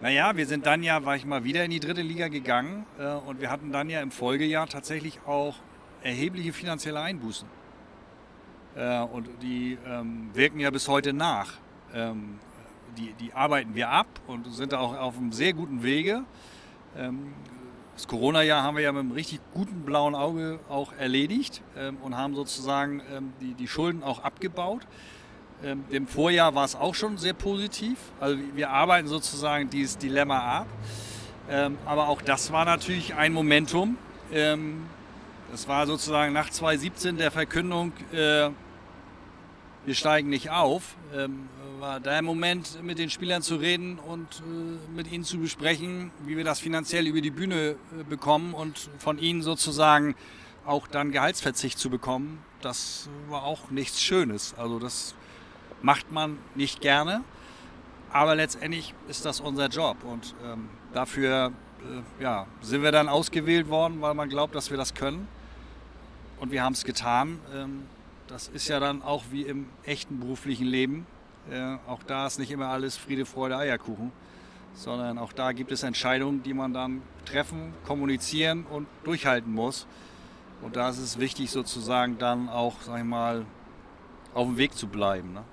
Naja, 0.00 0.36
wir 0.36 0.46
sind 0.46 0.64
dann 0.64 0.84
ja, 0.84 1.04
war 1.04 1.16
ich 1.16 1.26
mal 1.26 1.42
wieder 1.42 1.64
in 1.64 1.72
die 1.72 1.80
dritte 1.80 2.02
Liga 2.02 2.28
gegangen 2.28 2.86
äh, 3.00 3.14
und 3.14 3.40
wir 3.40 3.50
hatten 3.50 3.72
dann 3.72 3.90
ja 3.90 4.00
im 4.00 4.12
Folgejahr 4.12 4.68
tatsächlich 4.68 5.18
auch 5.26 5.56
erhebliche 6.04 6.52
finanzielle 6.52 7.00
Einbußen. 7.00 7.48
Äh, 8.76 9.00
und 9.00 9.28
die 9.42 9.76
ähm, 9.84 10.30
wirken 10.34 10.60
ja 10.60 10.70
bis 10.70 10.86
heute 10.86 11.12
nach. 11.12 11.54
Ähm, 11.92 12.38
die, 12.96 13.12
die 13.14 13.32
arbeiten 13.32 13.74
wir 13.74 13.88
ab 13.90 14.06
und 14.28 14.46
sind 14.54 14.72
auch 14.72 14.96
auf 14.96 15.16
einem 15.16 15.32
sehr 15.32 15.52
guten 15.52 15.82
Wege. 15.82 16.22
Ähm, 16.96 17.34
das 17.96 18.06
Corona-Jahr 18.06 18.62
haben 18.62 18.76
wir 18.76 18.84
ja 18.84 18.92
mit 18.92 19.00
einem 19.00 19.10
richtig 19.10 19.40
guten 19.52 19.82
blauen 19.82 20.14
Auge 20.14 20.60
auch 20.68 20.92
erledigt 20.92 21.60
ähm, 21.76 21.96
und 22.02 22.16
haben 22.16 22.36
sozusagen 22.36 23.02
ähm, 23.12 23.32
die, 23.40 23.54
die 23.54 23.66
Schulden 23.66 24.04
auch 24.04 24.22
abgebaut. 24.22 24.86
Ähm, 25.64 25.84
Im 25.90 26.06
Vorjahr 26.06 26.54
war 26.54 26.64
es 26.64 26.76
auch 26.76 26.94
schon 26.94 27.18
sehr 27.18 27.32
positiv. 27.32 27.98
Also 28.20 28.38
wir 28.54 28.70
arbeiten 28.70 29.08
sozusagen 29.08 29.70
dieses 29.70 29.98
Dilemma 29.98 30.60
ab. 30.60 30.66
Ähm, 31.50 31.78
aber 31.84 32.08
auch 32.08 32.22
das 32.22 32.52
war 32.52 32.64
natürlich 32.64 33.14
ein 33.14 33.32
Momentum. 33.32 33.96
Ähm, 34.32 34.82
das 35.50 35.66
war 35.66 35.86
sozusagen 35.86 36.32
nach 36.32 36.50
2017 36.50 37.16
der 37.16 37.30
Verkündung, 37.30 37.92
äh, 38.12 38.50
wir 39.86 39.94
steigen 39.94 40.28
nicht 40.28 40.50
auf. 40.50 40.96
Ähm, 41.16 41.48
war 41.80 42.00
der 42.00 42.22
Moment, 42.22 42.82
mit 42.82 42.98
den 42.98 43.08
Spielern 43.08 43.40
zu 43.42 43.56
reden 43.56 43.98
und 43.98 44.42
äh, 44.42 44.94
mit 44.94 45.10
ihnen 45.10 45.24
zu 45.24 45.38
besprechen, 45.38 46.10
wie 46.24 46.36
wir 46.36 46.44
das 46.44 46.60
finanziell 46.60 47.06
über 47.06 47.20
die 47.20 47.30
Bühne 47.30 47.76
äh, 47.98 48.04
bekommen 48.08 48.54
und 48.54 48.90
von 48.98 49.18
ihnen 49.18 49.42
sozusagen 49.42 50.14
auch 50.66 50.86
dann 50.86 51.10
Gehaltsverzicht 51.12 51.78
zu 51.78 51.88
bekommen. 51.88 52.44
Das 52.60 53.08
war 53.28 53.44
auch 53.44 53.70
nichts 53.70 54.02
Schönes. 54.02 54.54
Also 54.58 54.78
das 54.78 55.14
macht 55.82 56.12
man 56.12 56.38
nicht 56.54 56.80
gerne, 56.80 57.22
aber 58.10 58.34
letztendlich 58.34 58.94
ist 59.08 59.24
das 59.24 59.40
unser 59.40 59.68
Job 59.68 59.98
und 60.04 60.34
ähm, 60.44 60.68
dafür 60.92 61.52
äh, 61.80 62.22
ja, 62.22 62.46
sind 62.60 62.82
wir 62.82 62.92
dann 62.92 63.08
ausgewählt 63.08 63.68
worden, 63.68 64.00
weil 64.00 64.14
man 64.14 64.28
glaubt, 64.28 64.54
dass 64.54 64.70
wir 64.70 64.76
das 64.76 64.94
können 64.94 65.28
und 66.40 66.50
wir 66.50 66.62
haben 66.62 66.72
es 66.72 66.84
getan. 66.84 67.38
Ähm, 67.54 67.84
das 68.26 68.48
ist 68.48 68.68
ja 68.68 68.80
dann 68.80 69.02
auch 69.02 69.24
wie 69.30 69.42
im 69.42 69.66
echten 69.84 70.20
beruflichen 70.20 70.66
Leben. 70.66 71.06
Äh, 71.50 71.76
auch 71.86 72.02
da 72.02 72.26
ist 72.26 72.38
nicht 72.38 72.50
immer 72.50 72.68
alles 72.68 72.96
Friede, 72.96 73.24
Freude, 73.24 73.56
Eierkuchen, 73.56 74.12
sondern 74.74 75.18
auch 75.18 75.32
da 75.32 75.52
gibt 75.52 75.72
es 75.72 75.82
Entscheidungen, 75.82 76.42
die 76.42 76.54
man 76.54 76.72
dann 76.72 77.02
treffen, 77.24 77.72
kommunizieren 77.86 78.64
und 78.64 78.86
durchhalten 79.04 79.52
muss. 79.52 79.86
Und 80.62 80.76
da 80.76 80.88
ist 80.90 80.98
es 80.98 81.18
wichtig, 81.18 81.50
sozusagen 81.50 82.18
dann 82.18 82.48
auch, 82.48 82.74
sag 82.82 82.98
ich 82.98 83.04
mal, 83.04 83.46
auf 84.34 84.46
dem 84.46 84.58
Weg 84.58 84.74
zu 84.74 84.88
bleiben. 84.88 85.32
Ne? 85.34 85.44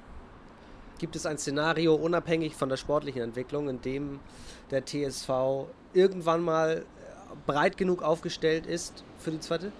Gibt 0.97 1.15
es 1.15 1.25
ein 1.25 1.37
Szenario 1.37 1.95
unabhängig 1.95 2.55
von 2.55 2.69
der 2.69 2.77
sportlichen 2.77 3.21
Entwicklung, 3.21 3.67
in 3.69 3.81
dem 3.81 4.19
der 4.71 4.85
TSV 4.85 5.29
irgendwann 5.93 6.41
mal 6.41 6.85
breit 7.45 7.77
genug 7.77 8.01
aufgestellt 8.01 8.65
ist 8.65 9.03
für 9.19 9.31
die 9.31 9.39
zweite? 9.39 9.71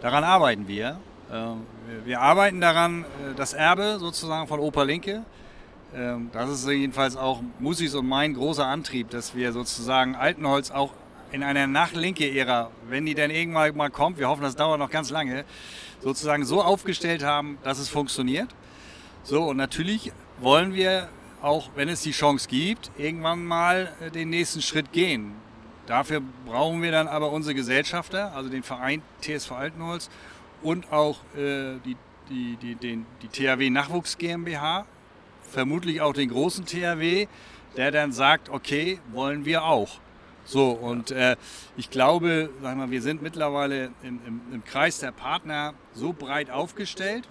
Daran 0.00 0.24
arbeiten 0.24 0.68
wir. 0.68 0.98
Ähm, 1.32 1.62
wir 2.04 2.20
arbeiten 2.20 2.60
daran, 2.60 3.02
äh, 3.02 3.34
das 3.36 3.52
Erbe 3.52 3.98
sozusagen 3.98 4.46
von 4.46 4.60
Opa 4.60 4.82
Linke. 4.82 5.24
Ähm, 5.94 6.30
das 6.32 6.50
ist 6.50 6.68
jedenfalls 6.68 7.16
auch 7.16 7.40
Musis 7.58 7.94
und 7.94 8.06
mein 8.06 8.34
großer 8.34 8.66
Antrieb, 8.66 9.10
dass 9.10 9.34
wir 9.34 9.52
sozusagen 9.52 10.14
Altenholz 10.14 10.70
auch 10.70 10.92
in 11.32 11.42
einer 11.42 11.66
Nach-Linke-Ära, 11.66 12.70
wenn 12.88 13.06
die 13.06 13.14
denn 13.14 13.30
irgendwann 13.30 13.76
mal 13.76 13.90
kommt, 13.90 14.18
wir 14.18 14.28
hoffen, 14.28 14.42
das 14.42 14.56
dauert 14.56 14.78
noch 14.78 14.90
ganz 14.90 15.10
lange, 15.10 15.44
sozusagen 16.00 16.44
so 16.44 16.62
aufgestellt 16.62 17.24
haben, 17.24 17.58
dass 17.64 17.78
es 17.78 17.88
funktioniert. 17.88 18.48
So, 19.28 19.42
und 19.42 19.56
natürlich 19.56 20.12
wollen 20.38 20.72
wir 20.72 21.08
auch, 21.42 21.70
wenn 21.74 21.88
es 21.88 22.00
die 22.02 22.12
Chance 22.12 22.48
gibt, 22.48 22.92
irgendwann 22.96 23.44
mal 23.44 23.92
äh, 24.00 24.08
den 24.08 24.30
nächsten 24.30 24.62
Schritt 24.62 24.92
gehen. 24.92 25.34
Dafür 25.86 26.22
brauchen 26.46 26.80
wir 26.80 26.92
dann 26.92 27.08
aber 27.08 27.32
unsere 27.32 27.56
Gesellschafter, 27.56 28.32
also 28.36 28.48
den 28.50 28.62
Verein 28.62 29.02
TSV 29.22 29.50
Altenholz 29.50 30.10
und 30.62 30.92
auch 30.92 31.18
äh, 31.34 31.74
die, 31.84 31.96
die, 32.30 32.56
die, 32.62 32.76
den, 32.76 33.04
die 33.20 33.26
THW 33.26 33.68
Nachwuchs 33.68 34.16
GmbH, 34.16 34.86
vermutlich 35.42 36.00
auch 36.00 36.12
den 36.12 36.28
großen 36.28 36.64
THW, 36.64 37.26
der 37.76 37.90
dann 37.90 38.12
sagt, 38.12 38.48
okay, 38.48 39.00
wollen 39.10 39.44
wir 39.44 39.64
auch. 39.64 39.98
So, 40.44 40.70
und 40.70 41.10
äh, 41.10 41.34
ich 41.76 41.90
glaube, 41.90 42.50
sag 42.62 42.76
mal, 42.76 42.92
wir 42.92 43.02
sind 43.02 43.22
mittlerweile 43.22 43.86
im, 44.04 44.20
im, 44.24 44.40
im 44.52 44.64
Kreis 44.64 45.00
der 45.00 45.10
Partner 45.10 45.74
so 45.94 46.12
breit 46.12 46.48
aufgestellt. 46.48 47.28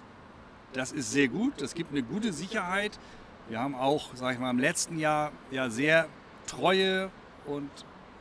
Das 0.76 0.92
ist 0.92 1.10
sehr 1.10 1.28
gut, 1.28 1.54
das 1.62 1.72
gibt 1.72 1.92
eine 1.92 2.02
gute 2.02 2.34
Sicherheit. 2.34 2.98
Wir 3.48 3.60
haben 3.60 3.74
auch, 3.74 4.10
sag 4.14 4.34
ich 4.34 4.38
mal, 4.38 4.50
im 4.50 4.58
letzten 4.58 4.98
Jahr 4.98 5.32
ja 5.50 5.70
sehr 5.70 6.06
treue 6.46 7.10
und 7.46 7.70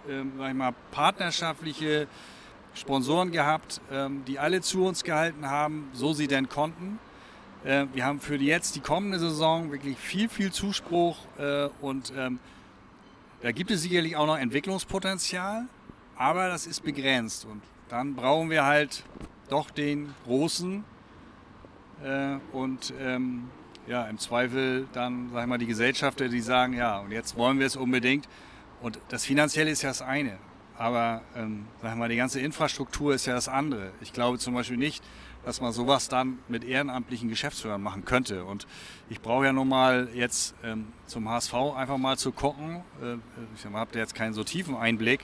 ähm, 0.07 0.31
sag 0.37 0.47
ich 0.47 0.55
mal, 0.55 0.73
partnerschaftliche 0.91 2.07
Sponsoren 2.73 3.31
gehabt, 3.31 3.81
ähm, 3.91 4.23
die 4.25 4.39
alle 4.39 4.61
zu 4.61 4.85
uns 4.85 5.03
gehalten 5.03 5.49
haben, 5.49 5.89
so 5.91 6.13
sie 6.13 6.27
denn 6.27 6.47
konnten. 6.47 6.97
Äh, 7.65 7.87
wir 7.93 8.05
haben 8.05 8.21
für 8.21 8.37
jetzt 8.37 8.77
die 8.77 8.81
kommende 8.81 9.19
Saison 9.19 9.73
wirklich 9.73 9.97
viel, 9.97 10.29
viel 10.29 10.53
Zuspruch 10.53 11.17
äh, 11.37 11.67
und 11.81 12.13
ähm, 12.15 12.39
da 13.41 13.51
gibt 13.51 13.69
es 13.69 13.81
sicherlich 13.81 14.15
auch 14.15 14.27
noch 14.27 14.37
Entwicklungspotenzial, 14.37 15.65
aber 16.15 16.47
das 16.47 16.67
ist 16.67 16.85
begrenzt 16.85 17.43
und 17.43 17.61
dann 17.89 18.15
brauchen 18.15 18.49
wir 18.49 18.63
halt 18.63 19.03
doch 19.49 19.69
den 19.71 20.15
Großen 20.23 20.85
und 22.51 22.93
ähm, 22.99 23.49
ja, 23.87 24.05
im 24.05 24.17
Zweifel 24.17 24.87
dann, 24.93 25.29
sag 25.31 25.41
ich 25.43 25.47
mal, 25.47 25.57
die 25.57 25.67
Gesellschafter, 25.67 26.27
die 26.29 26.41
sagen, 26.41 26.73
ja, 26.73 26.99
und 26.99 27.11
jetzt 27.11 27.37
wollen 27.37 27.59
wir 27.59 27.67
es 27.67 27.75
unbedingt. 27.75 28.27
Und 28.81 28.99
das 29.09 29.25
Finanzielle 29.25 29.71
ist 29.71 29.81
ja 29.81 29.89
das 29.89 30.01
eine. 30.01 30.37
Aber 30.77 31.21
ähm, 31.35 31.65
sag 31.81 31.95
mal, 31.95 32.09
die 32.09 32.17
ganze 32.17 32.39
Infrastruktur 32.39 33.13
ist 33.13 33.25
ja 33.25 33.33
das 33.33 33.47
andere. 33.47 33.91
Ich 34.01 34.11
glaube 34.11 34.39
zum 34.39 34.53
Beispiel 34.53 34.77
nicht, 34.77 35.03
dass 35.45 35.61
man 35.61 35.71
sowas 35.71 36.09
dann 36.09 36.39
mit 36.47 36.63
ehrenamtlichen 36.63 37.29
Geschäftsführern 37.29 37.81
machen 37.81 38.03
könnte. 38.03 38.43
Und 38.43 38.67
ich 39.09 39.21
brauche 39.21 39.45
ja 39.45 39.53
nun 39.53 39.69
mal 39.69 40.09
jetzt 40.13 40.55
ähm, 40.63 40.87
zum 41.05 41.29
HSV 41.29 41.53
einfach 41.75 41.97
mal 41.97 42.17
zu 42.17 42.31
gucken. 42.31 42.83
Äh, 43.01 43.15
ich 43.55 43.65
habe 43.71 43.97
jetzt 43.97 44.15
keinen 44.15 44.33
so 44.33 44.43
tiefen 44.43 44.75
Einblick. 44.75 45.21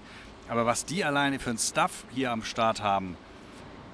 Aber 0.47 0.65
was 0.65 0.85
die 0.85 1.03
alleine 1.03 1.39
für 1.39 1.49
einen 1.49 1.59
Stuff 1.59 2.05
hier 2.13 2.31
am 2.31 2.43
Start 2.43 2.81
haben, 2.81 3.17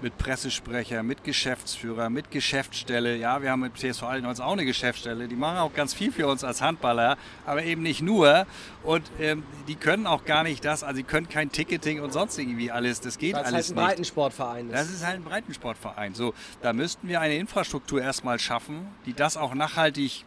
mit 0.02 0.18
Pressesprecher, 0.18 1.02
mit 1.02 1.24
Geschäftsführer, 1.24 2.10
mit 2.10 2.30
Geschäftsstelle. 2.30 3.16
Ja, 3.16 3.42
wir 3.42 3.52
haben 3.52 3.62
mit 3.62 3.76
TSV 3.76 4.04
Altenholz 4.04 4.40
auch 4.40 4.52
eine 4.52 4.66
Geschäftsstelle. 4.66 5.28
Die 5.28 5.36
machen 5.36 5.58
auch 5.58 5.74
ganz 5.74 5.94
viel 5.94 6.12
für 6.12 6.28
uns 6.28 6.44
als 6.44 6.62
Handballer, 6.62 7.18
aber 7.46 7.64
eben 7.64 7.82
nicht 7.82 8.02
nur. 8.02 8.46
Und 8.84 9.10
ähm, 9.20 9.44
die 9.68 9.76
können 9.76 10.06
auch 10.06 10.26
gar 10.26 10.44
nicht 10.44 10.64
das, 10.64 10.84
also 10.84 10.98
die 10.98 11.04
können 11.04 11.30
kein 11.30 11.52
Ticketing 11.52 12.02
und 12.02 12.14
sonst 12.14 12.38
irgendwie 12.38 12.72
alles. 12.72 13.02
Das 13.02 13.18
geht 13.18 13.36
alles 13.36 13.52
nicht. 13.52 13.56
Das 13.56 13.66
ist 13.66 13.76
halt 13.76 13.80
ein 13.80 13.88
Breitensportverein. 13.88 14.72
Das 14.72 14.90
ist 14.90 15.06
halt 15.06 15.16
ein 15.16 15.24
Breitensportverein. 15.24 16.14
So, 16.14 16.34
da 16.62 16.74
müssten 16.74 17.08
wir 17.08 17.20
eine 17.20 17.36
Infrastruktur 17.36 18.02
erstmal 18.02 18.40
schaffen, 18.40 18.88
die 19.06 19.14
das 19.14 19.36
auch 19.36 19.56
nachhaltig 19.56 20.26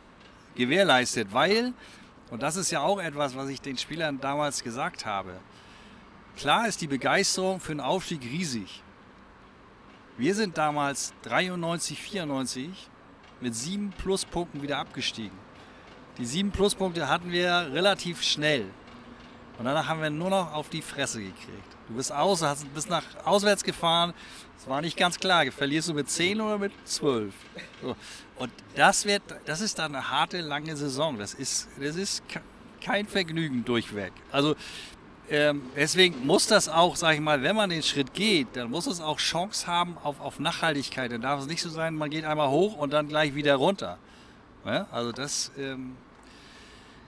gewährleistet, 0.56 1.28
weil, 1.32 1.72
und 2.30 2.42
das 2.42 2.56
ist 2.56 2.70
ja 2.70 2.80
auch 2.80 3.00
etwas, 3.00 3.36
was 3.36 3.48
ich 3.48 3.60
den 3.60 3.78
Spielern 3.78 4.20
damals 4.20 4.64
gesagt 4.64 5.06
habe, 5.06 5.32
klar 6.36 6.66
ist 6.66 6.80
die 6.80 6.88
Begeisterung 6.88 7.60
für 7.60 7.72
einen 7.72 7.80
Aufstieg 7.80 8.22
riesig. 8.22 8.82
Wir 10.20 10.34
sind 10.34 10.58
damals 10.58 11.14
93, 11.22 11.98
94 11.98 12.68
mit 13.40 13.54
sieben 13.54 13.88
Pluspunkten 13.88 14.60
wieder 14.60 14.76
abgestiegen. 14.76 15.38
Die 16.18 16.26
sieben 16.26 16.50
Pluspunkte 16.50 17.08
hatten 17.08 17.32
wir 17.32 17.70
relativ 17.72 18.22
schnell. 18.22 18.66
Und 19.58 19.64
danach 19.64 19.88
haben 19.88 20.02
wir 20.02 20.10
nur 20.10 20.28
noch 20.28 20.52
auf 20.52 20.68
die 20.68 20.82
Fresse 20.82 21.20
gekriegt. 21.20 21.76
Du 21.88 21.94
bist 21.94 22.12
aus, 22.12 22.42
hast, 22.42 22.70
bist 22.74 22.90
nach 22.90 23.02
auswärts 23.24 23.64
gefahren. 23.64 24.12
Es 24.58 24.68
war 24.68 24.82
nicht 24.82 24.98
ganz 24.98 25.18
klar, 25.18 25.50
verlierst 25.50 25.88
du 25.88 25.94
mit 25.94 26.10
10 26.10 26.38
oder 26.42 26.58
mit 26.58 26.72
12. 26.84 27.32
So. 27.80 27.96
Und 28.36 28.52
das, 28.76 29.06
wird, 29.06 29.22
das 29.46 29.62
ist 29.62 29.78
dann 29.78 29.94
eine 29.94 30.10
harte, 30.10 30.42
lange 30.42 30.76
Saison. 30.76 31.18
Das 31.18 31.32
ist, 31.32 31.66
das 31.80 31.96
ist 31.96 32.22
kein 32.84 33.06
Vergnügen 33.06 33.64
durchweg. 33.64 34.12
Also 34.30 34.54
ähm, 35.30 35.62
deswegen 35.76 36.26
muss 36.26 36.48
das 36.48 36.68
auch, 36.68 36.96
sage 36.96 37.14
ich 37.14 37.20
mal, 37.20 37.42
wenn 37.42 37.54
man 37.54 37.70
den 37.70 37.82
Schritt 37.82 38.14
geht, 38.14 38.48
dann 38.54 38.68
muss 38.68 38.88
es 38.88 39.00
auch 39.00 39.18
Chance 39.18 39.68
haben 39.68 39.96
auf, 40.02 40.20
auf 40.20 40.40
Nachhaltigkeit. 40.40 41.12
Dann 41.12 41.22
darf 41.22 41.40
es 41.40 41.46
nicht 41.46 41.62
so 41.62 41.68
sein, 41.68 41.94
man 41.94 42.10
geht 42.10 42.24
einmal 42.24 42.50
hoch 42.50 42.76
und 42.76 42.92
dann 42.92 43.06
gleich 43.06 43.34
wieder 43.36 43.54
runter. 43.54 43.98
Ja, 44.64 44.88
also 44.90 45.12
das. 45.12 45.52
Ähm, 45.56 45.96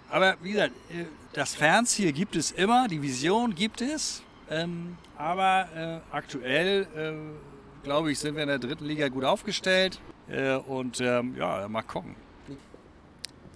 aber 0.09 0.37
wie 0.41 0.53
gesagt, 0.53 0.73
äh, 0.91 1.07
das 1.33 1.55
Fernziel 1.55 2.13
gibt 2.13 2.37
es 2.37 2.53
immer, 2.53 2.87
die 2.87 3.03
Vision 3.03 3.55
gibt 3.55 3.81
es. 3.81 4.23
Ähm, 4.49 4.97
aber 5.19 5.69
äh, 5.75 6.15
aktuell, 6.15 6.87
äh, 6.97 7.85
glaube 7.85 8.13
ich, 8.13 8.21
sind 8.21 8.37
wir 8.37 8.43
in 8.43 8.49
der 8.49 8.59
dritten 8.59 8.85
Liga 8.85 9.09
gut 9.09 9.25
aufgestellt. 9.25 9.99
Äh, 10.29 10.55
und 10.55 11.01
ähm, 11.01 11.35
ja, 11.37 11.67
mal 11.69 11.83
gucken. 11.83 12.15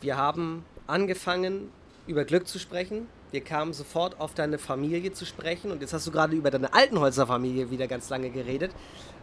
Wir 0.01 0.17
haben 0.17 0.65
angefangen, 0.89 1.71
über 2.07 2.25
Glück 2.25 2.49
zu 2.49 2.59
sprechen. 2.59 3.07
Wir 3.37 3.45
kamen 3.45 3.75
sofort 3.75 4.19
auf 4.19 4.33
deine 4.33 4.57
Familie 4.57 5.13
zu 5.13 5.27
sprechen 5.27 5.71
und 5.71 5.83
jetzt 5.83 5.93
hast 5.93 6.07
du 6.07 6.11
gerade 6.11 6.35
über 6.35 6.51
deine 6.51 6.73
Altenholzer 6.73 7.27
Familie 7.27 7.71
wieder 7.71 7.87
ganz 7.87 8.09
lange 8.09 8.31
geredet. 8.31 8.73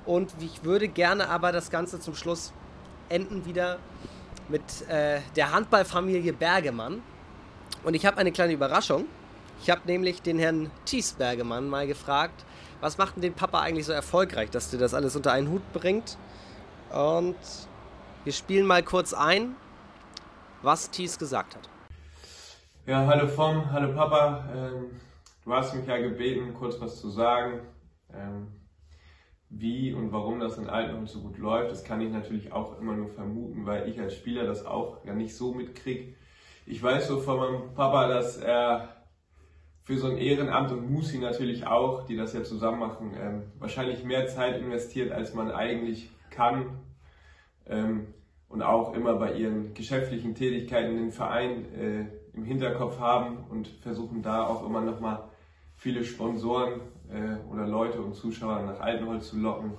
Und 0.06 0.32
ich 0.40 0.64
würde 0.64 0.88
gerne 0.88 1.30
aber 1.30 1.52
das 1.52 1.72
Ganze 1.72 2.00
zum 2.00 2.14
Schluss 2.14 2.54
enden 3.10 3.44
wieder 3.48 3.80
mit 4.50 4.88
äh, 4.88 5.20
der 5.36 5.52
Handballfamilie 5.52 6.32
Bergemann. 6.32 7.02
Und 7.84 7.96
ich 7.96 8.06
habe 8.06 8.18
eine 8.18 8.32
kleine 8.32 8.54
Überraschung. 8.54 9.06
Ich 9.64 9.72
habe 9.72 9.82
nämlich 9.86 10.22
den 10.22 10.38
Herrn 10.38 10.70
Thies 10.86 11.14
Bergemann 11.14 11.68
mal 11.68 11.88
gefragt, 11.88 12.46
was 12.82 13.00
macht 13.00 13.16
denn 13.16 13.24
den 13.24 13.34
Papa 13.34 13.62
eigentlich 13.62 13.88
so 13.88 13.94
erfolgreich, 13.94 14.52
dass 14.52 14.70
der 14.70 14.80
das 14.80 14.94
alles 14.94 15.16
unter 15.16 15.32
einen 15.32 15.50
Hut 15.50 15.64
bringt? 15.74 16.20
Und 16.92 17.36
wir 18.26 18.34
spielen 18.34 18.68
mal 18.68 18.84
kurz 18.84 19.12
ein, 19.12 19.56
was 20.62 20.92
Thies 20.92 21.18
gesagt 21.18 21.56
hat. 21.56 21.73
Ja, 22.86 23.06
hallo 23.08 23.30
Vom, 23.30 23.72
hallo 23.72 23.94
Papa. 23.94 24.44
Ähm, 24.54 25.00
du 25.46 25.54
hast 25.54 25.74
mich 25.74 25.88
ja 25.88 26.00
gebeten, 26.00 26.54
kurz 26.54 26.82
was 26.82 27.00
zu 27.00 27.10
sagen. 27.10 27.62
Ähm, 28.14 28.48
wie 29.50 29.94
und 29.94 30.12
warum 30.12 30.42
das 30.42 30.58
in 30.58 30.68
Altenholz 30.68 31.14
so 31.14 31.22
gut 31.22 31.38
läuft, 31.38 31.72
das 31.72 31.86
kann 31.86 32.02
ich 32.02 32.12
natürlich 32.12 32.52
auch 32.52 32.78
immer 32.82 32.94
nur 32.94 33.08
vermuten, 33.08 33.66
weil 33.66 33.88
ich 33.88 34.02
als 34.02 34.16
Spieler 34.16 34.46
das 34.46 34.66
auch 34.66 34.98
ja 35.06 35.14
nicht 35.14 35.34
so 35.34 35.54
mitkriege. 35.54 36.16
Ich 36.66 36.84
weiß 36.84 37.08
so 37.08 37.20
von 37.20 37.38
meinem 37.38 37.74
Papa, 37.74 38.10
dass 38.10 38.36
er 38.36 38.90
für 39.84 39.98
so 39.98 40.08
ein 40.08 40.18
Ehrenamt 40.18 40.74
und 40.74 40.92
Musi 40.92 41.20
natürlich 41.20 41.66
auch, 41.66 42.06
die 42.06 42.18
das 42.18 42.34
ja 42.34 42.44
zusammen 42.44 42.80
machen, 42.80 43.14
ähm, 43.18 43.44
wahrscheinlich 43.60 44.04
mehr 44.04 44.28
Zeit 44.28 44.60
investiert, 44.60 45.14
als 45.14 45.34
man 45.34 45.52
eigentlich 45.52 46.12
kann. 46.32 46.80
Und 47.66 48.62
auch 48.62 48.94
immer 48.94 49.16
bei 49.16 49.36
ihren 49.36 49.74
geschäftlichen 49.74 50.36
Tätigkeiten 50.36 50.98
den 50.98 51.12
Verein 51.12 51.74
äh, 51.74 52.06
im 52.34 52.44
Hinterkopf 52.46 53.00
haben 53.00 53.46
und 53.50 53.68
versuchen 53.68 54.22
da 54.22 54.46
auch 54.48 54.66
immer 54.66 54.82
nochmal 54.82 55.24
viele 55.76 56.04
Sponsoren 56.04 56.82
äh, 57.10 57.38
oder 57.52 57.68
Leute 57.68 58.02
und 58.02 58.16
Zuschauer 58.16 58.62
nach 58.64 58.80
Altenholz 58.80 59.30
zu 59.30 59.38
locken. 59.38 59.74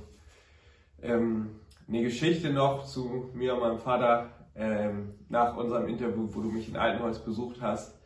Ähm, 1.02 1.61
eine 1.88 2.02
Geschichte 2.02 2.50
noch 2.50 2.86
zu 2.86 3.30
mir 3.34 3.55
und 3.55 3.61
meinem 3.61 3.78
Vater. 3.78 4.30
Ähm, 4.57 5.14
nach 5.28 5.57
unserem 5.57 5.88
Interview, 5.88 6.28
wo 6.32 6.40
du 6.40 6.48
mich 6.48 6.68
in 6.68 6.76
Altenholz 6.76 7.18
besucht 7.18 7.61
hast, 7.61 7.98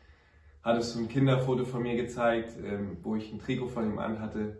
hattest 0.63 0.95
du 0.95 0.99
ein 0.99 1.07
Kinderfoto 1.07 1.63
von 1.63 1.83
mir 1.83 1.95
gezeigt, 1.95 2.53
ähm, 2.63 2.97
wo 3.03 3.15
ich 3.15 3.31
ein 3.31 3.39
Trikot 3.39 3.67
von 3.67 3.85
ihm 3.85 3.99
anhatte. 3.99 4.57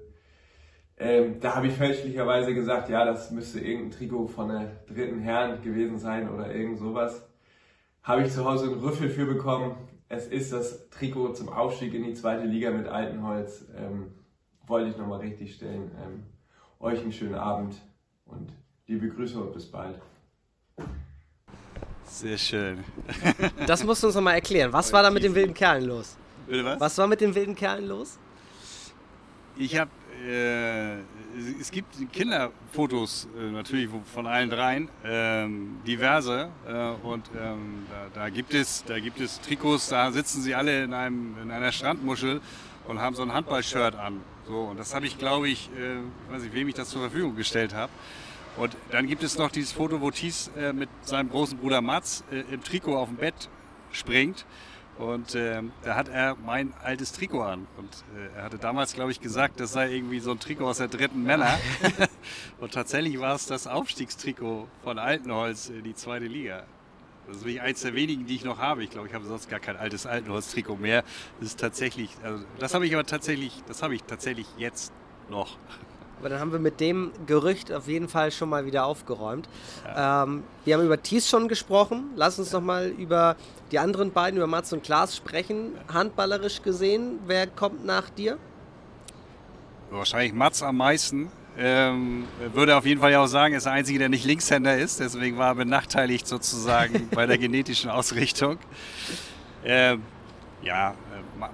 Ähm, 0.98 1.40
da 1.40 1.56
habe 1.56 1.68
ich 1.68 1.74
fälschlicherweise 1.74 2.54
gesagt, 2.54 2.90
ja, 2.90 3.06
das 3.06 3.32
müsste 3.32 3.60
irgendein 3.60 3.92
Trikot 3.92 4.28
von 4.28 4.50
der 4.50 4.72
dritten 4.88 5.20
Herren 5.20 5.62
gewesen 5.62 5.98
sein 5.98 6.30
oder 6.30 6.54
irgend 6.54 6.78
sowas. 6.78 7.29
Habe 8.10 8.24
ich 8.24 8.34
zu 8.34 8.44
Hause 8.44 8.66
einen 8.66 8.80
Rüffel 8.80 9.08
für 9.08 9.28
bekommen. 9.28 9.76
Es 10.08 10.26
ist 10.26 10.52
das 10.52 10.90
Trikot 10.90 11.34
zum 11.34 11.48
Aufstieg 11.48 11.94
in 11.94 12.04
die 12.04 12.16
zweite 12.16 12.44
Liga 12.44 12.72
mit 12.72 12.88
Altenholz. 12.88 13.66
Ähm, 13.78 14.08
wollte 14.66 14.90
ich 14.90 14.98
nochmal 14.98 15.20
richtig 15.20 15.54
stellen. 15.54 15.92
Ähm, 16.04 16.24
euch 16.80 17.00
einen 17.02 17.12
schönen 17.12 17.36
Abend 17.36 17.76
und 18.26 18.52
liebe 18.88 19.10
Grüße 19.10 19.40
und 19.40 19.54
bis 19.54 19.68
bald. 19.68 20.02
Sehr 22.04 22.38
schön. 22.40 22.84
Das 23.68 23.84
musst 23.84 24.02
du 24.02 24.08
uns 24.08 24.16
nochmal 24.16 24.34
erklären. 24.34 24.74
Was 24.74 24.92
war 24.92 25.04
da 25.04 25.12
mit 25.12 25.24
den 25.24 25.36
wilden 25.36 25.54
Kerlen 25.54 25.86
los? 25.86 26.18
Was? 26.48 26.80
Was 26.80 26.98
war 26.98 27.06
mit 27.06 27.22
den 27.22 27.36
wilden 27.36 27.54
Kerlen 27.54 27.88
los? 27.88 28.18
Ich 29.56 29.78
habe, 29.78 29.92
äh, 30.28 30.98
es 31.60 31.72
gibt 31.72 32.12
Kinderfotos 32.12 33.28
äh, 33.38 33.52
natürlich 33.52 33.90
von 34.14 34.28
allen 34.28 34.50
dreien, 34.50 34.90
ähm, 35.04 35.80
diverse. 35.86 36.50
Äh, 36.68 37.06
und 37.06 37.30
ähm, 37.40 37.86
da, 37.90 38.22
da, 38.22 38.30
gibt 38.30 38.54
es, 38.54 38.84
da 38.86 39.00
gibt 39.00 39.20
es 39.20 39.40
Trikots, 39.42 39.90
da 39.90 40.12
sitzen 40.12 40.42
sie 40.42 40.56
alle 40.56 40.84
in, 40.84 40.94
einem, 40.94 41.36
in 41.42 41.52
einer 41.52 41.72
Strandmuschel 41.72 42.42
und 42.88 43.00
haben 43.00 43.16
so 43.16 43.22
ein 43.22 43.34
Handballshirt 43.34 43.96
an. 43.96 44.22
So, 44.48 44.62
und 44.62 44.80
das 44.80 44.94
habe 44.96 45.06
ich, 45.06 45.18
glaube 45.18 45.50
ich, 45.50 45.70
äh, 45.78 46.32
weiß 46.32 46.44
ich, 46.44 46.54
wem 46.54 46.68
ich 46.68 46.76
das 46.76 46.90
zur 46.90 47.02
Verfügung 47.02 47.36
gestellt 47.36 47.74
habe. 47.74 47.92
Und 48.58 48.76
dann 48.92 49.08
gibt 49.08 49.24
es 49.24 49.38
noch 49.38 49.52
dieses 49.52 49.72
Foto, 49.72 50.02
wo 50.02 50.12
Thies 50.12 50.52
äh, 50.58 50.74
mit 50.74 50.90
seinem 51.02 51.30
großen 51.30 51.58
Bruder 51.58 51.82
Mats 51.82 52.24
äh, 52.32 52.44
im 52.54 52.64
Trikot 52.64 52.98
auf 52.98 53.08
dem 53.08 53.18
Bett 53.18 53.50
springt. 53.92 54.46
Und 55.00 55.34
äh, 55.34 55.64
da 55.84 55.96
hat 55.96 56.10
er 56.10 56.36
mein 56.36 56.74
altes 56.84 57.14
Trikot 57.14 57.42
an. 57.42 57.68
Und 57.78 58.04
äh, 58.18 58.38
er 58.38 58.44
hatte 58.44 58.58
damals, 58.58 58.94
glaube 58.94 59.12
ich, 59.12 59.22
gesagt, 59.22 59.62
das 59.62 59.72
sei 59.72 59.94
irgendwie 59.94 60.20
so 60.20 60.32
ein 60.32 60.40
Trikot 60.40 60.68
aus 60.68 60.80
der 60.80 60.90
dritten 60.90 61.24
Männer. 61.24 61.58
und 62.60 62.74
tatsächlich 62.74 63.18
war 63.18 63.34
es 63.34 63.46
das 63.46 63.66
Aufstiegstrikot 63.66 64.68
von 64.84 65.00
Altenholz 65.00 65.70
in 65.70 65.86
die 65.86 65.96
zweite 65.96 66.26
Liga. 66.26 66.66
Das 67.28 67.38
ist 67.38 67.46
wirklich 67.46 67.62
eins 67.62 67.82
der 67.82 67.94
wenigen, 67.94 68.26
die 68.26 68.36
ich 68.36 68.44
noch 68.44 68.58
habe. 68.58 68.84
Ich 68.84 68.90
glaube, 68.90 69.08
ich 69.08 69.14
habe 69.14 69.24
sonst 69.24 69.50
gar 69.50 69.62
kein 69.62 69.78
altes 69.78 70.06
Altenholz-Trikot 70.06 70.76
mehr. 70.76 71.06
Das 71.40 71.48
ist 71.48 71.60
tatsächlich, 71.62 72.12
also 72.22 72.44
das 72.60 72.74
habe 72.74 72.86
ich 72.86 72.94
aber 72.94 73.06
tatsächlich, 73.06 73.64
das 73.68 73.82
habe 73.82 73.96
ich 73.96 74.04
tatsächlich 74.04 74.48
jetzt 74.58 74.92
noch. 75.30 75.58
Aber 76.20 76.30
dann 76.30 76.40
haben 76.40 76.52
wir 76.52 76.60
mit 76.60 76.80
dem 76.80 77.12
Gerücht 77.26 77.72
auf 77.72 77.88
jeden 77.88 78.10
Fall 78.10 78.32
schon 78.32 78.50
mal 78.50 78.66
wieder 78.66 78.86
aufgeräumt. 78.86 79.48
Ja. 79.86 80.24
Ähm, 80.24 80.44
wir 80.66 80.76
haben 80.76 80.86
über 80.86 81.02
Thies 81.02 81.30
schon 81.30 81.48
gesprochen. 81.48 82.12
Lass 82.16 82.38
uns 82.40 82.52
ja. 82.52 82.60
noch 82.60 82.66
mal 82.66 82.88
über 82.88 83.36
die 83.72 83.80
anderen 83.80 84.12
beiden, 84.12 84.38
über 84.38 84.48
Mats 84.48 84.74
und 84.74 84.84
Klaas 84.84 85.16
sprechen. 85.16 85.72
Handballerisch 85.92 86.62
gesehen, 86.62 87.20
wer 87.26 87.48
kommt 87.48 87.86
nach 87.86 88.10
dir? 88.10 88.38
Wahrscheinlich 89.90 90.34
Mats 90.34 90.62
am 90.62 90.78
meisten. 90.78 91.32
Ähm, 91.58 92.26
würde 92.54 92.78
auf 92.78 92.86
jeden 92.86 93.02
Fall 93.02 93.12
ja 93.12 93.22
auch 93.22 93.28
sagen, 93.28 93.54
er 93.54 93.58
ist 93.58 93.66
der 93.66 93.74
Einzige, 93.74 94.00
der 94.00 94.10
nicht 94.10 94.26
Linkshänder 94.26 94.78
ist. 94.78 95.00
Deswegen 95.00 95.38
war 95.38 95.50
er 95.50 95.56
benachteiligt 95.56 96.28
sozusagen 96.28 97.10
bei 97.14 97.26
der 97.26 97.38
genetischen 97.38 97.90
Ausrichtung. 97.90 98.58
Ähm, 99.64 100.04
ja, 100.62 100.94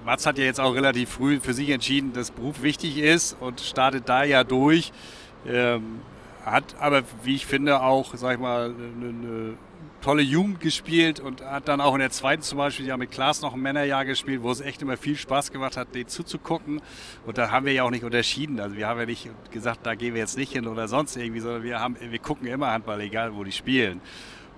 Mats 0.04 0.26
hat 0.26 0.38
ja 0.38 0.44
jetzt 0.44 0.60
auch 0.60 0.74
relativ 0.74 1.10
früh 1.10 1.40
für 1.40 1.54
sich 1.54 1.70
entschieden, 1.70 2.12
dass 2.12 2.30
Beruf 2.30 2.62
wichtig 2.62 2.98
ist 2.98 3.36
und 3.40 3.60
startet 3.60 4.08
da 4.08 4.24
ja 4.24 4.44
durch. 4.44 4.92
Ähm, 5.46 6.00
hat 6.44 6.76
aber, 6.78 7.02
wie 7.24 7.34
ich 7.34 7.46
finde, 7.46 7.82
auch, 7.82 8.14
sag 8.14 8.34
ich 8.34 8.40
mal, 8.40 8.66
eine, 8.66 9.08
eine, 9.08 9.56
tolle 10.02 10.22
Jugend 10.22 10.60
gespielt 10.60 11.18
und 11.18 11.44
hat 11.44 11.66
dann 11.66 11.80
auch 11.80 11.94
in 11.94 11.98
der 11.98 12.10
zweiten 12.10 12.42
zum 12.42 12.58
Beispiel 12.58 12.86
ja 12.86 12.96
mit 12.96 13.10
Klaas 13.10 13.42
noch 13.42 13.54
ein 13.54 13.60
Männerjahr 13.60 14.04
gespielt, 14.04 14.40
wo 14.42 14.52
es 14.52 14.60
echt 14.60 14.80
immer 14.82 14.96
viel 14.96 15.16
Spaß 15.16 15.50
gemacht 15.50 15.76
hat, 15.76 15.96
den 15.96 16.06
zuzugucken. 16.06 16.80
Und 17.26 17.38
da 17.38 17.50
haben 17.50 17.66
wir 17.66 17.72
ja 17.72 17.82
auch 17.82 17.90
nicht 17.90 18.04
unterschieden. 18.04 18.60
Also 18.60 18.76
wir 18.76 18.86
haben 18.86 19.00
ja 19.00 19.06
nicht 19.06 19.28
gesagt, 19.50 19.80
da 19.84 19.96
gehen 19.96 20.14
wir 20.14 20.20
jetzt 20.20 20.36
nicht 20.36 20.52
hin 20.52 20.68
oder 20.68 20.86
sonst 20.86 21.16
irgendwie, 21.16 21.40
sondern 21.40 21.64
wir 21.64 21.80
haben, 21.80 21.96
wir 21.98 22.18
gucken 22.20 22.46
immer 22.46 22.70
Handball, 22.70 23.00
egal 23.00 23.34
wo 23.34 23.42
die 23.42 23.50
spielen. 23.50 24.00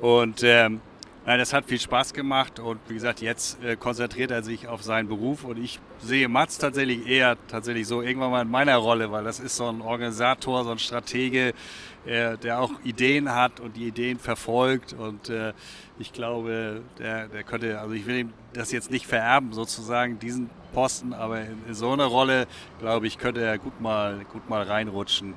Und 0.00 0.42
ähm, 0.42 0.82
Nein, 1.28 1.40
das 1.40 1.52
hat 1.52 1.66
viel 1.66 1.78
Spaß 1.78 2.14
gemacht 2.14 2.58
und 2.58 2.80
wie 2.88 2.94
gesagt, 2.94 3.20
jetzt 3.20 3.62
äh, 3.62 3.76
konzentriert 3.76 4.30
er 4.30 4.42
sich 4.42 4.66
auf 4.66 4.82
seinen 4.82 5.08
Beruf 5.08 5.44
und 5.44 5.62
ich 5.62 5.78
sehe 5.98 6.26
Mats 6.26 6.56
tatsächlich 6.56 7.06
eher 7.06 7.36
tatsächlich 7.48 7.86
so 7.86 8.00
irgendwann 8.00 8.30
mal 8.30 8.40
in 8.40 8.50
meiner 8.50 8.78
Rolle, 8.78 9.12
weil 9.12 9.24
das 9.24 9.38
ist 9.38 9.56
so 9.56 9.68
ein 9.68 9.82
Organisator, 9.82 10.64
so 10.64 10.70
ein 10.70 10.78
Stratege, 10.78 11.52
äh, 12.06 12.38
der 12.38 12.62
auch 12.62 12.70
Ideen 12.82 13.34
hat 13.34 13.60
und 13.60 13.76
die 13.76 13.88
Ideen 13.88 14.18
verfolgt 14.18 14.94
und 14.94 15.28
äh, 15.28 15.52
ich 15.98 16.14
glaube, 16.14 16.80
der, 16.98 17.28
der 17.28 17.42
könnte, 17.42 17.78
also 17.78 17.92
ich 17.92 18.06
will 18.06 18.16
ihm 18.16 18.32
das 18.54 18.72
jetzt 18.72 18.90
nicht 18.90 19.06
vererben 19.06 19.52
sozusagen, 19.52 20.18
diesen 20.18 20.48
Posten, 20.72 21.12
aber 21.12 21.42
in, 21.42 21.62
in 21.68 21.74
so 21.74 21.92
einer 21.92 22.06
Rolle, 22.06 22.46
glaube 22.78 23.06
ich, 23.06 23.18
könnte 23.18 23.42
er 23.42 23.58
gut 23.58 23.82
mal, 23.82 24.24
gut 24.32 24.48
mal 24.48 24.62
reinrutschen. 24.62 25.34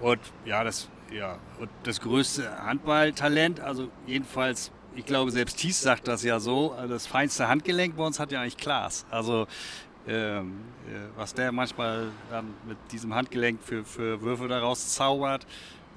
Und 0.00 0.20
ja, 0.44 0.62
das, 0.62 0.90
ja, 1.10 1.38
und 1.58 1.70
das 1.84 2.02
größte 2.02 2.66
Handballtalent, 2.66 3.60
also 3.60 3.88
jedenfalls 4.06 4.72
ich 4.96 5.06
glaube, 5.06 5.30
selbst 5.30 5.58
Thies 5.58 5.80
sagt 5.80 6.08
das 6.08 6.22
ja 6.22 6.40
so, 6.40 6.74
das 6.88 7.06
feinste 7.06 7.48
Handgelenk 7.48 7.96
bei 7.96 8.04
uns 8.04 8.18
hat 8.18 8.32
ja 8.32 8.40
eigentlich 8.40 8.56
Klaas. 8.56 9.06
Also 9.10 9.46
ähm, 10.08 10.60
äh, 10.88 11.16
was 11.16 11.34
der 11.34 11.52
manchmal 11.52 12.08
dann 12.30 12.54
mit 12.66 12.78
diesem 12.90 13.14
Handgelenk 13.14 13.62
für, 13.62 13.84
für 13.84 14.20
Würfe 14.22 14.48
daraus 14.48 14.94
zaubert, 14.94 15.46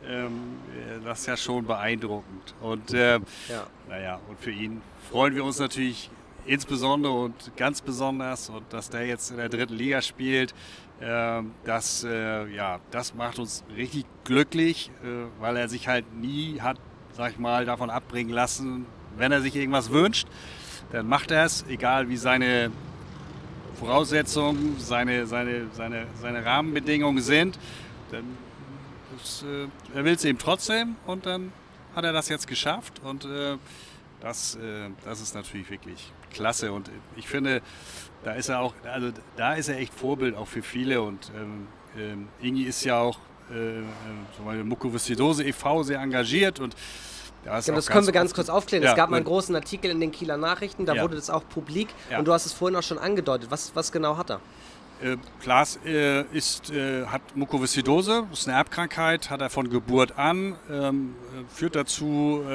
ähm, 0.06 0.58
äh, 0.76 1.04
das 1.04 1.22
ist 1.22 1.26
ja 1.28 1.38
schon 1.38 1.66
beeindruckend. 1.66 2.54
Und 2.62 2.94
äh, 2.94 3.16
ja. 3.48 3.68
naja, 3.90 4.20
und 4.28 4.40
für 4.40 4.52
ihn 4.52 4.82
freuen 5.10 5.36
wir 5.36 5.44
uns 5.44 5.60
natürlich 5.60 6.10
insbesondere 6.46 7.14
und 7.14 7.56
ganz 7.56 7.82
besonders, 7.82 8.50
und 8.50 8.66
dass 8.72 8.90
der 8.90 9.08
jetzt 9.08 9.32
in 9.32 9.38
der 9.38 9.50
dritten 9.50 9.76
Liga 9.76 10.02
spielt, 10.02 10.54
äh, 11.00 11.42
das, 11.64 12.04
äh, 12.04 12.48
ja, 12.54 12.80
das 12.92 13.16
macht 13.16 13.40
uns 13.40 13.64
richtig 13.76 14.06
glücklich, 14.26 14.92
äh, 15.04 15.42
weil 15.42 15.58
er 15.58 15.70
sich 15.70 15.88
halt 15.88 16.14
nie 16.14 16.60
hat 16.60 16.78
sag 17.14 17.32
ich 17.32 17.40
mal, 17.40 17.66
davon 17.66 17.90
abbringen 17.90 18.32
lassen, 18.32 18.86
wenn 19.18 19.32
er 19.32 19.42
sich 19.42 19.56
irgendwas 19.56 19.92
wünscht, 19.92 20.28
dann 20.92 21.08
macht 21.08 21.32
er 21.32 21.46
es, 21.46 21.66
egal 21.68 22.10
wie 22.10 22.18
seine 22.18 22.72
Voraussetzungen, 23.80 24.76
seine, 24.80 25.26
seine, 25.28 25.68
seine, 25.72 26.08
seine 26.20 26.46
Rahmenbedingungen 26.46 27.22
sind. 27.22 27.58
Dann 28.12 28.24
das, 29.18 29.44
äh, 29.44 29.68
er 29.96 30.06
will 30.06 30.14
es 30.14 30.26
eben 30.26 30.38
trotzdem 30.38 30.96
und 31.06 31.26
dann 31.26 31.52
hat 31.96 32.04
er 32.04 32.14
das 32.14 32.30
jetzt 32.30 32.48
geschafft 32.48 33.02
und 33.04 33.26
äh, 33.26 33.58
das, 34.22 34.56
äh, 34.56 34.90
das 35.06 35.22
ist 35.22 35.36
natürlich 35.36 35.70
wirklich 35.70 36.12
klasse 36.32 36.72
und 36.72 36.90
ich 37.16 37.28
finde, 37.28 37.62
da 38.24 38.34
ist 38.34 38.50
er 38.50 38.60
auch, 38.62 38.74
also 38.84 39.12
da 39.36 39.54
ist 39.54 39.70
er 39.70 39.78
echt 39.78 39.94
Vorbild 39.94 40.36
auch 40.36 40.48
für 40.48 40.64
viele 40.64 41.02
und 41.02 41.32
ähm, 41.36 41.68
ähm 41.98 42.28
Ingi 42.42 42.64
ist 42.64 42.84
ja 42.84 43.00
auch 43.00 43.20
äh, 43.52 43.80
äh 43.80 44.64
Mukoviszidose 44.64 45.44
e.V. 45.44 45.84
sehr 45.84 46.00
engagiert 46.00 46.60
und 46.60 46.76
ja, 47.46 47.60
genau, 47.60 47.76
das 47.76 47.88
können 47.88 48.06
wir 48.06 48.14
ganz 48.14 48.34
kurz 48.34 48.48
aufklären. 48.48 48.84
Ja, 48.84 48.92
es 48.92 48.96
gab 48.96 49.10
mal 49.10 49.18
einen 49.18 49.26
großen 49.26 49.54
Artikel 49.54 49.92
in 49.92 50.00
den 50.00 50.12
Kieler 50.12 50.38
Nachrichten, 50.38 50.86
da 50.86 50.96
ja. 50.96 51.04
wurde 51.04 51.16
das 51.16 51.30
auch 51.30 51.44
publik 51.48 51.90
und 52.18 52.26
du 52.26 52.32
hast 52.34 52.46
es 52.46 52.54
vorhin 52.54 52.78
auch 52.78 52.84
schon 52.84 52.98
angedeutet. 52.98 53.52
Was, 53.52 53.76
was 53.76 53.92
genau 53.92 54.18
hat 54.18 54.32
er? 54.32 54.40
Äh, 55.02 55.18
Klaas 55.42 55.80
äh, 55.86 56.22
ist, 56.32 56.72
äh, 56.72 57.06
hat 57.06 57.22
Mukoviszidose, 57.36 58.26
das 58.30 58.42
ist 58.42 58.48
eine 58.48 58.58
Erbkrankheit, 58.58 59.30
hat 59.30 59.42
er 59.42 59.50
von 59.50 59.70
Geburt 59.70 60.18
an, 60.18 60.56
ähm, 60.72 61.16
führt 61.50 61.76
dazu, 61.76 62.42
äh, 62.46 62.50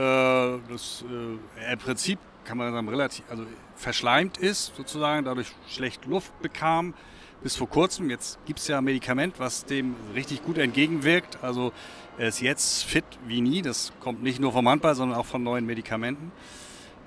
dass 0.71 1.05
äh, 1.07 1.63
er 1.63 1.73
im 1.75 1.79
Prinzip, 1.79 2.19
kann 2.49 2.57
man 2.57 2.73
sagen, 2.73 2.89
relativ 2.89 3.25
also 3.29 3.45
verschleimt 3.77 4.39
ist, 4.39 4.75
sozusagen, 4.75 5.27
dadurch 5.27 5.49
schlecht 5.69 6.07
Luft 6.07 6.41
bekam, 6.41 6.95
bis 7.43 7.55
vor 7.55 7.69
kurzem. 7.69 8.09
Jetzt 8.09 8.39
gibt 8.47 8.59
es 8.59 8.69
ja 8.69 8.79
ein 8.79 8.85
Medikament, 8.85 9.39
was 9.39 9.67
dem 9.67 9.95
richtig 10.15 10.43
gut 10.43 10.57
entgegenwirkt. 10.57 11.39
Also 11.43 11.73
er 12.17 12.29
ist 12.29 12.41
jetzt 12.41 12.85
fit 12.85 13.05
wie 13.27 13.43
nie. 13.43 13.61
Das 13.61 13.93
kommt 14.01 14.23
nicht 14.23 14.41
nur 14.41 14.53
vom 14.53 14.67
Handball, 14.67 14.95
sondern 14.95 15.19
auch 15.19 15.27
von 15.27 15.43
neuen 15.43 15.67
Medikamenten. 15.67 16.33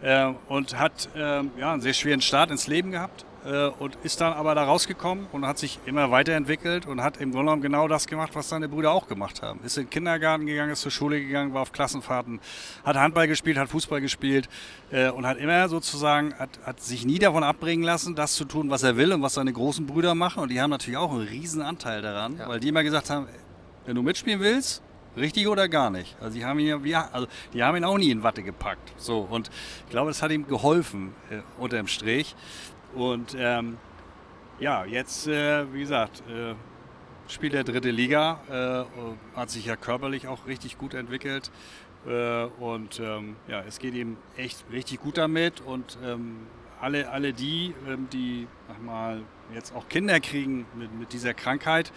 Äh, 0.03 0.31
und 0.47 0.77
hat 0.77 1.09
äh, 1.15 1.41
ja, 1.57 1.73
einen 1.73 1.81
sehr 1.81 1.93
schweren 1.93 2.21
Start 2.21 2.51
ins 2.51 2.67
Leben 2.67 2.91
gehabt 2.91 3.25
und 3.79 3.97
ist 4.03 4.21
dann 4.21 4.33
aber 4.33 4.53
da 4.53 4.63
rausgekommen 4.63 5.27
und 5.31 5.47
hat 5.47 5.57
sich 5.57 5.79
immer 5.85 6.11
weiterentwickelt 6.11 6.85
und 6.85 7.01
hat 7.01 7.17
im 7.17 7.31
Grunde 7.31 7.45
genommen 7.45 7.61
genau 7.61 7.87
das 7.87 8.05
gemacht, 8.05 8.31
was 8.35 8.49
seine 8.49 8.69
Brüder 8.69 8.91
auch 8.91 9.07
gemacht 9.07 9.41
haben. 9.41 9.59
Ist 9.63 9.77
in 9.77 9.85
den 9.85 9.89
Kindergarten 9.89 10.45
gegangen, 10.45 10.71
ist 10.71 10.81
zur 10.81 10.91
Schule 10.91 11.19
gegangen, 11.19 11.53
war 11.53 11.63
auf 11.63 11.71
Klassenfahrten, 11.71 12.39
hat 12.83 12.95
Handball 12.97 13.27
gespielt, 13.27 13.57
hat 13.57 13.69
Fußball 13.69 13.99
gespielt 13.99 14.47
äh, 14.91 15.09
und 15.09 15.25
hat 15.25 15.37
immer 15.37 15.67
sozusagen, 15.69 16.33
hat, 16.37 16.59
hat 16.63 16.81
sich 16.81 17.05
nie 17.05 17.17
davon 17.17 17.43
abbringen 17.43 17.83
lassen, 17.83 18.15
das 18.15 18.35
zu 18.35 18.45
tun, 18.45 18.69
was 18.69 18.83
er 18.83 18.97
will 18.97 19.11
und 19.11 19.21
was 19.21 19.33
seine 19.33 19.53
großen 19.53 19.87
Brüder 19.87 20.13
machen. 20.13 20.43
Und 20.43 20.49
die 20.49 20.61
haben 20.61 20.69
natürlich 20.69 20.97
auch 20.97 21.11
einen 21.11 21.27
riesen 21.27 21.61
Anteil 21.61 22.01
daran, 22.01 22.37
ja. 22.37 22.47
weil 22.47 22.59
die 22.59 22.67
immer 22.67 22.83
gesagt 22.83 23.09
haben, 23.09 23.27
wenn 23.85 23.95
du 23.95 24.03
mitspielen 24.03 24.39
willst, 24.39 24.83
Richtig 25.17 25.47
oder 25.47 25.67
gar 25.67 25.89
nicht? 25.89 26.15
Also 26.21 26.37
die 26.37 26.45
haben 26.45 26.57
ihn 26.59 26.85
ja, 26.85 27.09
also 27.11 27.27
die 27.53 27.61
haben 27.61 27.75
ihn 27.75 27.83
auch 27.83 27.97
nie 27.97 28.11
in 28.11 28.23
Watte 28.23 28.43
gepackt. 28.43 28.93
So 28.97 29.19
und 29.19 29.49
ich 29.85 29.89
glaube, 29.89 30.09
das 30.09 30.21
hat 30.21 30.31
ihm 30.31 30.47
geholfen 30.47 31.13
äh, 31.29 31.41
unterm 31.61 31.87
Strich. 31.87 32.35
Und 32.93 33.35
ähm, 33.37 33.77
ja, 34.59 34.85
jetzt, 34.85 35.27
äh, 35.27 35.73
wie 35.73 35.79
gesagt, 35.81 36.23
äh, 36.29 36.53
spielt 37.27 37.53
er 37.53 37.63
dritte 37.63 37.91
Liga, 37.91 38.39
äh, 38.49 39.37
hat 39.37 39.49
sich 39.49 39.65
ja 39.65 39.75
körperlich 39.75 40.27
auch 40.27 40.45
richtig 40.47 40.77
gut 40.77 40.93
entwickelt. 40.93 41.51
Äh, 42.05 42.45
und 42.59 42.99
ähm, 42.99 43.35
ja, 43.47 43.61
es 43.67 43.79
geht 43.79 43.93
ihm 43.93 44.17
echt 44.37 44.65
richtig 44.71 45.01
gut 45.01 45.17
damit. 45.17 45.61
Und 45.61 45.97
ähm, 46.03 46.47
alle, 46.79 47.09
alle 47.09 47.33
die, 47.33 47.73
ähm, 47.87 48.07
die 48.11 48.47
mal, 48.83 49.21
jetzt 49.53 49.73
auch 49.75 49.87
Kinder 49.87 50.19
kriegen 50.19 50.65
mit, 50.75 50.93
mit 50.97 51.13
dieser 51.13 51.33
Krankheit, 51.33 51.91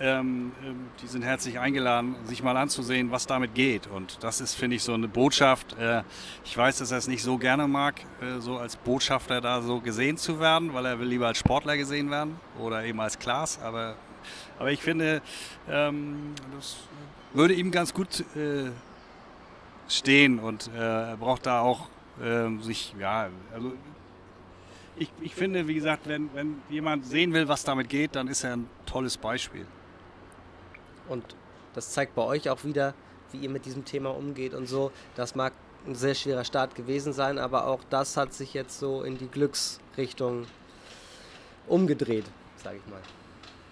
ähm, 0.00 0.52
ähm, 0.64 0.86
die 1.02 1.06
sind 1.06 1.22
herzlich 1.22 1.58
eingeladen, 1.58 2.16
sich 2.24 2.42
mal 2.42 2.56
anzusehen, 2.56 3.10
was 3.10 3.26
damit 3.26 3.54
geht. 3.54 3.86
Und 3.86 4.22
das 4.22 4.40
ist, 4.40 4.54
finde 4.54 4.76
ich, 4.76 4.82
so 4.82 4.94
eine 4.94 5.08
Botschaft. 5.08 5.76
Äh, 5.78 6.02
ich 6.44 6.56
weiß, 6.56 6.78
dass 6.78 6.90
er 6.90 6.98
es 6.98 7.06
nicht 7.06 7.22
so 7.22 7.36
gerne 7.36 7.68
mag, 7.68 8.00
äh, 8.22 8.40
so 8.40 8.56
als 8.56 8.76
Botschafter 8.76 9.40
da 9.40 9.60
so 9.60 9.80
gesehen 9.80 10.16
zu 10.16 10.40
werden, 10.40 10.72
weil 10.72 10.86
er 10.86 10.98
will 10.98 11.06
lieber 11.06 11.26
als 11.26 11.38
Sportler 11.38 11.76
gesehen 11.76 12.10
werden 12.10 12.40
oder 12.58 12.82
eben 12.84 12.98
als 13.00 13.18
Klaas. 13.18 13.60
Aber, 13.60 13.94
aber 14.58 14.72
ich 14.72 14.82
finde, 14.82 15.20
ähm, 15.68 16.34
das 16.56 16.78
würde 17.34 17.54
ihm 17.54 17.70
ganz 17.70 17.92
gut 17.92 18.20
äh, 18.34 18.70
stehen 19.88 20.38
und 20.38 20.70
äh, 20.74 21.10
er 21.10 21.16
braucht 21.18 21.44
da 21.44 21.60
auch 21.60 21.88
ähm, 22.22 22.62
sich, 22.62 22.94
ja, 22.98 23.28
also 23.52 23.72
ich, 24.96 25.10
ich 25.20 25.34
finde, 25.34 25.68
wie 25.68 25.74
gesagt, 25.74 26.08
wenn, 26.08 26.30
wenn 26.34 26.56
jemand 26.68 27.06
sehen 27.06 27.32
will, 27.32 27.48
was 27.48 27.64
damit 27.64 27.88
geht, 27.88 28.16
dann 28.16 28.28
ist 28.28 28.44
er 28.44 28.54
ein 28.54 28.68
tolles 28.86 29.16
Beispiel. 29.16 29.66
Und 31.10 31.24
das 31.74 31.90
zeigt 31.90 32.14
bei 32.14 32.22
euch 32.22 32.48
auch 32.48 32.64
wieder, 32.64 32.94
wie 33.32 33.38
ihr 33.38 33.50
mit 33.50 33.66
diesem 33.66 33.84
Thema 33.84 34.10
umgeht 34.10 34.54
und 34.54 34.66
so. 34.66 34.90
Das 35.16 35.34
mag 35.34 35.52
ein 35.86 35.94
sehr 35.94 36.14
schwerer 36.14 36.44
Start 36.44 36.74
gewesen 36.74 37.12
sein, 37.12 37.38
aber 37.38 37.66
auch 37.66 37.80
das 37.90 38.16
hat 38.16 38.32
sich 38.32 38.54
jetzt 38.54 38.78
so 38.78 39.02
in 39.02 39.18
die 39.18 39.28
Glücksrichtung 39.28 40.46
umgedreht, 41.66 42.24
sage 42.62 42.78
ich 42.84 42.90
mal. 42.90 43.00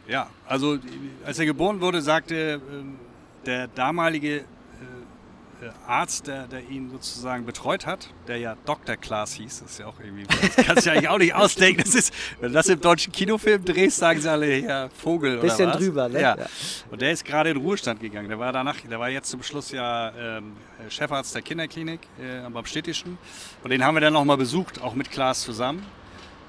Ja, 0.06 0.30
also 0.46 0.78
als 1.24 1.38
er 1.38 1.46
geboren 1.46 1.80
wurde, 1.80 2.00
sagte 2.00 2.60
ähm, 2.70 2.98
der 3.44 3.68
damalige 3.68 4.38
äh, 4.38 4.44
Arzt, 5.86 6.26
der, 6.26 6.46
der, 6.46 6.68
ihn 6.68 6.90
sozusagen 6.90 7.44
betreut 7.44 7.86
hat, 7.86 8.08
der 8.28 8.38
ja 8.38 8.56
Dr. 8.64 8.96
Klaas 8.96 9.32
hieß, 9.34 9.60
das 9.60 9.72
ist 9.72 9.78
ja 9.78 9.86
auch 9.86 9.98
irgendwie, 9.98 10.24
das 10.24 10.66
kannst 10.66 10.86
du 10.86 10.90
ja 10.90 10.94
eigentlich 10.94 11.08
auch 11.08 11.18
nicht 11.18 11.34
ausdenken. 11.34 11.82
Das 11.84 11.94
ist, 11.94 12.12
wenn 12.40 12.50
du 12.50 12.54
das 12.54 12.68
im 12.68 12.80
deutschen 12.80 13.12
Kinofilm 13.12 13.64
drehst, 13.64 13.96
sagen 13.96 14.20
sie 14.20 14.30
alle, 14.30 14.58
ja, 14.58 14.88
Vogel 14.90 15.38
Bisschen 15.38 15.66
oder 15.66 15.74
was. 15.74 15.82
drüber, 15.82 16.08
ne? 16.08 16.20
Ja. 16.20 16.36
ja. 16.36 16.46
Und 16.90 17.00
der 17.00 17.12
ist 17.12 17.24
gerade 17.24 17.50
in 17.50 17.56
Ruhestand 17.56 18.00
gegangen. 18.00 18.28
Der 18.28 18.38
war 18.38 18.52
danach, 18.52 18.76
der 18.80 19.00
war 19.00 19.08
jetzt 19.08 19.30
zum 19.30 19.42
Schluss 19.42 19.72
ja 19.72 20.12
ähm, 20.16 20.52
Chefarzt 20.88 21.34
der 21.34 21.42
Kinderklinik 21.42 22.00
äh, 22.20 22.48
beim 22.48 22.64
Städtischen. 22.64 23.18
Und 23.64 23.70
den 23.70 23.84
haben 23.84 23.94
wir 23.94 24.00
dann 24.00 24.12
nochmal 24.12 24.36
besucht, 24.36 24.80
auch 24.80 24.94
mit 24.94 25.10
Klaas 25.10 25.42
zusammen. 25.42 25.84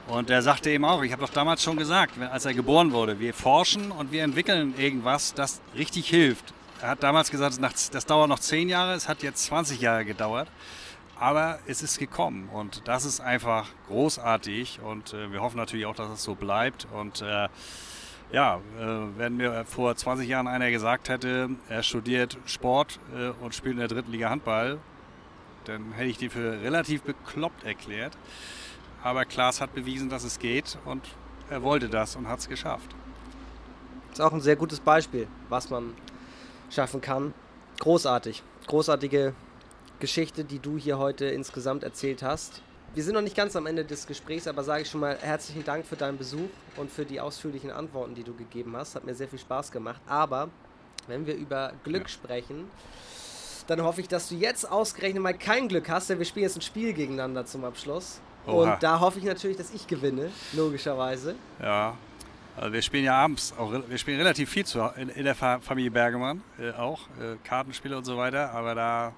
Und 0.07 0.29
der 0.29 0.41
sagte 0.41 0.71
eben 0.71 0.85
auch, 0.85 1.03
ich 1.03 1.11
habe 1.11 1.21
doch 1.21 1.31
damals 1.31 1.61
schon 1.61 1.77
gesagt, 1.77 2.13
als 2.31 2.45
er 2.45 2.53
geboren 2.53 2.91
wurde, 2.91 3.19
wir 3.19 3.33
forschen 3.33 3.91
und 3.91 4.11
wir 4.11 4.23
entwickeln 4.23 4.73
irgendwas, 4.77 5.33
das 5.35 5.61
richtig 5.75 6.09
hilft. 6.09 6.53
Er 6.81 6.89
hat 6.91 7.03
damals 7.03 7.29
gesagt, 7.29 7.59
das 7.61 8.05
dauert 8.05 8.29
noch 8.29 8.39
zehn 8.39 8.69
Jahre, 8.69 8.93
es 8.93 9.09
hat 9.09 9.21
jetzt 9.21 9.43
20 9.45 9.81
Jahre 9.81 10.05
gedauert. 10.05 10.49
Aber 11.17 11.59
es 11.67 11.83
ist 11.83 11.99
gekommen 11.99 12.47
und 12.47 12.87
das 12.87 13.03
ist 13.03 13.19
einfach 13.19 13.67
großartig 13.89 14.79
und 14.81 15.13
äh, 15.13 15.29
wir 15.33 15.41
hoffen 15.41 15.57
natürlich 15.57 15.85
auch, 15.85 15.95
dass 15.95 16.09
es 16.09 16.23
so 16.23 16.35
bleibt. 16.35 16.87
Und 16.93 17.21
äh, 17.21 17.49
ja, 18.31 18.61
äh, 18.79 18.85
wenn 19.17 19.35
mir 19.35 19.65
vor 19.65 19.93
20 19.93 20.29
Jahren 20.29 20.47
einer 20.47 20.71
gesagt 20.71 21.09
hätte, 21.09 21.49
er 21.67 21.83
studiert 21.83 22.37
Sport 22.45 23.01
äh, 23.13 23.31
und 23.43 23.53
spielt 23.53 23.73
in 23.73 23.79
der 23.79 23.89
dritten 23.89 24.13
Liga 24.13 24.29
Handball, 24.29 24.79
dann 25.65 25.91
hätte 25.91 26.09
ich 26.09 26.17
die 26.17 26.29
für 26.29 26.61
relativ 26.61 27.01
bekloppt 27.01 27.65
erklärt. 27.65 28.17
Aber 29.03 29.25
Klaas 29.25 29.59
hat 29.59 29.75
bewiesen, 29.75 30.07
dass 30.07 30.23
es 30.23 30.39
geht 30.39 30.77
und 30.85 31.03
er 31.49 31.63
wollte 31.63 31.89
das 31.89 32.15
und 32.15 32.29
hat 32.29 32.39
es 32.39 32.47
geschafft. 32.47 32.95
Das 34.11 34.19
ist 34.19 34.25
auch 34.25 34.31
ein 34.31 34.39
sehr 34.41 34.55
gutes 34.55 34.79
Beispiel, 34.79 35.27
was 35.49 35.69
man 35.69 35.93
schaffen 36.69 37.01
kann. 37.01 37.33
Großartig. 37.79 38.43
Großartige 38.67 39.33
Geschichte, 39.99 40.43
die 40.43 40.59
du 40.59 40.77
hier 40.77 40.97
heute 40.97 41.25
insgesamt 41.25 41.83
erzählt 41.83 42.23
hast. 42.23 42.61
Wir 42.95 43.03
sind 43.03 43.13
noch 43.13 43.21
nicht 43.21 43.35
ganz 43.35 43.55
am 43.55 43.67
Ende 43.67 43.85
des 43.85 44.07
Gesprächs, 44.07 44.47
aber 44.47 44.63
sage 44.63 44.81
ich 44.81 44.89
schon 44.89 45.01
mal 45.01 45.17
herzlichen 45.21 45.63
Dank 45.63 45.85
für 45.85 45.95
deinen 45.95 46.17
Besuch 46.17 46.49
und 46.75 46.91
für 46.91 47.05
die 47.05 47.21
ausführlichen 47.21 47.69
Antworten, 47.69 48.15
die 48.15 48.23
du 48.23 48.33
gegeben 48.33 48.75
hast. 48.75 48.95
Hat 48.95 49.05
mir 49.05 49.13
sehr 49.13 49.27
viel 49.27 49.39
Spaß 49.39 49.71
gemacht. 49.71 50.01
Aber 50.07 50.49
wenn 51.07 51.27
wir 51.27 51.35
über 51.35 51.73
Glück 51.83 52.03
ja. 52.03 52.07
sprechen, 52.07 52.69
dann 53.67 53.83
hoffe 53.83 54.01
ich, 54.01 54.07
dass 54.07 54.29
du 54.29 54.35
jetzt 54.35 54.69
ausgerechnet 54.69 55.21
mal 55.21 55.37
kein 55.37 55.67
Glück 55.67 55.89
hast, 55.89 56.09
denn 56.09 56.17
wir 56.17 56.25
spielen 56.25 56.45
jetzt 56.45 56.57
ein 56.57 56.61
Spiel 56.61 56.93
gegeneinander 56.93 57.45
zum 57.45 57.63
Abschluss. 57.63 58.19
Oha. 58.47 58.73
Und 58.73 58.83
da 58.83 58.99
hoffe 58.99 59.19
ich 59.19 59.25
natürlich, 59.25 59.57
dass 59.57 59.71
ich 59.71 59.85
gewinne, 59.85 60.31
logischerweise. 60.53 61.35
Ja, 61.61 61.95
also 62.59 62.73
wir 62.73 62.81
spielen 62.81 63.05
ja 63.05 63.15
abends 63.15 63.53
auch, 63.57 63.71
wir 63.71 63.97
spielen 63.97 64.17
relativ 64.17 64.49
viel 64.49 64.65
zu, 64.65 64.81
in, 64.97 65.09
in 65.09 65.23
der 65.23 65.35
Familie 65.35 65.91
Bergemann 65.91 66.43
äh, 66.59 66.71
auch, 66.71 67.01
äh, 67.19 67.37
Kartenspiele 67.43 67.97
und 67.97 68.03
so 68.03 68.17
weiter, 68.17 68.51
aber 68.51 68.75
da 68.75 69.13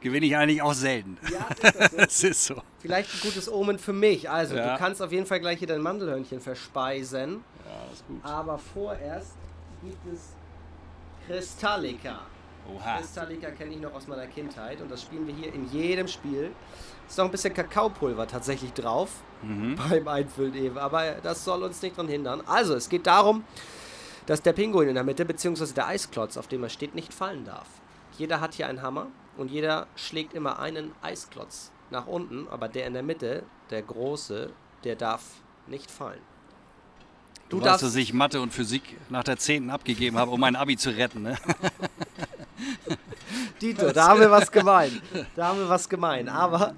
gewinne 0.00 0.26
ich 0.26 0.36
eigentlich 0.36 0.62
auch 0.62 0.74
selten. 0.74 1.16
Ja, 1.30 1.46
ist 1.48 1.62
das, 1.62 1.90
so? 1.90 1.96
das 1.96 2.24
ist 2.24 2.44
so. 2.44 2.62
Vielleicht 2.80 3.14
ein 3.14 3.20
gutes 3.20 3.52
Omen 3.52 3.78
für 3.78 3.92
mich. 3.92 4.28
Also, 4.28 4.56
ja. 4.56 4.72
du 4.72 4.78
kannst 4.78 5.00
auf 5.00 5.12
jeden 5.12 5.26
Fall 5.26 5.40
gleich 5.40 5.58
hier 5.58 5.68
dein 5.68 5.82
Mandelhörnchen 5.82 6.40
verspeisen. 6.40 7.44
Ja, 7.64 7.84
das 7.88 8.00
ist 8.00 8.06
gut. 8.08 8.24
Aber 8.24 8.58
vorerst 8.58 9.36
gibt 9.82 10.12
es 10.12 10.32
Kristallika. 11.26 12.20
Oha. 12.74 12.98
Kristallika 12.98 13.50
kenne 13.50 13.74
ich 13.74 13.80
noch 13.80 13.94
aus 13.94 14.06
meiner 14.06 14.26
Kindheit 14.26 14.80
und 14.80 14.90
das 14.90 15.02
spielen 15.02 15.26
wir 15.26 15.34
hier 15.34 15.52
in 15.54 15.70
jedem 15.70 16.08
Spiel. 16.08 16.50
Ist 17.10 17.18
noch 17.18 17.24
ein 17.24 17.32
bisschen 17.32 17.52
Kakaopulver 17.52 18.28
tatsächlich 18.28 18.72
drauf 18.72 19.10
mhm. 19.42 19.74
beim 19.74 20.06
Einfüllen 20.06 20.54
eben, 20.54 20.78
aber 20.78 21.16
das 21.20 21.44
soll 21.44 21.64
uns 21.64 21.82
nicht 21.82 21.96
daran 21.96 22.08
hindern. 22.08 22.40
Also, 22.46 22.76
es 22.76 22.88
geht 22.88 23.04
darum, 23.04 23.42
dass 24.26 24.42
der 24.42 24.52
Pinguin 24.52 24.90
in 24.90 24.94
der 24.94 25.02
Mitte 25.02 25.24
bzw. 25.24 25.74
der 25.74 25.88
Eisklotz, 25.88 26.36
auf 26.36 26.46
dem 26.46 26.62
er 26.62 26.68
steht, 26.68 26.94
nicht 26.94 27.12
fallen 27.12 27.44
darf. 27.44 27.66
Jeder 28.16 28.40
hat 28.40 28.54
hier 28.54 28.68
einen 28.68 28.80
Hammer 28.80 29.08
und 29.36 29.50
jeder 29.50 29.88
schlägt 29.96 30.34
immer 30.34 30.60
einen 30.60 30.92
Eisklotz 31.02 31.72
nach 31.90 32.06
unten, 32.06 32.46
aber 32.48 32.68
der 32.68 32.86
in 32.86 32.92
der 32.92 33.02
Mitte, 33.02 33.42
der 33.70 33.82
große, 33.82 34.52
der 34.84 34.94
darf 34.94 35.24
nicht 35.66 35.90
fallen. 35.90 36.22
Du, 37.50 37.58
du 37.58 37.64
weißt, 37.64 37.82
dass 37.82 37.96
ich 37.96 38.14
Mathe 38.14 38.40
und 38.40 38.54
Physik 38.54 38.96
nach 39.10 39.24
der 39.24 39.36
10. 39.36 39.70
abgegeben 39.70 40.16
habe, 40.16 40.30
um 40.30 40.40
mein 40.40 40.54
Abi 40.54 40.76
zu 40.76 40.90
retten, 40.90 41.22
ne? 41.22 41.36
Dito, 43.60 43.90
da 43.90 44.08
haben 44.08 44.20
wir 44.20 44.30
was 44.30 44.50
gemein. 44.50 45.02
Da 45.34 45.48
haben 45.48 45.58
wir 45.58 45.68
was 45.68 45.88
gemein. 45.88 46.28
Aber 46.28 46.74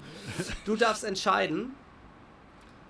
du 0.65 0.75
darfst 0.75 1.03
entscheiden. 1.03 1.73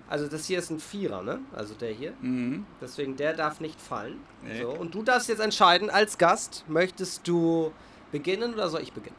Also 0.08 0.28
das 0.28 0.46
hier 0.46 0.58
ist 0.58 0.70
ein 0.70 0.80
Vierer, 0.80 1.22
ne? 1.22 1.40
Also 1.54 1.74
der 1.74 1.92
hier. 1.92 2.14
Mhm. 2.20 2.64
Deswegen 2.80 3.16
der 3.16 3.34
darf 3.34 3.60
nicht 3.60 3.80
fallen. 3.80 4.18
Nee. 4.42 4.62
So, 4.62 4.70
und 4.70 4.94
du 4.94 5.02
darfst 5.02 5.28
jetzt 5.28 5.40
entscheiden 5.40 5.90
als 5.90 6.16
Gast, 6.16 6.64
möchtest 6.68 7.28
du 7.28 7.72
beginnen 8.12 8.54
oder 8.54 8.68
soll 8.68 8.80
ich 8.80 8.92
beginnen? 8.92 9.16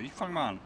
Ich 0.00 0.12
fange 0.12 0.32
mal 0.32 0.48
an. 0.50 0.60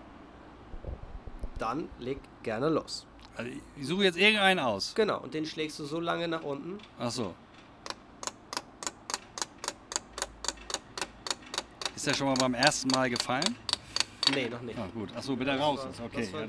Dann 1.58 1.88
leg 1.98 2.18
gerne 2.42 2.68
los. 2.68 3.06
Also 3.36 3.50
ich 3.76 3.86
suche 3.86 4.04
jetzt 4.04 4.18
irgendeinen 4.18 4.60
aus. 4.60 4.94
Genau, 4.94 5.20
und 5.20 5.32
den 5.34 5.46
schlägst 5.46 5.78
du 5.78 5.84
so 5.84 6.00
lange 6.00 6.28
nach 6.28 6.42
unten. 6.42 6.78
Ach 6.98 7.10
so. 7.10 7.34
Ist 11.96 12.06
der 12.06 12.14
schon 12.14 12.26
mal 12.26 12.34
beim 12.34 12.54
ersten 12.54 12.88
Mal 12.88 13.08
gefallen? 13.08 13.56
Nee, 14.34 14.48
noch 14.48 14.60
nicht. 14.62 14.78
Ah, 14.78 14.88
gut. 14.92 15.14
Achso, 15.16 15.36
bitte 15.36 15.58
raus 15.58 15.80
ist. 15.90 16.00
Okay. 16.00 16.28
Ja, 16.32 16.46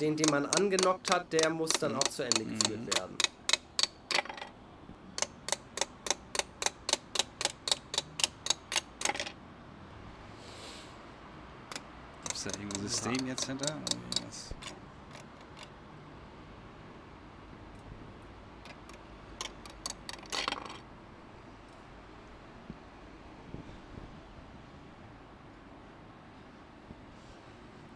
den, 0.00 0.16
den 0.16 0.30
man 0.30 0.46
angenockt 0.46 1.12
hat, 1.12 1.32
der 1.32 1.50
muss 1.50 1.70
dann 1.70 1.96
auch 1.96 2.04
zu 2.04 2.22
Ende 2.22 2.44
geführt 2.44 2.80
mhm. 2.80 2.98
werden. 2.98 3.16
Ist 12.40 12.46
da 12.46 12.58
irgendein 12.58 12.88
System 12.88 13.26
jetzt 13.26 13.44
hinter? 13.44 13.74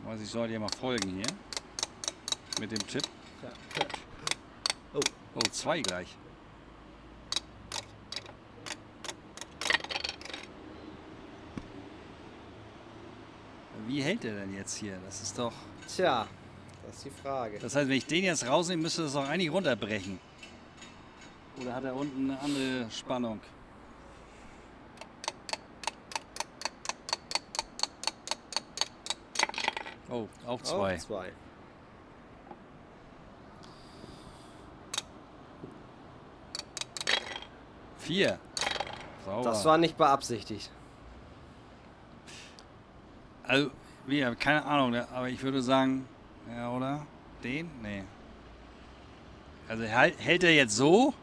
Also 0.07 0.23
ich 0.23 0.29
soll 0.29 0.49
dir 0.49 0.61
mal 0.61 0.69
folgen 0.79 1.09
hier. 1.09 1.27
Mit 2.61 2.71
dem 2.71 2.87
Tipp. 2.87 3.05
Oh. 4.93 5.01
oh, 5.37 5.41
zwei 5.53 5.81
gleich. 5.81 6.19
Wie 13.95 14.03
hält 14.03 14.25
der 14.25 14.35
denn 14.35 14.53
jetzt 14.53 14.75
hier? 14.75 14.99
Das 15.05 15.23
ist 15.23 15.39
doch. 15.39 15.53
Tja, 15.87 16.27
das 16.85 16.97
ist 16.97 17.05
die 17.05 17.11
Frage. 17.11 17.61
Das 17.61 17.77
heißt, 17.77 17.89
wenn 17.89 17.97
ich 17.97 18.07
den 18.07 18.25
jetzt 18.25 18.45
rausnehme, 18.45 18.83
müsste 18.83 19.05
das 19.05 19.15
auch 19.15 19.29
eigentlich 19.29 19.53
runterbrechen. 19.53 20.19
Oder 21.61 21.77
hat 21.77 21.85
er 21.85 21.95
unten 21.95 22.29
eine 22.29 22.41
andere 22.41 22.91
Spannung? 22.91 23.41
Oh, 30.11 30.27
auch 30.45 30.61
zwei. 30.63 30.97
Auch 30.97 30.99
zwei. 30.99 31.33
Vier. 37.99 38.41
Sauber. 39.25 39.51
Das 39.51 39.65
war 39.65 39.79
nicht 39.79 39.97
beabsichtigt. 39.97 40.69
Also, 43.45 43.71
wie, 44.07 44.21
keine 44.39 44.65
Ahnung, 44.65 44.95
aber 44.95 45.29
ich 45.29 45.43
würde 45.43 45.63
sagen, 45.63 46.07
ja, 46.55 46.71
oder? 46.71 47.07
Den? 47.43 47.71
Nee. 47.83 48.05
Also 49.69 49.85
hält, 49.85 50.15
hält 50.19 50.45
er 50.45 50.55
jetzt 50.55 50.77
so? 50.77 51.15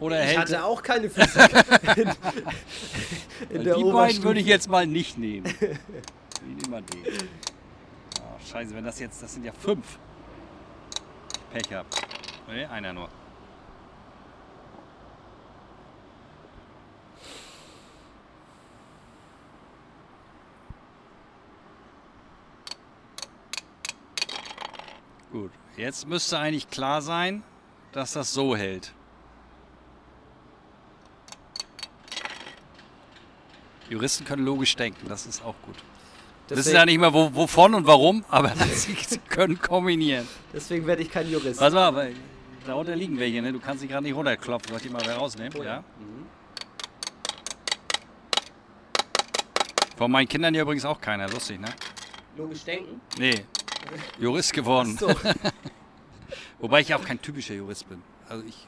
Oder 0.00 0.20
Ich 0.20 0.28
hält 0.28 0.38
hatte 0.38 0.54
er, 0.56 0.66
auch 0.66 0.82
keine 0.82 1.10
Physik. 1.10 1.50
in, 3.48 3.56
in 3.56 3.64
der 3.64 3.74
Die 3.76 3.84
beiden 3.84 4.22
würde 4.22 4.40
ich 4.40 4.46
jetzt 4.46 4.68
mal 4.68 4.86
nicht 4.86 5.18
nehmen. 5.18 5.46
Ich 5.46 6.64
nehme 6.64 6.68
mal 6.70 6.82
den. 6.82 7.02
Oh, 8.20 8.46
scheiße, 8.50 8.74
wenn 8.74 8.84
das 8.84 9.00
jetzt, 9.00 9.22
das 9.22 9.34
sind 9.34 9.44
ja 9.44 9.52
fünf. 9.52 9.98
Pech 11.52 11.72
hab. 11.72 11.86
Nee, 12.46 12.64
einer 12.66 12.92
nur. 12.92 13.08
Gut, 25.32 25.50
jetzt 25.88 26.06
müsste 26.06 26.38
eigentlich 26.38 26.68
klar 26.68 27.00
sein, 27.00 27.42
dass 27.92 28.12
das 28.12 28.34
so 28.34 28.54
hält. 28.54 28.92
Juristen 33.88 34.26
können 34.26 34.44
logisch 34.44 34.76
denken, 34.76 35.08
das 35.08 35.24
ist 35.24 35.42
auch 35.42 35.54
gut. 35.62 35.76
Wissen 35.76 36.56
Deswegen, 36.56 36.76
ja 36.76 36.84
nicht 36.84 36.98
mehr 36.98 37.14
wo, 37.14 37.34
wovon 37.34 37.72
und 37.74 37.86
warum, 37.86 38.22
aber 38.28 38.54
sie 38.74 38.94
können 39.30 39.58
kombinieren. 39.58 40.28
deswegen 40.52 40.86
werde 40.86 41.00
ich 41.00 41.10
kein 41.10 41.30
Jurist. 41.30 41.58
Pass 41.58 41.72
mal, 41.72 41.94
weil 41.94 42.14
da 42.66 42.74
unten 42.74 42.92
liegen 42.92 43.18
welche, 43.18 43.40
ne? 43.40 43.50
Du 43.50 43.58
kannst 43.58 43.80
sie 43.80 43.88
gerade 43.88 44.02
nicht 44.02 44.14
runterklopfen. 44.14 44.68
Soll 44.68 44.76
ich 44.76 44.82
die 44.82 44.90
mal 44.90 45.02
rausnehmen? 45.02 45.54
Oh 45.58 45.62
ja. 45.62 45.76
Ja. 45.76 45.84
Von 49.96 50.10
meinen 50.10 50.28
Kindern 50.28 50.54
ja 50.54 50.62
übrigens 50.62 50.84
auch 50.84 51.00
keiner, 51.00 51.30
lustig, 51.30 51.58
ne? 51.58 51.68
Logisch 52.36 52.64
denken. 52.64 53.00
Nee, 53.18 53.46
Jurist 54.18 54.52
geworden. 54.52 54.96
So. 54.98 55.08
Wobei 56.60 56.80
ich 56.80 56.88
ja 56.88 56.96
auch 56.96 57.04
kein 57.04 57.20
typischer 57.20 57.54
Jurist 57.54 57.88
bin. 57.88 58.02
Also 58.28 58.44
ich, 58.46 58.66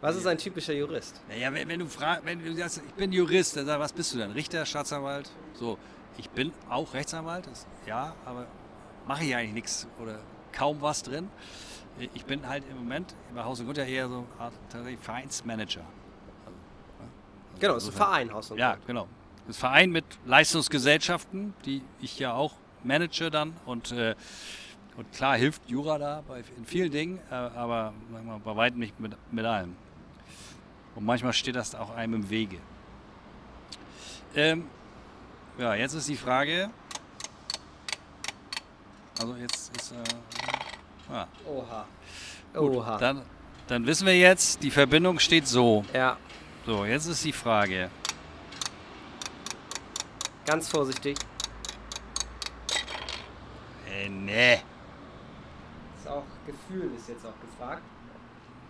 Was 0.00 0.16
ist 0.16 0.26
ein 0.26 0.38
typischer 0.38 0.72
Jurist? 0.72 1.20
naja, 1.28 1.52
wenn, 1.52 1.68
wenn 1.68 1.80
du 1.80 1.86
fragst, 1.86 2.24
wenn 2.24 2.42
du 2.44 2.54
sagst, 2.54 2.80
ich 2.86 2.94
bin 2.94 3.12
Jurist, 3.12 3.56
dann 3.56 3.66
sag, 3.66 3.78
was 3.80 3.92
bist 3.92 4.14
du 4.14 4.18
denn? 4.18 4.30
Richter, 4.32 4.64
Staatsanwalt? 4.64 5.30
So, 5.54 5.78
ich 6.16 6.30
bin 6.30 6.52
auch 6.68 6.94
Rechtsanwalt, 6.94 7.46
das, 7.46 7.66
ja, 7.86 8.14
aber 8.24 8.46
mache 9.06 9.24
ich 9.24 9.34
eigentlich 9.34 9.52
nichts 9.54 9.86
oder 10.00 10.20
kaum 10.52 10.80
was 10.80 11.02
drin. 11.02 11.28
Ich 12.14 12.24
bin 12.24 12.46
halt 12.48 12.64
im 12.70 12.76
Moment 12.78 13.14
bei 13.34 13.42
Haus 13.44 13.60
und 13.60 13.66
Gut 13.66 13.76
ja 13.76 13.84
eher 13.84 14.08
so 14.08 14.24
tatsächlich 14.70 15.00
Vereinsmanager. 15.00 15.80
Also, 16.46 16.58
ja, 17.00 17.58
Genau, 17.60 17.74
es 17.76 17.82
ist 17.84 17.90
ein 17.90 17.96
Verein, 17.96 18.32
Haus 18.32 18.50
und 18.52 18.58
Ja, 18.58 18.72
Grund. 18.74 18.86
genau. 18.86 19.08
Das 19.46 19.56
ist 19.56 19.62
ein 19.64 19.68
Verein 19.68 19.90
mit 19.90 20.04
Leistungsgesellschaften, 20.24 21.52
die 21.66 21.82
ich 22.00 22.18
ja 22.18 22.32
auch 22.32 22.54
manage 22.84 23.30
dann 23.30 23.54
und, 23.66 23.92
äh, 23.92 24.14
und 24.96 25.12
klar 25.12 25.36
hilft 25.36 25.68
Jura 25.68 25.98
da 25.98 26.22
bei, 26.26 26.42
in 26.56 26.64
vielen 26.64 26.90
Dingen, 26.90 27.18
äh, 27.30 27.34
aber 27.34 27.92
mal, 28.10 28.38
bei 28.38 28.56
weitem 28.56 28.80
nicht 28.80 28.98
mit, 29.00 29.16
mit 29.30 29.44
allem. 29.44 29.76
Und 30.94 31.04
manchmal 31.04 31.32
steht 31.32 31.56
das 31.56 31.74
auch 31.74 31.94
einem 31.94 32.14
im 32.14 32.30
Wege. 32.30 32.58
Ähm, 34.34 34.66
ja, 35.58 35.74
jetzt 35.74 35.94
ist 35.94 36.08
die 36.08 36.16
Frage. 36.16 36.70
Also 39.20 39.36
jetzt 39.36 39.76
ist. 39.76 39.92
Äh, 39.92 41.12
ah, 41.12 41.26
Oha. 41.46 41.86
gut, 42.54 42.76
Oha. 42.76 42.98
Dann, 42.98 43.22
dann 43.66 43.86
wissen 43.86 44.06
wir 44.06 44.18
jetzt, 44.18 44.62
die 44.62 44.70
Verbindung 44.70 45.18
steht 45.18 45.46
so. 45.46 45.84
ja, 45.92 46.16
So, 46.66 46.84
jetzt 46.84 47.06
ist 47.06 47.24
die 47.24 47.32
Frage. 47.32 47.90
ganz 50.46 50.68
vorsichtig. 50.68 51.16
Äh, 53.88 54.08
nee. 54.08 54.58
Ist 56.00 56.08
auch 56.08 56.24
Gefühl 56.46 56.90
ist 56.96 57.10
jetzt 57.10 57.26
auch 57.26 57.38
gefragt. 57.42 57.82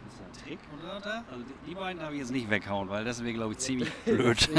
Ist 0.08 0.18
das 0.18 0.26
ein 0.26 0.44
Trick 0.44 0.58
oder? 0.76 0.98
da? 1.00 1.24
Also 1.30 1.44
die, 1.44 1.70
die 1.70 1.74
beiden 1.76 2.02
habe 2.02 2.14
ich 2.14 2.20
jetzt 2.20 2.32
nicht 2.32 2.50
weghauen, 2.50 2.88
weil 2.88 3.04
das 3.04 3.22
wäre, 3.22 3.32
glaube 3.34 3.52
ich, 3.52 3.58
ziemlich 3.58 3.92
blöd. 4.04 4.48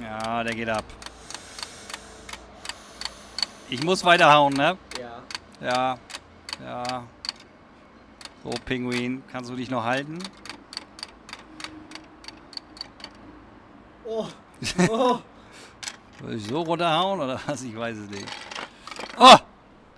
Ja, 0.00 0.44
der 0.44 0.54
geht 0.54 0.68
ab. 0.68 0.84
Ich 3.68 3.82
muss 3.82 4.04
weiterhauen, 4.04 4.54
ne? 4.54 4.78
ja. 4.98 5.22
Ja. 5.60 5.98
Ja. 6.62 7.06
So, 8.44 8.50
Pinguin, 8.64 9.22
kannst 9.30 9.50
du 9.50 9.56
dich 9.56 9.70
noch 9.70 9.84
halten? 9.84 10.18
Oh. 14.08 14.26
Oh. 14.88 15.18
Soll 16.22 16.34
ich 16.34 16.44
so 16.46 16.62
runterhauen 16.62 17.20
oder 17.20 17.40
was? 17.46 17.62
Ich 17.62 17.76
weiß 17.76 17.96
es 17.96 18.10
nicht. 18.10 18.26
Oh! 19.18 19.36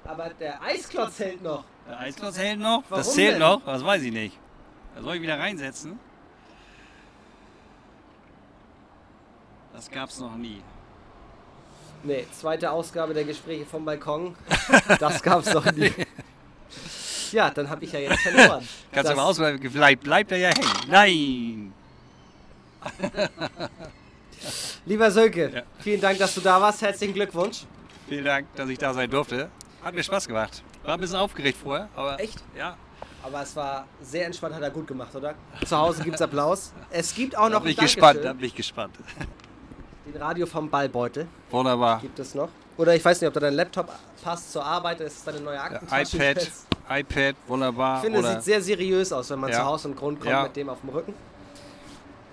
Aber 0.05 0.29
der 0.31 0.61
Eisklotz 0.63 1.19
hält 1.21 1.43
noch. 1.43 1.65
Der 1.89 1.99
Eisklotz 2.01 2.37
hält 2.39 2.59
noch? 2.59 2.83
das 2.83 2.91
Warum 2.91 3.05
zählt 3.15 3.33
denn? 3.35 3.39
noch? 3.41 3.63
Das 3.65 3.85
weiß 3.85 4.03
ich 4.03 4.13
nicht. 4.13 4.39
Da 4.95 5.03
soll 5.03 5.15
ich 5.17 5.23
wieder 5.23 5.39
reinsetzen? 5.39 5.99
Das 9.73 9.91
gab's 9.91 10.19
noch 10.19 10.35
nie. 10.37 10.61
Nee, 12.03 12.27
zweite 12.33 12.71
Ausgabe 12.71 13.15
der 13.15 13.25
Gespräche 13.25 13.65
vom 13.67 13.85
Balkon. 13.85 14.35
Das 14.99 15.23
gab's 15.23 15.53
noch 15.55 15.71
nie. 15.73 15.93
Ja, 17.33 17.49
dann 17.49 17.71
habe 17.71 17.85
ich 17.85 17.93
ja 17.93 18.01
jetzt 18.01 18.19
verloren. 18.23 18.67
Kannst 18.91 19.05
du 19.09 19.15
Das- 19.15 19.17
mal 19.17 19.23
ausprobieren, 19.23 19.71
vielleicht 19.71 20.01
bleibt 20.01 20.33
er 20.33 20.39
ja 20.39 20.49
hängen. 20.49 20.89
Nein! 20.89 21.73
Lieber 24.87 25.11
Sölke, 25.11 25.51
Ja. 25.55 25.63
vielen 25.79 26.01
Dank, 26.01 26.19
dass 26.19 26.35
du 26.35 26.41
da 26.41 26.61
warst. 26.61 26.83
Herzlichen 26.83 27.15
Glückwunsch. 27.15 27.65
Vielen 28.09 28.25
Dank, 28.25 28.47
dass 28.57 28.69
ich 28.69 28.79
da 28.79 28.93
sein 28.95 29.11
durfte. 29.11 29.49
Hat 29.85 29.95
mir 29.95 30.03
Spaß 30.03 30.27
gemacht. 30.27 30.63
War 30.85 30.95
ein 30.95 31.01
bisschen 31.01 31.17
aufgeregt 31.17 31.59
vorher, 31.63 31.89
aber. 31.95 32.19
Echt? 32.21 32.43
Ja. 32.57 32.77
Aber 33.23 33.43
es 33.43 33.55
war 33.55 33.85
sehr 34.01 34.27
entspannt, 34.27 34.55
hat 34.55 34.63
er 34.63 34.71
gut 34.71 34.87
gemacht, 34.87 35.15
oder? 35.15 35.35
Zu 35.67 35.77
Hause 35.77 36.03
gibt's 36.03 36.23
Applaus. 36.23 36.73
Es 36.91 37.15
gibt 37.15 37.37
auch 37.37 37.51
noch 37.51 37.61
bin 37.63 37.73
ich 37.73 37.77
gespannt, 37.77 38.21
da 38.23 38.33
bin 38.33 38.47
ich 38.47 38.55
gespannt. 38.55 38.95
Den 40.07 40.21
Radio 40.21 40.47
vom 40.47 40.69
Ballbeutel 40.71 41.29
Wunderbar. 41.51 42.01
gibt 42.01 42.19
es 42.19 42.35
noch. 42.35 42.49
Oder 42.79 42.95
ich 42.95 43.05
weiß 43.05 43.21
nicht, 43.21 43.29
ob 43.29 43.35
da 43.35 43.41
dein 43.41 43.53
Laptop 43.55 43.91
passt 44.25 44.51
zur 44.53 44.65
Arbeit. 44.65 45.01
Das 45.01 45.13
ist 45.13 45.27
deine 45.27 45.41
neue 45.41 45.57
Ja, 45.57 45.65
Aktentasche. 45.65 46.17
iPad, 46.17 46.37
jetzt. 46.43 46.67
iPad, 46.89 47.37
wunderbar. 47.47 47.97
Ich 47.99 48.05
finde, 48.11 48.21
es 48.27 48.33
sieht 48.33 48.43
sehr 48.43 48.63
seriös 48.63 49.13
aus, 49.13 49.29
wenn 49.31 49.39
man 49.39 49.51
Ja. 49.51 49.59
zu 49.59 49.65
Haus 49.67 49.85
und 49.85 49.97
Grund 49.97 50.19
kommt 50.19 50.31
Ja. 50.33 50.43
mit 50.45 50.57
dem 50.57 50.71
auf 50.71 50.81
dem 50.81 50.89
Rücken. 50.89 51.15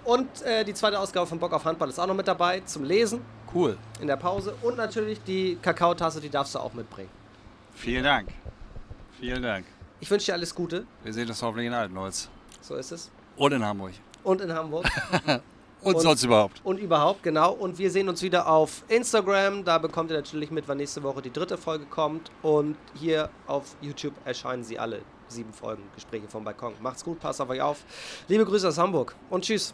Und 0.07 0.41
äh, 0.43 0.63
die 0.63 0.73
zweite 0.73 0.97
Ausgabe 0.97 1.27
von 1.27 1.37
Bock 1.37 1.51
auf 1.51 1.65
Handball 1.65 1.89
ist 1.89 1.99
auch 1.99 2.07
noch 2.07 2.15
mit 2.15 2.29
dabei 2.29 2.61
zum 2.61 2.85
Lesen 2.85 3.19
cool. 3.53 3.77
in 3.99 4.07
der 4.07 4.15
Pause. 4.15 4.55
Und 4.61 4.77
natürlich 4.77 5.21
die 5.23 5.57
Kakaotasse, 5.61 6.21
die 6.21 6.29
darfst 6.29 6.55
du 6.55 6.59
auch 6.59 6.73
mitbringen. 6.73 7.09
Vielen 7.75 8.05
Dank. 8.05 8.29
Vielen 9.19 9.41
Dank. 9.43 9.65
Ich 9.99 10.09
wünsche 10.09 10.27
dir 10.27 10.33
alles 10.35 10.55
Gute. 10.55 10.85
Wir 11.03 11.11
sehen 11.13 11.27
uns 11.27 11.41
hoffentlich 11.41 11.67
in 11.67 11.73
Altenholz. 11.73 12.29
So 12.61 12.75
ist 12.75 12.91
es. 12.93 13.11
Und 13.35 13.51
in 13.51 13.65
Hamburg. 13.65 13.91
Und 14.23 14.39
in 14.39 14.53
Hamburg. 14.53 14.85
Und, 15.25 15.41
Und- 15.95 16.01
sonst 16.01 16.23
überhaupt. 16.23 16.61
Und 16.63 16.77
überhaupt, 16.79 17.21
genau. 17.23 17.51
Und 17.51 17.77
wir 17.77 17.91
sehen 17.91 18.07
uns 18.07 18.21
wieder 18.21 18.47
auf 18.47 18.83
Instagram. 18.87 19.65
Da 19.65 19.77
bekommt 19.77 20.09
ihr 20.11 20.15
natürlich 20.15 20.51
mit, 20.51 20.69
wann 20.69 20.77
nächste 20.77 21.03
Woche 21.03 21.21
die 21.21 21.33
dritte 21.33 21.57
Folge 21.57 21.83
kommt. 21.85 22.31
Und 22.43 22.77
hier 22.93 23.29
auf 23.45 23.75
YouTube 23.81 24.13
erscheinen 24.23 24.63
sie 24.63 24.79
alle. 24.79 25.01
Sieben 25.27 25.51
Folgen 25.51 25.83
Gespräche 25.95 26.29
vom 26.29 26.45
Balkon. 26.45 26.75
Macht's 26.81 27.03
gut, 27.03 27.19
passt 27.19 27.41
auf 27.41 27.49
euch 27.49 27.59
auf. 27.61 27.79
Liebe 28.29 28.45
Grüße 28.45 28.69
aus 28.69 28.77
Hamburg 28.77 29.13
und 29.29 29.43
tschüss. 29.43 29.73